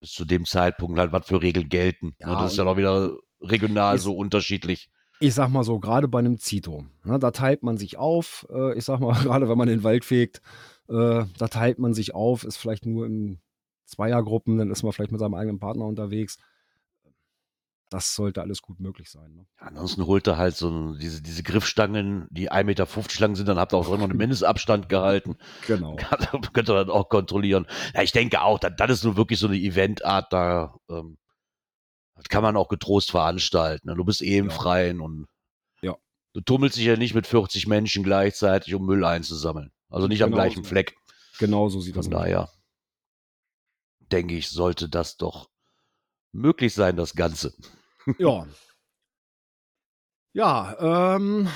bis 0.01 0.13
zu 0.13 0.25
dem 0.25 0.45
Zeitpunkt 0.45 0.99
halt, 0.99 1.13
was 1.13 1.27
für 1.27 1.43
Regeln 1.43 1.69
gelten. 1.69 2.15
Ja, 2.19 2.29
Ne, 2.29 2.35
das 2.35 2.53
ist 2.53 2.59
ja 2.59 2.65
auch 2.65 2.77
wieder 2.77 3.17
regional 3.41 3.99
so 3.99 4.15
unterschiedlich. 4.17 4.91
Ich 5.19 5.35
sag 5.35 5.51
mal 5.51 5.65
so, 5.65 5.79
gerade 5.79 6.09
bei 6.09 6.21
einem 6.21 6.39
Zito, 6.39 6.87
ne, 7.05 7.19
da 7.19 7.31
teilt 7.31 7.63
man 7.63 7.77
sich 7.77 7.99
auf. 7.99 8.47
Äh, 8.51 8.79
ich 8.79 8.85
sag 8.85 9.01
mal, 9.01 9.13
gerade 9.23 9.49
wenn 9.49 9.59
man 9.59 9.69
den 9.69 9.83
Wald 9.83 10.05
fegt, 10.05 10.41
äh, 10.91 11.25
da 11.39 11.49
teilt 11.49 11.79
man 11.79 11.95
sich 11.95 12.15
auf, 12.15 12.45
ist 12.45 12.57
vielleicht 12.59 12.85
nur 12.85 13.07
in 13.07 13.41
Zweiergruppen, 13.87 14.59
dann 14.59 14.71
ist 14.71 14.83
man 14.83 14.93
vielleicht 14.93 15.13
mit 15.13 15.21
seinem 15.21 15.35
eigenen 15.35 15.59
Partner 15.59 15.85
unterwegs. 15.87 16.39
Das 17.93 18.15
sollte 18.15 18.41
alles 18.41 18.63
gut 18.63 18.79
möglich 18.79 19.11
sein. 19.11 19.35
Ne? 19.35 19.47
Ansonsten 19.59 20.07
holt 20.07 20.29
er 20.29 20.37
halt 20.39 20.55
so 20.55 20.95
diese, 20.95 21.23
diese 21.23 21.43
Griffstangen, 21.43 22.29
die 22.31 22.51
1,50 22.53 22.65
Meter 22.65 22.87
lang 23.19 23.35
sind, 23.35 23.49
dann 23.49 23.59
habt 23.59 23.73
ihr 23.75 23.79
auch 23.79 23.93
immer 23.93 24.05
einen 24.05 24.17
Mindestabstand 24.17 24.89
gehalten. 24.89 25.37
Genau. 25.67 25.97
Könnt 26.53 26.69
ihr 26.71 26.75
dann 26.75 26.91
auch 26.91 27.09
kontrollieren. 27.09 27.67
Ja, 27.95 28.03
ich 28.03 28.13
denke 28.13 28.43
auch, 28.43 28.61
das, 28.61 28.75
das 28.77 28.91
ist 28.91 29.05
nur 29.05 29.17
wirklich 29.17 29.41
so 29.41 29.49
eine 29.49 29.57
Eventart, 29.57 30.33
da 30.33 30.77
ähm, 30.89 31.19
kann 32.29 32.43
man 32.45 32.57
auch 32.57 32.69
getrost 32.69 33.11
veranstalten. 33.11 33.89
ne? 33.89 33.97
Du 33.97 34.05
bist 34.05 34.23
eh 34.23 34.39
im 34.39 34.51
Ja. 34.51 34.55
Freien 34.55 35.01
und 35.01 35.27
Ja. 35.83 35.97
du 36.35 36.43
tummelst 36.43 36.77
dich 36.77 36.85
ja 36.85 36.97
nicht 36.97 37.15
mit 37.15 37.27
40 37.27 37.67
Menschen 37.67 38.05
gleichzeitig, 38.05 38.73
um 38.75 38.87
Müll 38.87 39.05
einzusammeln. 39.05 39.73
Also 39.91 40.07
nicht 40.07 40.23
am 40.23 40.31
Genau 40.31 40.43
gleichen 40.43 40.63
so. 40.63 40.69
Fleck. 40.69 40.97
Genau 41.39 41.69
so 41.69 41.81
sieht 41.81 41.97
das 41.97 42.07
Von 42.07 42.15
aus. 42.15 42.21
daher 42.23 42.51
denke 44.13 44.37
ich, 44.37 44.49
sollte 44.51 44.89
das 44.89 45.17
doch 45.17 45.51
möglich 46.33 46.75
sein, 46.75 46.97
das 46.97 47.15
Ganze. 47.15 47.55
Ja. 48.19 48.47
Ja, 50.33 51.17
ähm, 51.17 51.49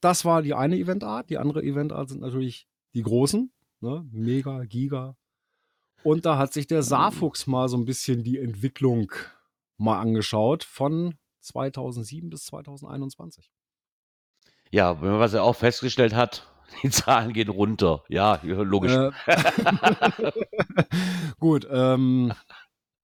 das 0.00 0.24
war 0.24 0.40
die 0.40 0.54
eine 0.54 0.76
Eventart. 0.76 1.28
Die 1.28 1.36
andere 1.36 1.62
Eventart 1.62 2.08
sind 2.08 2.22
natürlich 2.22 2.66
die 2.94 3.02
großen, 3.02 3.52
ne? 3.80 4.08
Mega, 4.10 4.64
Giga. 4.64 5.16
Und 6.02 6.24
da 6.24 6.38
hat 6.38 6.52
sich 6.52 6.66
der 6.66 6.82
Saarfuchs 6.82 7.46
mal 7.46 7.68
so 7.68 7.76
ein 7.76 7.84
bisschen 7.84 8.24
die 8.24 8.38
Entwicklung 8.38 9.12
mal 9.76 10.00
angeschaut 10.00 10.64
von 10.64 11.18
2007 11.40 12.30
bis 12.30 12.46
2021. 12.46 13.50
Ja, 14.70 15.00
wenn 15.02 15.10
man 15.10 15.20
was 15.20 15.34
er 15.34 15.44
auch 15.44 15.56
festgestellt 15.56 16.14
hat, 16.14 16.48
die 16.82 16.90
Zahlen 16.90 17.32
gehen 17.32 17.48
runter. 17.48 18.04
Ja, 18.08 18.40
logisch. 18.42 18.92
Äh, 18.92 19.12
gut, 21.38 21.66
ähm, 21.70 22.32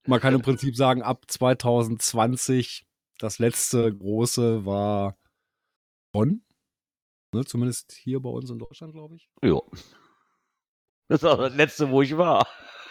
man 0.05 0.19
kann 0.19 0.33
im 0.33 0.41
Prinzip 0.41 0.75
sagen, 0.75 1.01
ab 1.03 1.25
2020, 1.27 2.85
das 3.19 3.39
letzte 3.39 3.95
große 3.95 4.65
war 4.65 5.17
Bonn. 6.11 6.43
Ne, 7.33 7.45
zumindest 7.45 7.93
hier 7.93 8.19
bei 8.19 8.29
uns 8.29 8.49
in 8.49 8.59
Deutschland, 8.59 8.93
glaube 8.93 9.15
ich. 9.15 9.29
Ja. 9.41 9.61
Das 11.07 11.23
ist 11.23 11.29
auch 11.29 11.37
das 11.37 11.55
letzte, 11.55 11.89
wo 11.89 12.01
ich 12.01 12.17
war. 12.17 12.47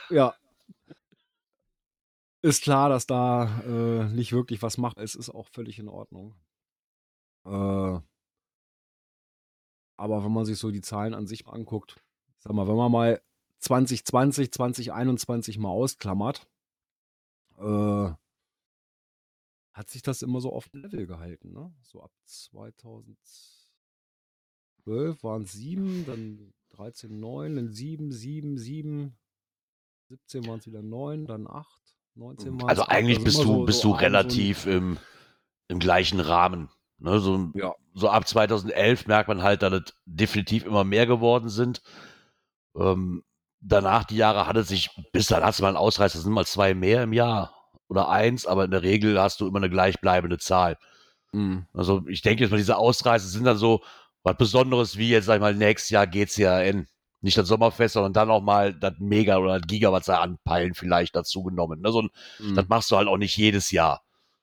Ja. 0.09 0.35
Ist 2.43 2.63
klar, 2.63 2.89
dass 2.89 3.07
da 3.07 3.61
äh, 3.63 4.09
nicht 4.09 4.33
wirklich 4.33 4.63
was 4.63 4.79
macht. 4.79 4.99
Es 4.99 5.15
ist 5.15 5.29
auch 5.29 5.49
völlig 5.49 5.79
in 5.79 5.89
Ordnung. 5.89 6.35
Äh, 7.45 8.01
aber 10.01 10.25
wenn 10.25 10.33
man 10.33 10.47
sich 10.47 10.59
so 10.59 10.71
die 10.71 10.81
Zahlen 10.81 11.13
an 11.15 11.27
sich 11.27 11.45
mal 11.45 11.53
anguckt, 11.53 11.97
ich 12.39 12.45
sag 12.45 12.55
mal, 12.55 12.67
wenn 12.67 12.77
man 12.77 12.91
mal 12.91 13.21
2020, 13.59 14.51
2021 14.51 15.59
mal 15.59 15.69
ausklammert, 15.69 16.49
äh, 17.59 18.11
hat 19.73 19.89
sich 19.91 20.03
das 20.03 20.23
immer 20.23 20.41
so 20.41 20.53
auf 20.53 20.69
dem 20.71 20.81
Level 20.83 21.07
gehalten. 21.07 21.53
Ne? 21.53 21.73
So 21.83 22.03
ab 22.03 22.11
2012 22.25 25.23
waren 25.23 25.43
es 25.43 25.53
sieben, 25.53 26.05
dann 26.07 26.53
13, 26.71 27.21
9, 27.21 27.55
dann 27.57 27.71
7, 27.73 28.11
7, 28.11 28.57
7, 28.59 29.17
17 30.09 30.47
waren 30.47 30.59
es 30.59 30.67
wieder 30.67 30.83
9, 30.83 31.27
dann 31.27 31.47
8, 31.47 31.95
19 32.15 32.61
waren 32.61 32.69
Also 32.69 32.85
eigentlich 32.87 33.23
bist 33.23 33.43
du, 33.45 33.65
bist 33.67 33.85
du 33.85 33.95
abends 33.95 34.03
und- 34.03 34.15
relativ 34.15 34.67
im, 34.67 34.99
im 35.69 35.79
gleichen 35.79 36.19
Rahmen. 36.21 36.69
Ne, 37.01 37.19
so, 37.19 37.51
Ja. 37.55 37.75
so 37.95 38.09
ab 38.11 38.29
2011 38.29 39.07
merkt 39.07 39.29
man 39.29 39.43
halt, 39.43 39.63
dass 39.63 39.73
es 39.73 39.83
definitiv 40.05 40.67
immer 40.67 40.85
mehr 40.85 41.07
geworden 41.07 41.49
sind. 41.49 41.81
Ähm, 42.79 43.23
danach 43.61 44.05
die 44.05 44.17
Jahre 44.17 44.47
hat 44.47 44.57
es 44.57 44.69
sich, 44.69 44.91
bis 45.13 45.27
dann 45.29 45.43
hast 45.43 45.59
du 45.59 45.63
mal 45.63 45.69
einen 45.69 45.77
Ausreißer, 45.77 46.15
das 46.19 46.25
sind 46.25 46.33
mal 46.33 46.47
zwei 46.47 46.75
mehr 46.75 47.03
im 47.03 47.13
Jahr 47.13 47.55
oder 47.89 48.09
eins, 48.09 48.47
aber 48.47 48.65
in 48.65 48.71
der 48.71 48.83
Regel 48.83 49.21
hast 49.21 49.41
du 49.41 49.49
immer 49.49 49.59
eine 49.59 49.71
gleichbleibende 49.71 50.39
Zahl. 50.39 50.77
Mhm. 51.33 51.67
Also 51.73 52.03
ich 52.09 52.23
denke 52.23 52.43
jetzt 52.45 52.51
mal, 52.51 52.57
diese 52.59 52.77
Ausreisen 52.77 53.29
sind 53.31 53.45
dann 53.45 53.57
so 53.57 53.83
was 54.23 54.37
Besonderes 54.37 54.99
wie 54.99 55.09
jetzt, 55.11 55.25
sag 55.27 55.37
ich 55.37 55.41
mal, 55.41 55.55
nächstes 55.55 55.91
Jahr 55.91 56.07
GCRN. 56.07 56.87
Nicht 57.23 57.37
das 57.37 57.49
Sommerfest, 57.49 57.95
sondern 57.95 58.13
dann 58.15 58.31
auch 58.31 58.41
mal 58.43 58.73
das 58.75 58.95
Mega 58.99 59.37
oder 59.39 59.59
das 59.59 59.67
Giga, 59.67 59.93
was 59.93 60.07
sie 60.07 60.19
anpeilen, 60.19 60.75
vielleicht 60.75 61.15
dazu 61.17 61.43
genommen. 61.43 61.81
Ne? 61.81 61.91
So 61.93 62.03
Mhm. 62.39 62.55
Das 62.55 62.69
machst 62.69 62.91
du 62.91 62.97
halt 62.97 63.09
auch 63.09 63.17
nicht 63.19 63.37
jedes 63.37 63.71
Jahr 63.71 64.03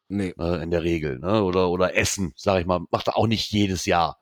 Nee. 0.10 0.34
äh, 0.38 0.64
in 0.64 0.72
der 0.72 0.84
Regel. 0.84 1.20
Ne? 1.20 1.44
Oder, 1.44 1.70
oder 1.70 1.96
Essen, 1.96 2.34
sag 2.36 2.62
ich 2.62 2.66
mal, 2.66 2.82
macht 2.92 3.08
er 3.08 3.18
auch 3.18 3.28
nicht 3.28 3.52
jedes 3.52 3.86
Jahr. 3.86 4.20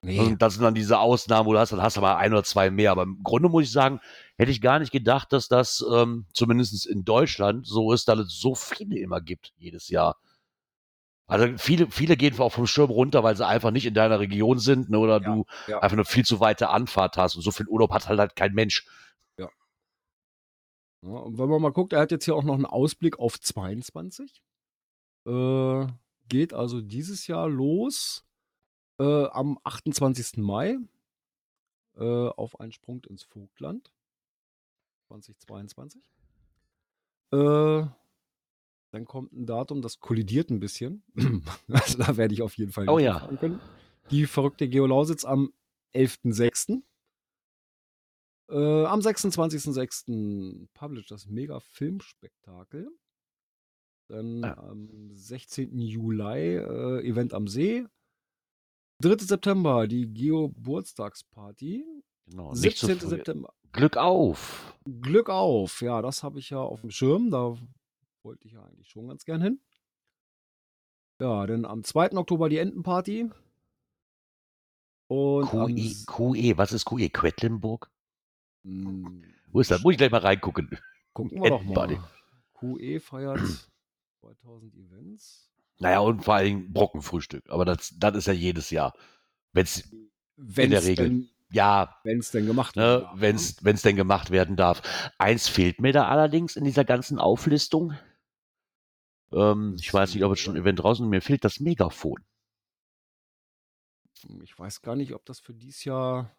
Nee. 0.00 0.20
Und 0.20 0.40
das 0.40 0.54
sind 0.54 0.62
dann 0.62 0.74
diese 0.74 1.00
Ausnahmen, 1.00 1.46
wo 1.48 1.52
du 1.52 1.58
hast, 1.58 1.72
dann 1.72 1.82
hast 1.82 1.96
du 1.96 2.00
mal 2.00 2.16
ein 2.16 2.32
oder 2.32 2.44
zwei 2.44 2.70
mehr. 2.70 2.92
Aber 2.92 3.02
im 3.02 3.20
Grunde 3.24 3.48
muss 3.48 3.64
ich 3.64 3.72
sagen, 3.72 4.00
hätte 4.36 4.52
ich 4.52 4.60
gar 4.60 4.78
nicht 4.78 4.92
gedacht, 4.92 5.32
dass 5.32 5.48
das 5.48 5.84
ähm, 5.92 6.26
zumindest 6.32 6.86
in 6.86 7.04
Deutschland 7.04 7.66
so 7.66 7.92
ist, 7.92 8.08
dass 8.08 8.20
es 8.20 8.38
so 8.38 8.54
viele 8.54 8.98
immer 8.98 9.20
gibt 9.20 9.52
jedes 9.56 9.88
Jahr. 9.88 10.16
Also 11.26 11.58
viele, 11.58 11.90
viele 11.90 12.16
gehen 12.16 12.38
auch 12.38 12.52
vom 12.52 12.66
Schirm 12.66 12.90
runter, 12.90 13.22
weil 13.22 13.36
sie 13.36 13.46
einfach 13.46 13.70
nicht 13.70 13.84
in 13.86 13.92
deiner 13.92 14.20
Region 14.20 14.58
sind 14.58 14.88
ne, 14.88 14.98
oder 14.98 15.20
Ja, 15.20 15.34
du 15.34 15.44
ja. 15.66 15.80
einfach 15.80 15.96
eine 15.96 16.04
viel 16.04 16.24
zu 16.24 16.40
weite 16.40 16.70
Anfahrt 16.70 17.16
hast. 17.16 17.34
Und 17.36 17.42
so 17.42 17.50
viel 17.50 17.66
Urlaub 17.66 17.92
hat 17.92 18.08
halt, 18.08 18.20
halt 18.20 18.36
kein 18.36 18.54
Mensch. 18.54 18.86
Ja, 21.02 21.10
und 21.10 21.38
wenn 21.38 21.48
man 21.48 21.62
mal 21.62 21.72
guckt, 21.72 21.92
er 21.92 22.00
hat 22.00 22.10
jetzt 22.10 22.24
hier 22.24 22.34
auch 22.34 22.44
noch 22.44 22.54
einen 22.54 22.66
Ausblick 22.66 23.18
auf 23.18 23.38
22. 23.38 24.42
Äh, 25.28 25.86
geht 26.28 26.54
also 26.54 26.80
dieses 26.80 27.26
Jahr 27.26 27.48
los 27.48 28.24
äh, 28.98 29.26
am 29.26 29.58
28. 29.62 30.38
Mai 30.38 30.78
äh, 31.96 32.28
auf 32.28 32.60
einen 32.60 32.72
Sprung 32.72 33.04
ins 33.04 33.24
Vogtland 33.24 33.92
2022. 35.08 36.02
Äh, 37.32 37.86
dann 38.90 39.04
kommt 39.04 39.32
ein 39.32 39.44
Datum, 39.44 39.82
das 39.82 40.00
kollidiert 40.00 40.50
ein 40.50 40.60
bisschen. 40.60 41.02
also 41.68 41.98
da 41.98 42.16
werde 42.16 42.32
ich 42.32 42.40
auf 42.42 42.56
jeden 42.56 42.72
Fall 42.72 42.88
Oh 42.88 42.96
nicht 42.96 43.04
ja. 43.04 43.14
hinfahren 43.14 43.38
können. 43.38 43.60
Die 44.10 44.26
verrückte 44.26 44.68
Geolausitz 44.68 45.26
am 45.26 45.52
11.06. 45.94 46.82
Äh, 48.50 48.84
am 48.86 49.00
26.06. 49.00 50.68
published 50.72 51.10
das 51.10 51.26
Mega-Filmspektakel. 51.26 52.90
Dann 54.08 54.42
Ja. 54.42 54.56
am 54.58 55.10
16. 55.12 55.78
Juli 55.78 56.56
äh, 56.56 57.06
Event 57.06 57.34
am 57.34 57.46
See. 57.46 57.86
3. 59.02 59.16
September 59.24 59.86
die 59.86 60.12
Geburtstagsparty. 60.12 61.84
Genau, 62.26 62.52
nicht 62.52 62.78
zu 62.78 62.86
17. 62.86 63.00
früh. 63.00 63.16
September. 63.16 63.54
Glück 63.72 63.96
auf. 63.96 64.76
Glück 64.84 65.28
auf. 65.30 65.82
Ja, 65.82 66.02
das 66.02 66.22
habe 66.22 66.38
ich 66.38 66.50
ja 66.50 66.58
auf 66.58 66.80
dem 66.80 66.90
Schirm. 66.90 67.30
Da 67.30 67.56
wollte 68.22 68.46
ich 68.46 68.54
ja 68.54 68.64
eigentlich 68.64 68.88
schon 68.88 69.08
ganz 69.08 69.24
gern 69.24 69.42
hin. 69.42 69.60
Ja, 71.20 71.46
dann 71.46 71.64
am 71.64 71.84
2. 71.84 72.12
Oktober 72.12 72.48
die 72.48 72.58
Entenparty. 72.58 73.30
Und 75.08 75.46
QE, 75.48 76.04
QE, 76.06 76.58
was 76.58 76.72
ist 76.72 76.84
QE? 76.84 77.08
Quedlinburg? 77.08 77.90
Hm, 78.64 79.24
Wo 79.52 79.60
ist 79.60 79.70
das? 79.70 79.82
Muss 79.82 79.92
ich 79.92 79.98
gleich 79.98 80.10
mal 80.10 80.20
reingucken. 80.20 80.78
Gucken 81.14 81.42
wir 81.42 81.50
doch 81.50 81.62
mal. 81.62 81.98
QE 82.54 83.00
feiert 83.00 83.40
2000 84.20 84.74
Events. 84.74 85.50
Naja, 85.78 86.00
und 86.00 86.24
vor 86.24 86.34
allen 86.34 86.46
Dingen 86.46 86.72
Brockenfrühstück. 86.72 87.48
Aber 87.50 87.64
das, 87.64 87.94
das 87.96 88.16
ist 88.16 88.26
ja 88.26 88.32
jedes 88.32 88.70
Jahr. 88.70 88.94
Wenn's, 89.52 89.88
Wenn's 90.36 90.70
der 90.70 90.84
Regel. 90.84 91.08
Denn, 91.08 91.28
ja, 91.50 91.96
wenn's 92.04 92.30
denn 92.30 92.46
gemacht 92.46 92.76
ne, 92.76 92.82
werden 92.82 93.02
darf, 93.02 93.14
ne? 93.14 93.20
wenn's, 93.20 93.64
wenn's 93.64 93.82
denn 93.82 93.96
gemacht 93.96 94.30
werden 94.30 94.56
darf. 94.56 95.10
Eins 95.18 95.48
fehlt 95.48 95.80
mir 95.80 95.92
da 95.92 96.08
allerdings 96.08 96.56
in 96.56 96.64
dieser 96.64 96.84
ganzen 96.84 97.18
Auflistung. 97.18 97.94
Ähm, 99.32 99.76
ich 99.78 99.92
weiß 99.92 100.14
nicht, 100.14 100.24
ob 100.24 100.32
es 100.32 100.40
schon 100.40 100.56
ein 100.56 100.62
Event 100.62 100.80
draußen 100.80 101.04
ist. 101.04 101.10
Mir 101.10 101.22
fehlt 101.22 101.44
das 101.44 101.60
Megafon. 101.60 102.24
Ich 104.42 104.58
weiß 104.58 104.82
gar 104.82 104.96
nicht, 104.96 105.14
ob 105.14 105.24
das 105.24 105.38
für 105.40 105.54
dieses 105.54 105.84
Jahr. 105.84 106.36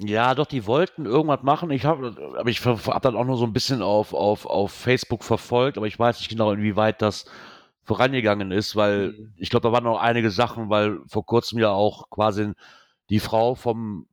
Ja, 0.00 0.34
doch, 0.36 0.46
die 0.46 0.66
wollten 0.66 1.06
irgendwas 1.06 1.42
machen. 1.42 1.70
Ich 1.70 1.84
habe, 1.84 2.14
aber 2.38 2.48
ich 2.48 2.64
habe 2.64 3.00
dann 3.02 3.16
auch 3.16 3.24
nur 3.24 3.36
so 3.36 3.44
ein 3.44 3.52
bisschen 3.52 3.82
auf, 3.82 4.14
auf, 4.14 4.46
auf 4.46 4.70
Facebook 4.72 5.24
verfolgt, 5.24 5.76
aber 5.76 5.86
ich 5.86 5.98
weiß 5.98 6.18
nicht 6.20 6.28
genau, 6.28 6.52
inwieweit 6.52 7.02
das 7.02 7.24
vorangegangen 7.82 8.52
ist, 8.52 8.76
weil 8.76 9.08
Mhm. 9.12 9.32
ich 9.36 9.50
glaube, 9.50 9.66
da 9.68 9.72
waren 9.72 9.84
noch 9.84 9.98
einige 9.98 10.30
Sachen, 10.30 10.68
weil 10.70 11.00
vor 11.08 11.26
kurzem 11.26 11.58
ja 11.58 11.70
auch 11.70 12.10
quasi 12.10 12.52
die 13.10 13.18
Frau 13.20 13.54
vom, 13.56 14.06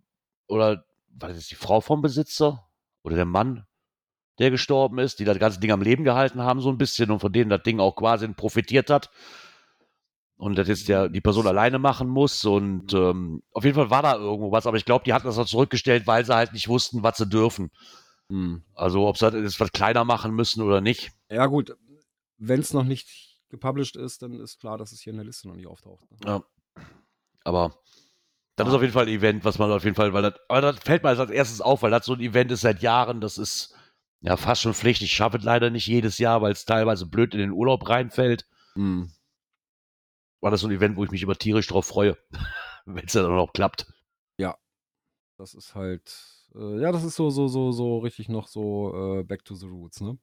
oder 0.47 0.85
was 1.09 1.37
ist 1.37 1.51
die 1.51 1.55
Frau 1.55 1.81
vom 1.81 2.01
Besitzer 2.01 2.65
oder 3.03 3.15
der 3.15 3.25
Mann, 3.25 3.65
der 4.39 4.51
gestorben 4.51 4.99
ist, 4.99 5.19
die 5.19 5.25
das 5.25 5.39
ganze 5.39 5.59
Ding 5.59 5.71
am 5.71 5.81
Leben 5.81 6.03
gehalten 6.03 6.41
haben, 6.41 6.61
so 6.61 6.69
ein 6.69 6.77
bisschen 6.77 7.11
und 7.11 7.19
von 7.19 7.31
denen 7.33 7.49
das 7.49 7.63
Ding 7.63 7.79
auch 7.79 7.95
quasi 7.95 8.27
profitiert 8.29 8.89
hat. 8.89 9.11
Und 10.37 10.57
das 10.57 10.67
jetzt 10.67 10.89
der, 10.89 11.07
die 11.07 11.21
Person 11.21 11.47
alleine 11.47 11.79
machen 11.79 12.09
muss. 12.09 12.43
Und 12.43 12.93
ähm, 12.93 13.41
auf 13.51 13.63
jeden 13.63 13.75
Fall 13.75 13.89
war 13.89 14.01
da 14.03 14.15
irgendwo 14.15 14.51
was, 14.51 14.67
aber 14.67 14.75
ich 14.77 14.85
glaube, 14.85 15.05
die 15.05 15.13
hatten 15.13 15.27
das 15.27 15.37
auch 15.37 15.45
zurückgestellt, 15.45 16.07
weil 16.07 16.25
sie 16.25 16.35
halt 16.35 16.51
nicht 16.53 16.67
wussten, 16.67 17.03
was 17.03 17.17
sie 17.17 17.25
dürfen. 17.27 17.71
Hm. 18.29 18.63
Also 18.73 19.07
ob 19.07 19.17
sie 19.17 19.31
das 19.31 19.41
jetzt 19.41 19.59
was 19.59 19.71
kleiner 19.71 20.03
machen 20.03 20.33
müssen 20.33 20.61
oder 20.61 20.81
nicht. 20.81 21.11
Ja, 21.29 21.45
gut. 21.45 21.75
Wenn 22.37 22.59
es 22.59 22.73
noch 22.73 22.83
nicht 22.83 23.39
gepublished 23.49 23.95
ist, 23.95 24.21
dann 24.23 24.39
ist 24.41 24.59
klar, 24.59 24.77
dass 24.77 24.91
es 24.91 24.99
hier 24.99 25.11
in 25.11 25.17
der 25.17 25.25
Liste 25.25 25.47
noch 25.47 25.55
nicht 25.55 25.67
auftaucht. 25.67 26.03
Ne? 26.11 26.17
Ja. 26.25 26.43
Aber 27.45 27.75
das 28.57 28.65
Ja. 28.65 28.71
ist 28.71 28.75
auf 28.75 28.81
jeden 28.81 28.93
Fall 28.93 29.05
ein 29.05 29.13
Event, 29.13 29.45
was 29.45 29.57
man 29.57 29.71
auf 29.71 29.83
jeden 29.85 29.95
Fall, 29.95 30.11
weil 30.13 30.23
das, 30.23 30.33
aber 30.49 30.61
das 30.61 30.79
fällt 30.79 31.03
mir 31.03 31.09
als 31.09 31.29
erstes 31.29 31.61
auf, 31.61 31.81
weil 31.83 31.91
das 31.91 32.05
so 32.05 32.13
ein 32.13 32.19
Event 32.19 32.51
ist 32.51 32.61
seit 32.61 32.81
Jahren, 32.81 33.21
das 33.21 33.37
ist 33.37 33.73
ja 34.21 34.35
fast 34.35 34.61
schon 34.63 34.73
Pflicht. 34.73 35.01
Ich 35.01 35.13
schaffe 35.13 35.37
es 35.37 35.43
leider 35.43 35.69
nicht 35.69 35.87
jedes 35.87 36.17
Jahr, 36.17 36.41
weil 36.41 36.51
es 36.51 36.65
teilweise 36.65 37.05
blöd 37.05 37.33
in 37.33 37.39
den 37.39 37.51
Urlaub 37.51 37.87
reinfällt. 37.87 38.45
Hm. 38.73 39.11
War 40.45 40.51
das 40.51 40.61
so 40.61 40.67
ein 40.67 40.71
Event, 40.71 40.95
wo 40.95 41.03
ich 41.03 41.11
mich 41.11 41.23
immer 41.23 41.35
tierisch 41.35 41.67
drauf 41.67 41.85
freue, 41.85 42.17
wenn 42.85 43.05
es 43.05 43.13
dann 43.13 43.25
auch 43.25 43.29
noch 43.47 43.51
klappt. 43.51 43.87
Das 45.37 45.53
ist 45.53 45.75
halt. 45.75 46.13
Äh, 46.55 46.79
ja, 46.81 46.91
das 46.91 47.03
ist 47.03 47.15
so, 47.15 47.29
so, 47.29 47.47
so, 47.47 47.71
so 47.71 47.99
richtig 47.99 48.29
noch 48.29 48.47
so 48.47 49.19
äh, 49.19 49.23
Back 49.23 49.43
to 49.43 49.55
the 49.55 49.67
Roots, 49.67 50.01
ne? 50.01 50.17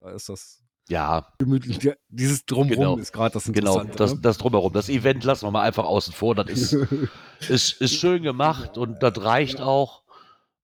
Da 0.00 0.10
ist 0.10 0.28
das 0.28 0.62
Ja, 0.88 1.32
gemütlich. 1.38 1.82
Ja, 1.82 1.94
Dieses 2.08 2.44
Drumrum 2.46 2.68
Genau. 2.68 2.96
ist 2.96 3.12
gerade 3.12 3.32
das 3.34 3.44
genau, 3.44 3.80
Interessante. 3.80 3.96
das, 3.98 4.14
ne? 4.14 4.20
das 4.22 4.38
drumherum. 4.38 4.72
Das 4.72 4.88
Event 4.88 5.22
lassen 5.24 5.46
wir 5.46 5.50
mal 5.52 5.62
einfach 5.62 5.84
außen 5.84 6.12
vor. 6.12 6.34
Das 6.34 6.48
ist, 6.50 6.72
ist, 7.48 7.80
ist 7.80 7.94
schön 7.94 8.22
gemacht 8.22 8.76
und 8.76 9.02
das 9.02 9.22
reicht 9.22 9.60
auch. 9.60 10.02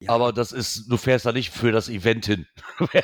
Ja. 0.01 0.11
Aber 0.11 0.33
das 0.33 0.53
ist, 0.53 0.91
du 0.91 0.97
fährst 0.97 1.25
da 1.25 1.33
nicht 1.33 1.51
für 1.51 1.71
das 1.73 1.89
Event 1.89 2.27
hin. 2.27 2.47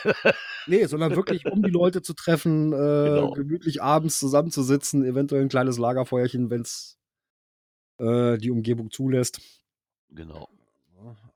Nee, 0.67 0.87
sondern 0.87 1.15
wirklich, 1.17 1.47
um 1.47 1.63
die 1.63 1.71
Leute 1.71 2.03
zu 2.03 2.15
treffen, 2.15 2.73
äh, 2.73 2.77
Genau. 2.77 3.31
gemütlich 3.33 3.83
abends 3.83 4.19
zusammenzusitzen, 4.19 5.05
eventuell 5.05 5.43
ein 5.43 5.49
kleines 5.49 5.79
Lagerfeuerchen, 5.79 6.51
wenn 6.51 6.63
es 6.63 6.99
äh, 7.99 8.39
die 8.39 8.51
Umgebung 8.51 8.91
zulässt. 8.91 9.41
genau. 10.11 10.49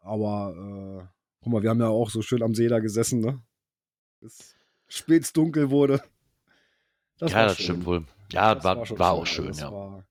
Aber, 0.00 0.54
äh, 0.56 1.04
guck 1.42 1.52
mal, 1.52 1.62
wir 1.62 1.70
haben 1.70 1.80
ja 1.80 1.88
auch 1.88 2.10
so 2.10 2.22
schön 2.22 2.42
am 2.42 2.54
See 2.54 2.68
da 2.68 2.78
gesessen, 2.78 3.20
ne? 3.20 3.42
Bis 4.20 4.54
spät 4.88 5.36
dunkel 5.36 5.70
wurde. 5.70 6.00
Das 7.18 7.32
ja, 7.32 7.38
war 7.38 7.46
das 7.46 7.56
schön. 7.56 7.64
stimmt 7.64 7.86
wohl. 7.86 8.04
Ja, 8.30 8.54
Das 8.54 8.62
war, 8.64 8.76
war, 8.76 8.86
schon 8.86 9.00
auch 9.00 9.26
schön, 9.26 9.48
das 9.48 9.60
ja. 9.60 9.72
War, 9.72 10.04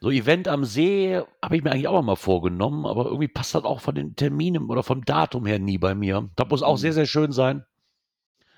So 0.00 0.10
Event 0.10 0.48
am 0.48 0.64
See 0.64 1.20
habe 1.42 1.56
ich 1.56 1.62
mir 1.62 1.70
eigentlich 1.70 1.86
auch 1.86 2.02
mal 2.02 2.16
vorgenommen, 2.16 2.86
aber 2.86 3.04
irgendwie 3.06 3.28
passt 3.28 3.54
das 3.54 3.62
auch 3.64 3.80
von 3.80 3.94
den 3.94 4.16
Terminen 4.16 4.68
oder 4.68 4.82
vom 4.82 5.04
Datum 5.04 5.46
her 5.46 5.60
nie 5.60 5.78
bei 5.78 5.94
mir. 5.94 6.28
Das 6.34 6.48
muss 6.48 6.62
auch 6.64 6.74
Mhm. 6.74 6.80
sehr, 6.80 6.92
sehr 6.92 7.06
schön 7.06 7.30
sein. 7.30 7.64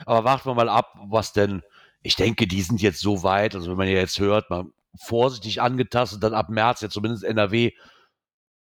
Aber 0.06 0.24
warten 0.24 0.48
wir 0.48 0.54
mal 0.54 0.68
ab, 0.68 0.94
was 1.08 1.32
denn. 1.32 1.62
Ich 2.02 2.16
denke, 2.16 2.46
die 2.46 2.62
sind 2.62 2.80
jetzt 2.80 3.00
so 3.00 3.22
weit, 3.22 3.54
also 3.54 3.70
wenn 3.70 3.76
man 3.76 3.88
ja 3.88 3.94
jetzt 3.94 4.20
hört, 4.20 4.50
mal 4.50 4.66
vorsichtig 4.96 5.60
angetastet, 5.60 6.22
dann 6.22 6.34
ab 6.34 6.48
März 6.48 6.80
ja 6.80 6.88
zumindest 6.88 7.24
NRW 7.24 7.72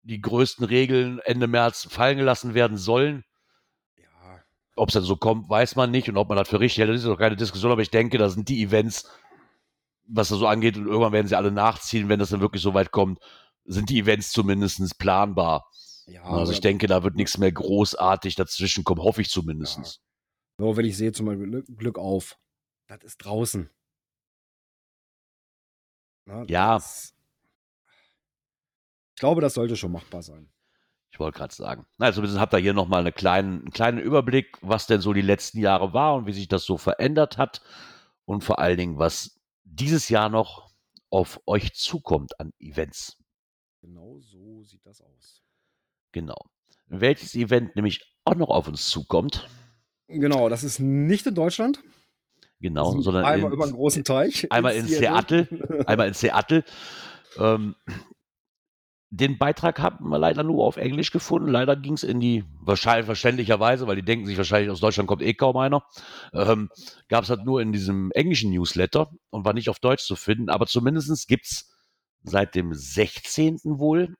die 0.03 0.21
größten 0.21 0.65
Regeln 0.65 1.19
Ende 1.19 1.47
März 1.47 1.87
fallen 1.89 2.17
gelassen 2.17 2.53
werden 2.53 2.77
sollen. 2.77 3.23
ja, 3.97 4.39
Ob 4.75 4.89
es 4.89 4.93
dann 4.93 5.03
so 5.03 5.15
kommt, 5.15 5.49
weiß 5.49 5.75
man 5.75 5.91
nicht 5.91 6.07
und 6.09 6.17
ob 6.17 6.29
man 6.29 6.37
das 6.37 6.47
für 6.47 6.59
richtig 6.59 6.79
hält, 6.79 6.91
das 6.91 6.97
ist 6.97 7.07
doch 7.07 7.17
keine 7.17 7.35
Diskussion, 7.35 7.71
aber 7.71 7.81
ich 7.81 7.89
denke, 7.89 8.17
da 8.17 8.29
sind 8.29 8.47
die 8.49 8.61
Events, 8.61 9.09
was 10.07 10.29
das 10.29 10.37
so 10.37 10.47
angeht, 10.47 10.77
und 10.77 10.85
irgendwann 10.85 11.13
werden 11.13 11.27
sie 11.27 11.37
alle 11.37 11.51
nachziehen, 11.51 12.07
wenn 12.07 12.19
das 12.19 12.29
dann 12.29 12.41
wirklich 12.41 12.61
so 12.61 12.73
weit 12.73 12.91
kommt, 12.91 13.19
sind 13.65 13.89
die 13.89 13.99
Events 13.99 14.31
zumindest 14.31 14.97
planbar. 14.99 15.65
ja. 16.05 16.23
also 16.23 16.51
ich 16.51 16.61
denke, 16.61 16.85
da 16.85 17.03
wird 17.03 17.15
nichts 17.15 17.39
mehr 17.39 17.51
großartig 17.51 18.35
dazwischen 18.35 18.83
kommen, 18.83 19.01
hoffe 19.01 19.21
ich 19.21 19.29
zumindest. 19.29 20.01
Nur 20.57 20.77
wenn 20.77 20.85
ich 20.85 20.97
sehe 20.97 21.11
zum 21.11 21.25
Beispiel 21.25 21.47
Glück- 21.47 21.77
Glück 21.77 21.97
auf, 21.99 22.37
das 22.87 23.03
ist 23.03 23.17
draußen. 23.17 23.69
Na, 26.25 26.43
Ja. 26.47 26.75
das- 26.75 27.13
Ich 29.13 29.19
glaube, 29.19 29.41
das 29.41 29.53
sollte 29.53 29.77
schon 29.77 29.91
machbar 29.93 30.21
sein. 30.23 30.51
Ich 31.11 31.19
wollte 31.19 31.37
gerade 31.37 31.53
sagen. 31.55 31.85
Na, 31.97 32.11
zumindest 32.11 32.39
habt 32.39 32.51
ihr 32.53 32.59
hier 32.59 32.73
nochmal 32.73 32.99
eine 32.99 33.13
kleinen, 33.13 33.59
einen 33.61 33.71
kleinen 33.71 33.99
Überblick, 33.99 34.57
was 34.61 34.87
denn 34.87 34.99
so 34.99 35.13
die 35.13 35.21
letzten 35.21 35.59
Jahre 35.59 35.93
war 35.93 36.15
und 36.15 36.25
wie 36.25 36.33
sich 36.33 36.49
das 36.49 36.65
so 36.65 36.77
verändert 36.77 37.37
hat. 37.37 37.61
Und 38.25 38.43
vor 38.43 38.59
allen 38.59 38.77
Dingen, 38.77 38.97
was 38.97 39.39
dieses 39.63 40.09
Jahr 40.09 40.27
noch 40.29 40.69
auf 41.09 41.39
euch 41.45 41.73
zukommt 41.75 42.37
an 42.41 42.51
Events. 42.59 43.17
Genau 43.81 44.19
so 44.19 44.63
sieht 44.63 44.85
das 44.85 44.99
aus. 45.01 45.41
Genau. 46.11 46.35
Welches 46.87 47.35
Event 47.35 47.75
nämlich 47.77 48.13
auch 48.25 48.35
noch 48.35 48.49
auf 48.49 48.67
uns 48.67 48.89
zukommt, 48.89 49.47
Genau, 50.07 50.49
das 50.49 50.63
ist 50.63 50.79
nicht 50.79 51.25
in 51.25 51.35
Deutschland. 51.35 51.81
genau, 52.59 52.99
sondern 53.01 53.25
einmal 53.25 53.51
in, 53.51 53.55
über 53.55 53.63
einen 53.63 53.73
großen 53.73 54.03
Teich. 54.03 54.47
einmal 54.51 54.75
in 54.75 54.87
Seattle, 54.87 55.47
einmal 55.87 56.07
in 56.07 56.13
Seattle. 56.13 56.63
Ähm, 57.37 57.75
den 59.09 59.37
Beitrag 59.37 59.79
haben 59.79 60.09
wir 60.09 60.19
leider 60.19 60.43
nur 60.43 60.65
auf 60.65 60.77
Englisch 60.77 61.11
gefunden. 61.11 61.47
Leider 61.47 61.75
ging 61.75 61.93
es 61.93 62.03
in 62.03 62.19
die, 62.19 62.43
wahrscheinlich 62.59 63.05
verständlicherweise, 63.05 63.87
weil 63.87 63.95
die 63.95 64.03
denken 64.03 64.25
sich 64.25 64.37
wahrscheinlich, 64.37 64.69
aus 64.69 64.81
Deutschland 64.81 65.07
kommt 65.07 65.21
eh 65.21 65.33
kaum 65.33 65.55
einer, 65.57 65.83
ähm, 66.33 66.69
gab 67.07 67.23
es 67.23 67.29
halt 67.29 67.45
nur 67.45 67.61
in 67.61 67.71
diesem 67.71 68.11
englischen 68.11 68.51
Newsletter 68.51 69.11
und 69.29 69.45
war 69.45 69.53
nicht 69.53 69.69
auf 69.69 69.79
Deutsch 69.79 70.03
zu 70.03 70.15
finden. 70.15 70.49
Aber 70.49 70.65
zumindest 70.67 71.27
gibt 71.27 71.45
es 71.45 71.71
seit 72.23 72.55
dem 72.55 72.73
16. 72.73 73.59
wohl 73.63 74.15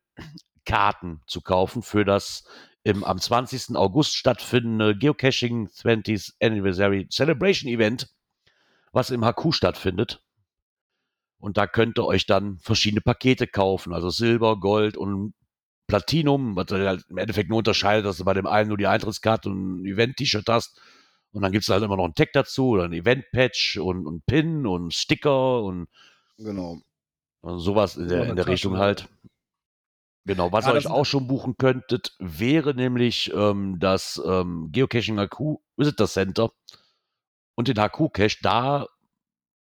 Karten 0.66 1.22
zu 1.28 1.42
kaufen 1.42 1.82
für 1.82 2.06
das 2.06 2.46
im, 2.86 3.04
am 3.04 3.20
20. 3.20 3.76
August 3.76 4.16
stattfindende 4.16 4.96
Geocaching 4.96 5.68
20th 5.68 6.34
Anniversary 6.40 7.08
Celebration 7.10 7.70
Event, 7.70 8.08
was 8.92 9.10
im 9.10 9.26
HQ 9.26 9.54
stattfindet. 9.54 10.24
Und 11.40 11.58
da 11.58 11.66
könnt 11.66 11.98
ihr 11.98 12.06
euch 12.06 12.28
dann 12.28 12.60
verschiedene 12.60 13.02
Pakete 13.02 13.48
kaufen, 13.48 13.92
also 13.92 14.12
Silber, 14.12 14.60
Gold 14.60 14.98
und 14.98 15.34
Platinum, 15.88 16.56
was 16.56 16.68
halt 16.72 17.06
im 17.10 17.18
Endeffekt 17.18 17.50
nur 17.50 17.58
unterscheidet, 17.58 18.06
dass 18.06 18.18
du 18.18 18.24
bei 18.24 18.34
dem 18.36 18.48
einen 18.48 18.70
nur 18.70 18.78
die 18.78 18.88
Eintrittskarte 18.88 19.50
und 19.50 19.82
ein 19.82 19.86
Event-T-Shirt 19.86 20.48
hast. 20.48 20.80
Und 21.32 21.42
dann 21.42 21.52
gibt 21.52 21.64
es 21.64 21.70
halt 21.70 21.84
immer 21.84 21.98
noch 21.98 22.06
einen 22.06 22.14
Tag 22.14 22.34
dazu 22.34 22.70
oder 22.70 22.84
ein 22.84 22.94
Event-Patch 22.94 23.78
und, 23.78 24.06
und 24.06 24.26
Pin 24.28 24.68
und 24.68 24.94
Sticker 24.94 25.64
und, 25.64 25.88
Genau. 26.38 26.82
und 27.42 27.60
sowas 27.60 27.98
in 27.98 28.08
der, 28.10 28.30
in 28.30 28.36
der 28.36 28.48
Richtung 28.48 28.78
halt. 28.78 29.10
Genau, 30.26 30.52
was 30.52 30.66
Ja, 30.66 30.72
ihr 30.72 30.78
euch 30.78 30.88
auch 30.88 31.06
schon 31.06 31.28
buchen 31.28 31.56
könntet, 31.58 32.16
wäre 32.20 32.74
nämlich 32.74 33.32
ähm, 33.34 33.78
das 33.80 34.20
ähm, 34.26 34.70
Geocaching 34.72 35.18
HQ 35.20 35.60
Visitor 35.78 36.08
Center 36.08 36.52
und 37.56 37.68
den 37.68 37.78
HQ 37.78 38.12
Cache. 38.12 38.38
Da 38.42 38.88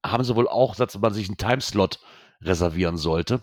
haben 0.07 0.23
sie 0.25 0.37
wohl 0.37 0.49
auch, 0.49 0.77
dass 0.77 0.97
man 0.99 1.13
sich 1.13 1.29
einen 1.29 1.37
Timeslot 1.37 1.99
reservieren 2.43 2.97
sollte. 2.97 3.43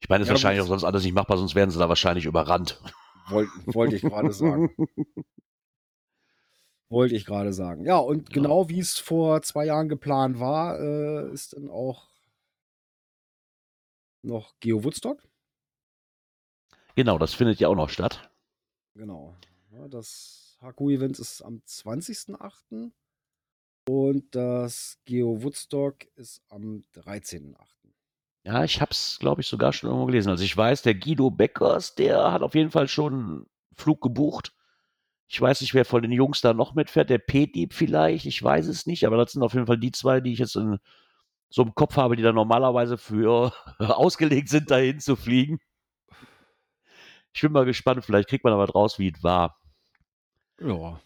Ich 0.00 0.08
meine, 0.08 0.20
das 0.20 0.26
ist 0.26 0.28
Ja, 0.28 0.34
wahrscheinlich 0.34 0.58
das- 0.58 0.66
auch 0.66 0.70
sonst 0.70 0.84
alles 0.84 1.02
nicht 1.02 1.12
machbar, 1.14 1.38
sonst 1.38 1.56
werden 1.56 1.70
sie 1.70 1.78
da 1.80 1.88
wahrscheinlich 1.88 2.24
überrannt. 2.24 2.80
Wollte 3.30 3.50
wollte 3.66 3.96
ich 3.96 4.02
gerade 4.02 4.32
sagen. 4.32 4.70
Wollte 6.88 7.16
ich 7.16 7.26
gerade 7.26 7.52
sagen. 7.52 7.84
Ja, 7.84 7.98
und 7.98 8.28
Ja. 8.28 8.32
genau 8.34 8.68
wie 8.68 8.78
es 8.78 8.96
vor 8.98 9.42
zwei 9.42 9.66
Jahren 9.66 9.88
geplant 9.88 10.38
war, 10.40 10.78
äh, 10.78 11.30
ist 11.32 11.52
dann 11.54 11.68
auch 11.68 12.08
noch 14.22 14.54
Geo 14.60 14.84
Woodstock. 14.84 15.22
Genau, 16.94 17.18
das 17.18 17.34
findet 17.34 17.60
ja 17.60 17.68
auch 17.68 17.76
noch 17.76 17.90
statt. 17.90 18.30
Genau. 18.94 19.36
Das 19.88 20.58
HQ-Event 20.60 21.18
ist 21.18 21.42
am 21.42 21.62
20.08. 21.66 22.90
und 23.88 24.34
das 24.34 24.98
Geo 25.04 25.42
Woodstock 25.42 26.04
ist 26.16 26.42
am 26.48 26.82
13.08. 26.96 27.54
Ja, 28.44 28.64
ich 28.64 28.80
habe 28.80 28.90
es, 28.92 29.18
glaube 29.20 29.42
ich, 29.42 29.46
sogar 29.46 29.72
schon 29.72 29.90
irgendwo 29.90 30.06
gelesen. 30.06 30.30
Also 30.30 30.42
ich 30.42 30.56
weiß, 30.56 30.82
der 30.82 30.94
Guido 30.94 31.30
Beckers, 31.30 31.94
der 31.94 32.32
hat 32.32 32.42
auf 32.42 32.54
jeden 32.54 32.70
Fall 32.70 32.88
schon 32.88 33.12
einen 33.12 33.46
Flug 33.76 34.00
gebucht. 34.00 34.54
Ich 35.28 35.40
weiß 35.40 35.60
nicht, 35.60 35.74
wer 35.74 35.84
von 35.84 36.00
den 36.00 36.12
Jungs 36.12 36.40
da 36.40 36.54
noch 36.54 36.74
mitfährt. 36.74 37.10
Der 37.10 37.18
P-Dieb 37.18 37.74
vielleicht, 37.74 38.24
ich 38.24 38.42
weiß 38.42 38.66
es 38.66 38.86
nicht. 38.86 39.06
Aber 39.06 39.18
das 39.18 39.32
sind 39.32 39.42
auf 39.42 39.52
jeden 39.52 39.66
Fall 39.66 39.78
die 39.78 39.92
zwei, 39.92 40.20
die 40.20 40.32
ich 40.32 40.38
jetzt 40.38 40.56
in 40.56 40.78
so 41.50 41.62
im 41.62 41.74
Kopf 41.74 41.96
habe, 41.96 42.16
die 42.16 42.22
da 42.22 42.32
normalerweise 42.32 42.98
für 42.98 43.52
ausgelegt 43.78 44.48
sind, 44.48 44.70
dahin 44.70 45.00
zu 45.00 45.16
fliegen. 45.16 45.58
Ich 47.32 47.42
bin 47.42 47.52
mal 47.52 47.64
gespannt, 47.64 48.04
vielleicht 48.04 48.28
kriegt 48.28 48.44
man 48.44 48.52
aber 48.52 48.66
draus, 48.66 48.98
wie 48.98 49.12
es 49.14 49.22
war. 49.22 49.60
Ja. 50.60 51.00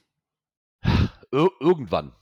Ir 1.33 1.49
irgendwann. 1.61 2.13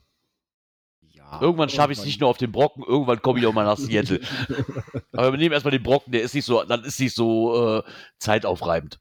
ja 1.00 1.40
Irgendwann 1.40 1.68
schaffe 1.68 1.92
ich 1.92 1.98
es 1.98 2.04
nicht 2.04 2.20
nur 2.20 2.30
auf 2.30 2.38
den 2.38 2.52
Brocken, 2.52 2.84
irgendwann 2.84 3.22
komme 3.22 3.40
ich 3.40 3.46
auch 3.46 3.52
mal 3.52 3.64
nach 3.64 3.76
Seattle. 3.76 4.20
Aber 5.12 5.32
wir 5.32 5.38
nehmen 5.38 5.52
erstmal 5.52 5.72
den 5.72 5.82
Brocken, 5.82 6.12
der 6.12 6.22
ist 6.22 6.34
nicht 6.34 6.44
so, 6.44 6.62
dann 6.62 6.84
ist 6.84 7.00
nicht 7.00 7.14
so 7.14 7.78
äh, 7.78 7.82
zeitaufreibend. 8.18 9.00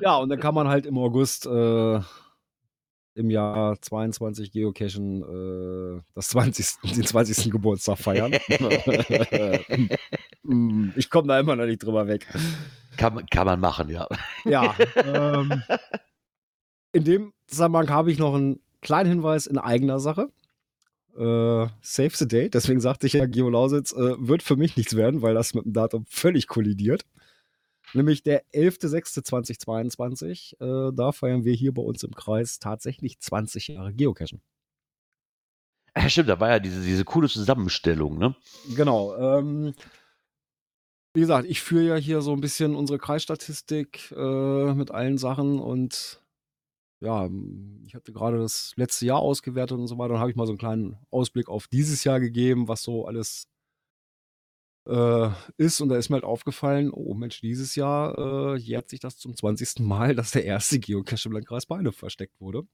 Ja, 0.00 0.16
und 0.16 0.28
dann 0.28 0.40
kann 0.40 0.54
man 0.54 0.68
halt 0.68 0.86
im 0.86 0.98
August 0.98 1.46
äh, 1.46 2.00
im 3.14 3.30
Jahr 3.30 3.80
22 3.80 4.50
Geocachen 4.52 5.22
äh, 5.98 6.02
das 6.14 6.28
20., 6.30 6.66
den 6.96 7.04
20. 7.06 7.50
Geburtstag 7.50 7.98
feiern. 7.98 8.32
Mm, 10.46 10.90
ich 10.96 11.08
komme 11.08 11.28
da 11.28 11.40
immer 11.40 11.56
noch 11.56 11.64
nicht 11.64 11.82
drüber 11.82 12.06
weg. 12.06 12.26
Kann, 12.98 13.14
man- 13.14 13.24
kann 13.26 13.46
man 13.46 13.58
machen, 13.60 13.88
ja. 13.88 14.06
Ja. 14.44 14.74
ähm, 14.96 15.62
in 16.92 17.04
dem 17.04 17.32
Zusammenhang 17.46 17.88
habe 17.88 18.12
ich 18.12 18.18
noch 18.18 18.34
einen 18.34 18.60
kleinen 18.82 19.08
Hinweis 19.08 19.46
in 19.46 19.56
eigener 19.56 20.00
Sache. 20.00 20.28
Äh, 21.16 21.66
save 21.80 22.10
the 22.12 22.28
date, 22.28 22.52
deswegen 22.52 22.80
sagte 22.80 23.06
ich 23.06 23.14
ja, 23.14 23.24
Geo 23.24 23.48
Lausitz 23.48 23.92
äh, 23.92 24.16
wird 24.18 24.42
für 24.42 24.56
mich 24.56 24.76
nichts 24.76 24.96
werden, 24.96 25.22
weil 25.22 25.32
das 25.32 25.54
mit 25.54 25.64
dem 25.64 25.72
Datum 25.72 26.04
völlig 26.10 26.46
kollidiert. 26.46 27.06
Nämlich 27.94 28.22
der 28.22 28.44
11.06.2022. 28.52 30.60
Äh, 30.60 30.92
da 30.94 31.12
feiern 31.12 31.44
wir 31.44 31.54
hier 31.54 31.72
bei 31.72 31.82
uns 31.82 32.02
im 32.02 32.14
Kreis 32.14 32.58
tatsächlich 32.58 33.20
20 33.20 33.68
Jahre 33.68 33.94
Geocachen. 33.94 34.42
Ja, 35.96 36.08
stimmt, 36.08 36.28
da 36.28 36.40
war 36.40 36.50
ja 36.50 36.58
diese, 36.58 36.82
diese 36.82 37.04
coole 37.04 37.28
Zusammenstellung, 37.28 38.18
ne? 38.18 38.34
Genau. 38.74 39.16
Ähm, 39.16 39.74
wie 41.14 41.20
gesagt, 41.20 41.48
ich 41.48 41.62
führe 41.62 41.84
ja 41.84 41.94
hier 41.94 42.20
so 42.20 42.32
ein 42.32 42.40
bisschen 42.40 42.74
unsere 42.74 42.98
Kreisstatistik 42.98 44.12
äh, 44.16 44.74
mit 44.74 44.90
allen 44.90 45.18
Sachen 45.18 45.60
und 45.60 46.20
ja, 47.00 47.28
ich 47.86 47.94
hatte 47.94 48.12
gerade 48.12 48.38
das 48.38 48.72
letzte 48.76 49.06
Jahr 49.06 49.20
ausgewertet 49.20 49.78
und 49.78 49.86
so 49.86 49.98
weiter. 49.98 50.14
Dann 50.14 50.20
habe 50.20 50.30
ich 50.30 50.36
mal 50.36 50.46
so 50.46 50.52
einen 50.52 50.58
kleinen 50.58 50.96
Ausblick 51.10 51.48
auf 51.48 51.68
dieses 51.68 52.02
Jahr 52.02 52.18
gegeben, 52.18 52.66
was 52.66 52.82
so 52.82 53.06
alles 53.06 53.46
äh, 54.86 55.30
ist. 55.56 55.80
Und 55.80 55.88
da 55.88 55.96
ist 55.96 56.10
mir 56.10 56.16
halt 56.16 56.24
aufgefallen, 56.24 56.90
oh 56.92 57.14
Mensch, 57.14 57.40
dieses 57.40 57.74
Jahr 57.74 58.18
äh, 58.18 58.56
jährt 58.58 58.88
sich 58.88 59.00
das 59.00 59.16
zum 59.16 59.36
20. 59.36 59.80
Mal, 59.80 60.14
dass 60.14 60.32
der 60.32 60.44
erste 60.44 60.78
Geocache 60.78 61.28
im 61.28 61.32
Landkreis 61.32 61.66
Beine 61.66 61.92
versteckt 61.92 62.40
wurde. 62.40 62.66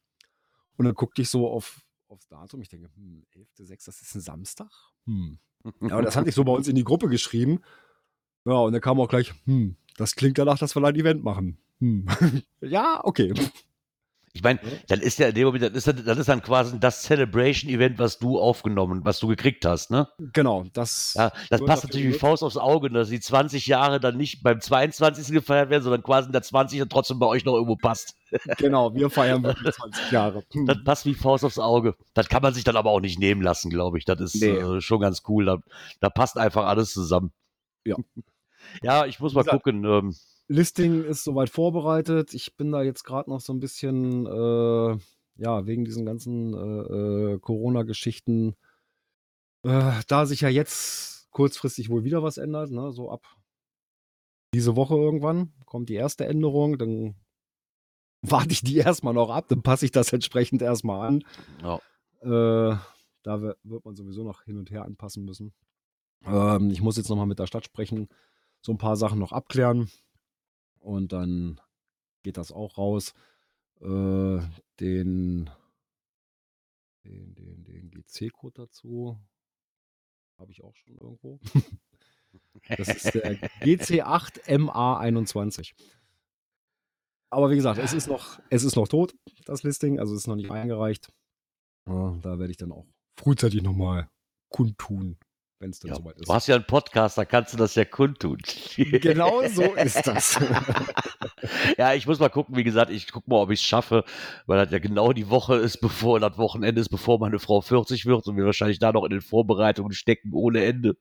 Und 0.76 0.84
dann 0.84 0.94
guckte 0.94 1.22
ich 1.22 1.28
so 1.28 1.48
auf, 1.48 1.82
aufs 2.08 2.28
Datum. 2.28 2.60
Ich 2.62 2.68
denke, 2.68 2.88
hm, 2.94 3.24
11.06., 3.34 3.86
das 3.86 4.00
ist 4.00 4.14
ein 4.14 4.20
Samstag? 4.20 4.70
Hm. 5.06 5.38
Und 5.62 5.90
das 5.90 6.16
hatte 6.16 6.28
ich 6.28 6.34
so 6.34 6.44
bei 6.44 6.52
uns 6.52 6.68
in 6.68 6.74
die 6.74 6.84
Gruppe 6.84 7.08
geschrieben. 7.08 7.60
Ja, 8.46 8.54
und 8.54 8.72
dann 8.72 8.80
kam 8.80 8.98
auch 8.98 9.08
gleich, 9.08 9.34
hm, 9.44 9.76
das 9.96 10.14
klingt 10.14 10.38
danach, 10.38 10.58
dass 10.58 10.74
wir 10.74 10.82
ein 10.82 10.96
Event 10.96 11.22
machen. 11.22 11.58
Hm. 11.80 12.06
ja, 12.60 13.00
okay. 13.04 13.34
Ich 14.32 14.44
meine, 14.44 14.60
dann 14.86 15.00
ist 15.00 15.18
ja 15.18 15.26
in 15.28 15.34
dem 15.34 15.46
Moment, 15.46 15.64
dann 15.64 15.74
ist, 15.74 15.88
dann, 15.88 16.04
dann 16.04 16.16
ist 16.16 16.28
dann 16.28 16.40
quasi 16.40 16.78
das 16.78 17.02
Celebration-Event, 17.02 17.98
was 17.98 18.18
du 18.18 18.38
aufgenommen, 18.38 19.00
was 19.04 19.18
du 19.18 19.26
gekriegt 19.26 19.64
hast, 19.64 19.90
ne? 19.90 20.08
Genau, 20.18 20.64
das. 20.72 21.14
Ja, 21.16 21.32
das 21.48 21.64
passt 21.64 21.82
natürlich 21.84 22.04
wie 22.04 22.08
genutzt. 22.10 22.20
Faust 22.20 22.42
aufs 22.44 22.56
Auge, 22.56 22.90
dass 22.90 23.08
die 23.08 23.18
20 23.18 23.66
Jahre 23.66 23.98
dann 23.98 24.16
nicht 24.16 24.44
beim 24.44 24.60
22. 24.60 25.32
gefeiert 25.34 25.68
werden, 25.70 25.82
sondern 25.82 26.04
quasi 26.04 26.26
in 26.28 26.32
der 26.32 26.42
20 26.42 26.80
und 26.82 26.92
trotzdem 26.92 27.18
bei 27.18 27.26
euch 27.26 27.44
noch 27.44 27.54
irgendwo 27.54 27.76
passt. 27.76 28.14
Genau, 28.58 28.94
wir 28.94 29.10
feiern 29.10 29.42
wirklich 29.42 29.74
20 29.74 30.12
Jahre. 30.12 30.44
Hm. 30.52 30.64
Das 30.66 30.76
passt 30.84 31.04
wie 31.06 31.14
Faust 31.14 31.44
aufs 31.44 31.58
Auge. 31.58 31.96
Das 32.14 32.28
kann 32.28 32.42
man 32.42 32.54
sich 32.54 32.62
dann 32.62 32.76
aber 32.76 32.90
auch 32.90 33.00
nicht 33.00 33.18
nehmen 33.18 33.42
lassen, 33.42 33.70
glaube 33.70 33.98
ich. 33.98 34.04
Das 34.04 34.20
ist 34.20 34.40
Nee. 34.40 34.50
äh, 34.50 34.80
schon 34.80 35.00
ganz 35.00 35.22
cool. 35.26 35.46
Da, 35.46 35.58
da 35.98 36.10
passt 36.10 36.38
einfach 36.38 36.66
alles 36.66 36.92
zusammen. 36.92 37.32
Ja. 37.84 37.96
Ja, 38.82 39.06
ich 39.06 39.18
muss 39.18 39.34
mal 39.34 39.42
gucken. 39.44 39.84
Ähm, 39.84 40.14
Listing 40.50 41.04
ist 41.04 41.22
soweit 41.22 41.48
vorbereitet. 41.48 42.34
Ich 42.34 42.56
bin 42.56 42.72
da 42.72 42.82
jetzt 42.82 43.04
gerade 43.04 43.30
noch 43.30 43.40
so 43.40 43.52
ein 43.52 43.60
bisschen, 43.60 44.26
äh, 44.26 44.98
ja, 45.36 45.66
wegen 45.66 45.84
diesen 45.84 46.04
ganzen 46.04 46.54
äh, 46.54 47.34
äh, 47.34 47.38
Corona-Geschichten, 47.38 48.56
äh, 49.62 49.92
da 50.08 50.26
sich 50.26 50.40
ja 50.40 50.48
jetzt 50.48 51.30
kurzfristig 51.30 51.88
wohl 51.88 52.02
wieder 52.02 52.24
was 52.24 52.36
ändert, 52.36 52.72
ne, 52.72 52.90
so 52.90 53.10
ab 53.10 53.24
diese 54.52 54.74
Woche 54.74 54.96
irgendwann 54.96 55.52
kommt 55.64 55.88
die 55.88 55.94
erste 55.94 56.26
Änderung, 56.26 56.76
dann 56.78 57.14
warte 58.22 58.50
ich 58.50 58.62
die 58.62 58.78
erstmal 58.78 59.14
noch 59.14 59.30
ab, 59.30 59.46
dann 59.48 59.62
passe 59.62 59.84
ich 59.84 59.92
das 59.92 60.12
entsprechend 60.12 60.62
erstmal 60.62 61.06
an. 61.06 61.22
ja. 61.62 61.80
Äh, 62.22 62.76
da 63.22 63.40
wi- 63.40 63.54
wird 63.62 63.84
man 63.84 63.94
sowieso 63.94 64.24
noch 64.24 64.42
hin 64.42 64.58
und 64.58 64.70
her 64.72 64.84
anpassen 64.84 65.24
müssen. 65.24 65.54
Ähm, 66.26 66.70
ich 66.70 66.82
muss 66.82 66.96
jetzt 66.96 67.08
nochmal 67.08 67.26
mit 67.26 67.38
der 67.38 67.46
Stadt 67.46 67.64
sprechen, 67.64 68.08
so 68.62 68.72
ein 68.72 68.78
paar 68.78 68.96
Sachen 68.96 69.20
noch 69.20 69.30
abklären. 69.32 69.90
Und 70.80 71.12
dann 71.12 71.60
geht 72.22 72.36
das 72.36 72.52
auch 72.52 72.76
raus. 72.76 73.14
Äh, 73.80 74.40
den 74.80 75.48
den, 77.04 77.34
den, 77.34 77.64
den 77.64 77.90
GC-Code 77.90 78.62
dazu 78.62 79.18
habe 80.38 80.52
ich 80.52 80.62
auch 80.62 80.76
schon 80.76 80.96
irgendwo. 80.96 81.40
Das 82.76 82.86
ist 82.86 83.12
der 83.12 83.40
GC8MA21. 83.60 85.74
Aber 87.28 87.50
wie 87.50 87.56
gesagt, 87.56 87.80
es 87.80 87.92
ist 87.92 88.06
noch, 88.06 88.38
es 88.50 88.62
ist 88.62 88.76
noch 88.76 88.86
tot, 88.86 89.16
das 89.46 89.64
Listing, 89.64 89.98
also 89.98 90.14
es 90.14 90.20
ist 90.20 90.28
noch 90.28 90.36
nicht 90.36 90.52
eingereicht. 90.52 91.12
Ja, 91.88 92.16
da 92.22 92.38
werde 92.38 92.52
ich 92.52 92.56
dann 92.56 92.70
auch 92.70 92.86
frühzeitig 93.16 93.62
nochmal 93.62 94.08
kundtun, 94.48 95.18
wenn 95.60 95.70
es 95.70 95.80
dann 95.80 95.90
Ja, 95.90 95.96
soweit 95.96 96.16
ist. 96.16 96.28
du 96.28 96.32
hast 96.34 96.46
ja 96.48 96.54
einen 96.54 96.64
Podcast, 96.64 97.18
da 97.18 97.24
kannst 97.24 97.52
du 97.52 97.56
das 97.58 97.74
ja 97.74 97.84
kundtun. 97.84 98.38
Genau 98.76 99.42
so 99.48 99.62
ist 99.74 100.06
das. 100.06 100.38
ja, 101.78 101.94
ich 101.94 102.06
muss 102.06 102.18
mal 102.18 102.28
gucken, 102.30 102.56
wie 102.56 102.64
gesagt, 102.64 102.90
ich 102.90 103.10
gucke 103.12 103.28
mal, 103.30 103.36
ob 103.36 103.50
ich 103.50 103.60
es 103.60 103.66
schaffe, 103.66 104.04
weil 104.46 104.62
das 104.62 104.72
ja 104.72 104.78
genau 104.78 105.12
die 105.12 105.28
Woche 105.30 105.56
ist, 105.56 105.78
bevor 105.80 106.18
das 106.20 106.38
Wochenende 106.38 106.80
ist, 106.80 106.88
bevor 106.88 107.18
meine 107.18 107.38
Frau 107.38 107.60
40 107.60 108.06
wird 108.06 108.26
und 108.26 108.36
wir 108.36 108.44
wahrscheinlich 108.44 108.78
da 108.78 108.92
noch 108.92 109.04
in 109.04 109.10
den 109.10 109.20
Vorbereitungen 109.20 109.92
stecken 109.92 110.32
ohne 110.32 110.64
Ende. 110.64 110.96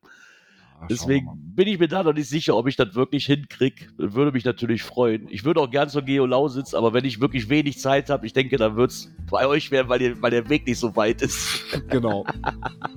Wir 0.79 0.87
Deswegen 0.87 1.27
bin 1.55 1.67
ich 1.67 1.77
mir 1.77 1.87
da 1.87 2.03
noch 2.03 2.13
nicht 2.13 2.29
sicher, 2.29 2.55
ob 2.55 2.67
ich 2.67 2.75
das 2.75 2.95
wirklich 2.95 3.25
hinkriege. 3.25 3.87
Würde 3.97 4.31
mich 4.31 4.45
natürlich 4.45 4.83
freuen. 4.83 5.27
Ich 5.29 5.43
würde 5.43 5.59
auch 5.59 5.69
gern 5.69 5.89
zur 5.89 6.03
Geo 6.03 6.25
Lausitz, 6.25 6.73
aber 6.73 6.93
wenn 6.93 7.05
ich 7.05 7.19
wirklich 7.19 7.49
wenig 7.49 7.79
Zeit 7.79 8.09
habe, 8.09 8.25
ich 8.25 8.33
denke, 8.33 8.57
dann 8.57 8.75
wird 8.75 8.91
es 8.91 9.11
bei 9.29 9.45
euch 9.45 9.71
werden, 9.71 9.89
weil, 9.89 10.01
ihr, 10.01 10.21
weil 10.21 10.31
der 10.31 10.49
Weg 10.49 10.65
nicht 10.65 10.79
so 10.79 10.95
weit 10.95 11.21
ist. 11.21 11.65
Genau. 11.89 12.25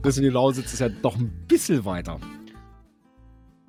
Bis 0.03 0.19
in 0.19 0.25
die 0.25 0.29
Lausitz 0.29 0.73
ist 0.73 0.81
ja 0.81 0.89
doch 0.89 1.17
ein 1.17 1.33
bisschen 1.49 1.85
weiter. 1.85 2.19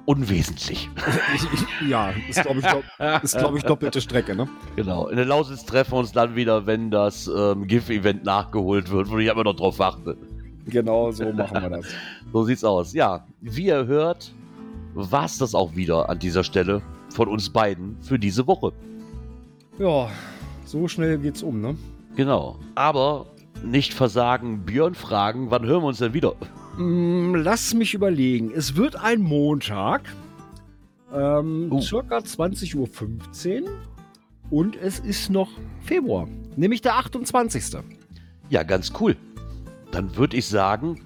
Unwesentlich. 0.05 0.89
Ich, 1.33 1.43
ich, 1.53 1.89
ja, 1.89 2.13
ist 2.29 2.41
glaube 2.41 2.59
ich, 2.59 2.65
glaub, 2.65 3.23
ist, 3.23 3.37
glaub 3.37 3.55
ich 3.55 3.63
doppelte 3.63 4.01
Strecke, 4.01 4.35
ne? 4.35 4.49
Genau. 4.75 5.07
In 5.07 5.15
der 5.15 5.25
Lausitz 5.25 5.65
treffen 5.65 5.93
wir 5.93 5.99
uns 5.99 6.11
dann 6.11 6.35
wieder, 6.35 6.65
wenn 6.65 6.91
das 6.91 7.27
ähm, 7.33 7.67
GIF-Event 7.67 8.25
nachgeholt 8.25 8.91
wird, 8.91 9.09
wo 9.09 9.17
ich 9.17 9.31
aber 9.31 9.45
noch 9.45 9.55
drauf 9.55 9.79
warte. 9.79 10.17
Genau 10.67 11.11
so 11.11 11.31
machen 11.33 11.61
wir 11.61 11.69
das. 11.69 11.85
So 12.31 12.43
sieht's 12.45 12.63
aus. 12.63 12.93
Ja, 12.93 13.25
wie 13.41 13.65
ihr 13.67 13.85
hört, 13.85 14.31
war's 14.93 15.37
das 15.37 15.53
auch 15.53 15.75
wieder 15.75 16.09
an 16.09 16.17
dieser 16.19 16.43
Stelle 16.43 16.81
von 17.09 17.27
uns 17.27 17.49
beiden 17.49 17.97
für 18.01 18.17
diese 18.17 18.47
Woche. 18.47 18.71
Ja, 19.77 20.09
so 20.65 20.87
schnell 20.87 21.17
geht's 21.19 21.43
um, 21.43 21.61
ne? 21.61 21.75
Genau. 22.15 22.57
Aber 22.75 23.27
nicht 23.63 23.93
versagen, 23.93 24.65
Björn 24.65 24.95
fragen, 24.95 25.51
wann 25.51 25.65
hören 25.65 25.83
wir 25.83 25.87
uns 25.87 25.99
denn 25.99 26.13
wieder? 26.13 26.33
Mm, 26.77 27.35
Lass 27.35 27.73
mich 27.73 27.93
überlegen. 27.93 28.51
Es 28.55 28.75
wird 28.75 28.95
ein 28.95 29.21
Montag, 29.21 30.01
ähm, 31.13 31.67
Oh. 31.71 31.81
circa 31.81 32.17
20.15 32.17 33.63
Uhr. 33.63 33.69
Und 34.49 34.75
es 34.75 34.99
ist 34.99 35.29
noch 35.29 35.49
Februar, 35.81 36.27
nämlich 36.55 36.81
der 36.81 36.95
28. 36.97 37.83
Ja, 38.49 38.63
ganz 38.63 38.91
cool. 38.99 39.15
Dann 39.93 40.17
würde 40.17 40.35
ich 40.37 40.47
sagen, 40.47 41.01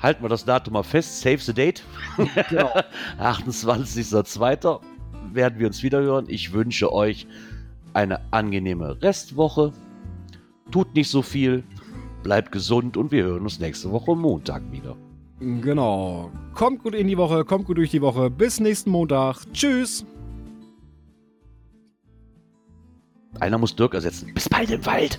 halten 0.00 0.22
wir 0.22 0.28
das 0.28 0.44
Datum 0.44 0.74
mal 0.74 0.84
fest. 0.84 1.20
Save 1.20 1.38
the 1.38 1.52
date. 1.52 1.82
Genau. 2.48 2.72
28.02. 3.20 4.80
werden 5.32 5.58
wir 5.58 5.66
uns 5.66 5.82
wieder 5.82 6.00
hören. 6.00 6.26
Ich 6.28 6.52
wünsche 6.52 6.92
euch 6.92 7.26
eine 7.94 8.20
angenehme 8.32 9.02
Restwoche. 9.02 9.72
Tut 10.70 10.94
nicht 10.94 11.10
so 11.10 11.22
viel. 11.22 11.64
Bleibt 12.22 12.52
gesund 12.52 12.96
und 12.96 13.10
wir 13.10 13.24
hören 13.24 13.42
uns 13.42 13.58
nächste 13.58 13.90
Woche 13.90 14.14
Montag 14.14 14.62
wieder. 14.70 14.96
Genau. 15.40 16.30
Kommt 16.54 16.82
gut 16.82 16.94
in 16.94 17.08
die 17.08 17.16
Woche, 17.16 17.44
kommt 17.44 17.66
gut 17.66 17.78
durch 17.78 17.90
die 17.90 18.02
Woche. 18.02 18.30
Bis 18.30 18.60
nächsten 18.60 18.90
Montag. 18.90 19.44
Tschüss. 19.52 20.04
Einer 23.40 23.58
muss 23.58 23.74
Dirk 23.74 23.94
ersetzen. 23.94 24.32
Bis 24.34 24.48
bald 24.48 24.70
im 24.70 24.84
Wald. 24.86 25.18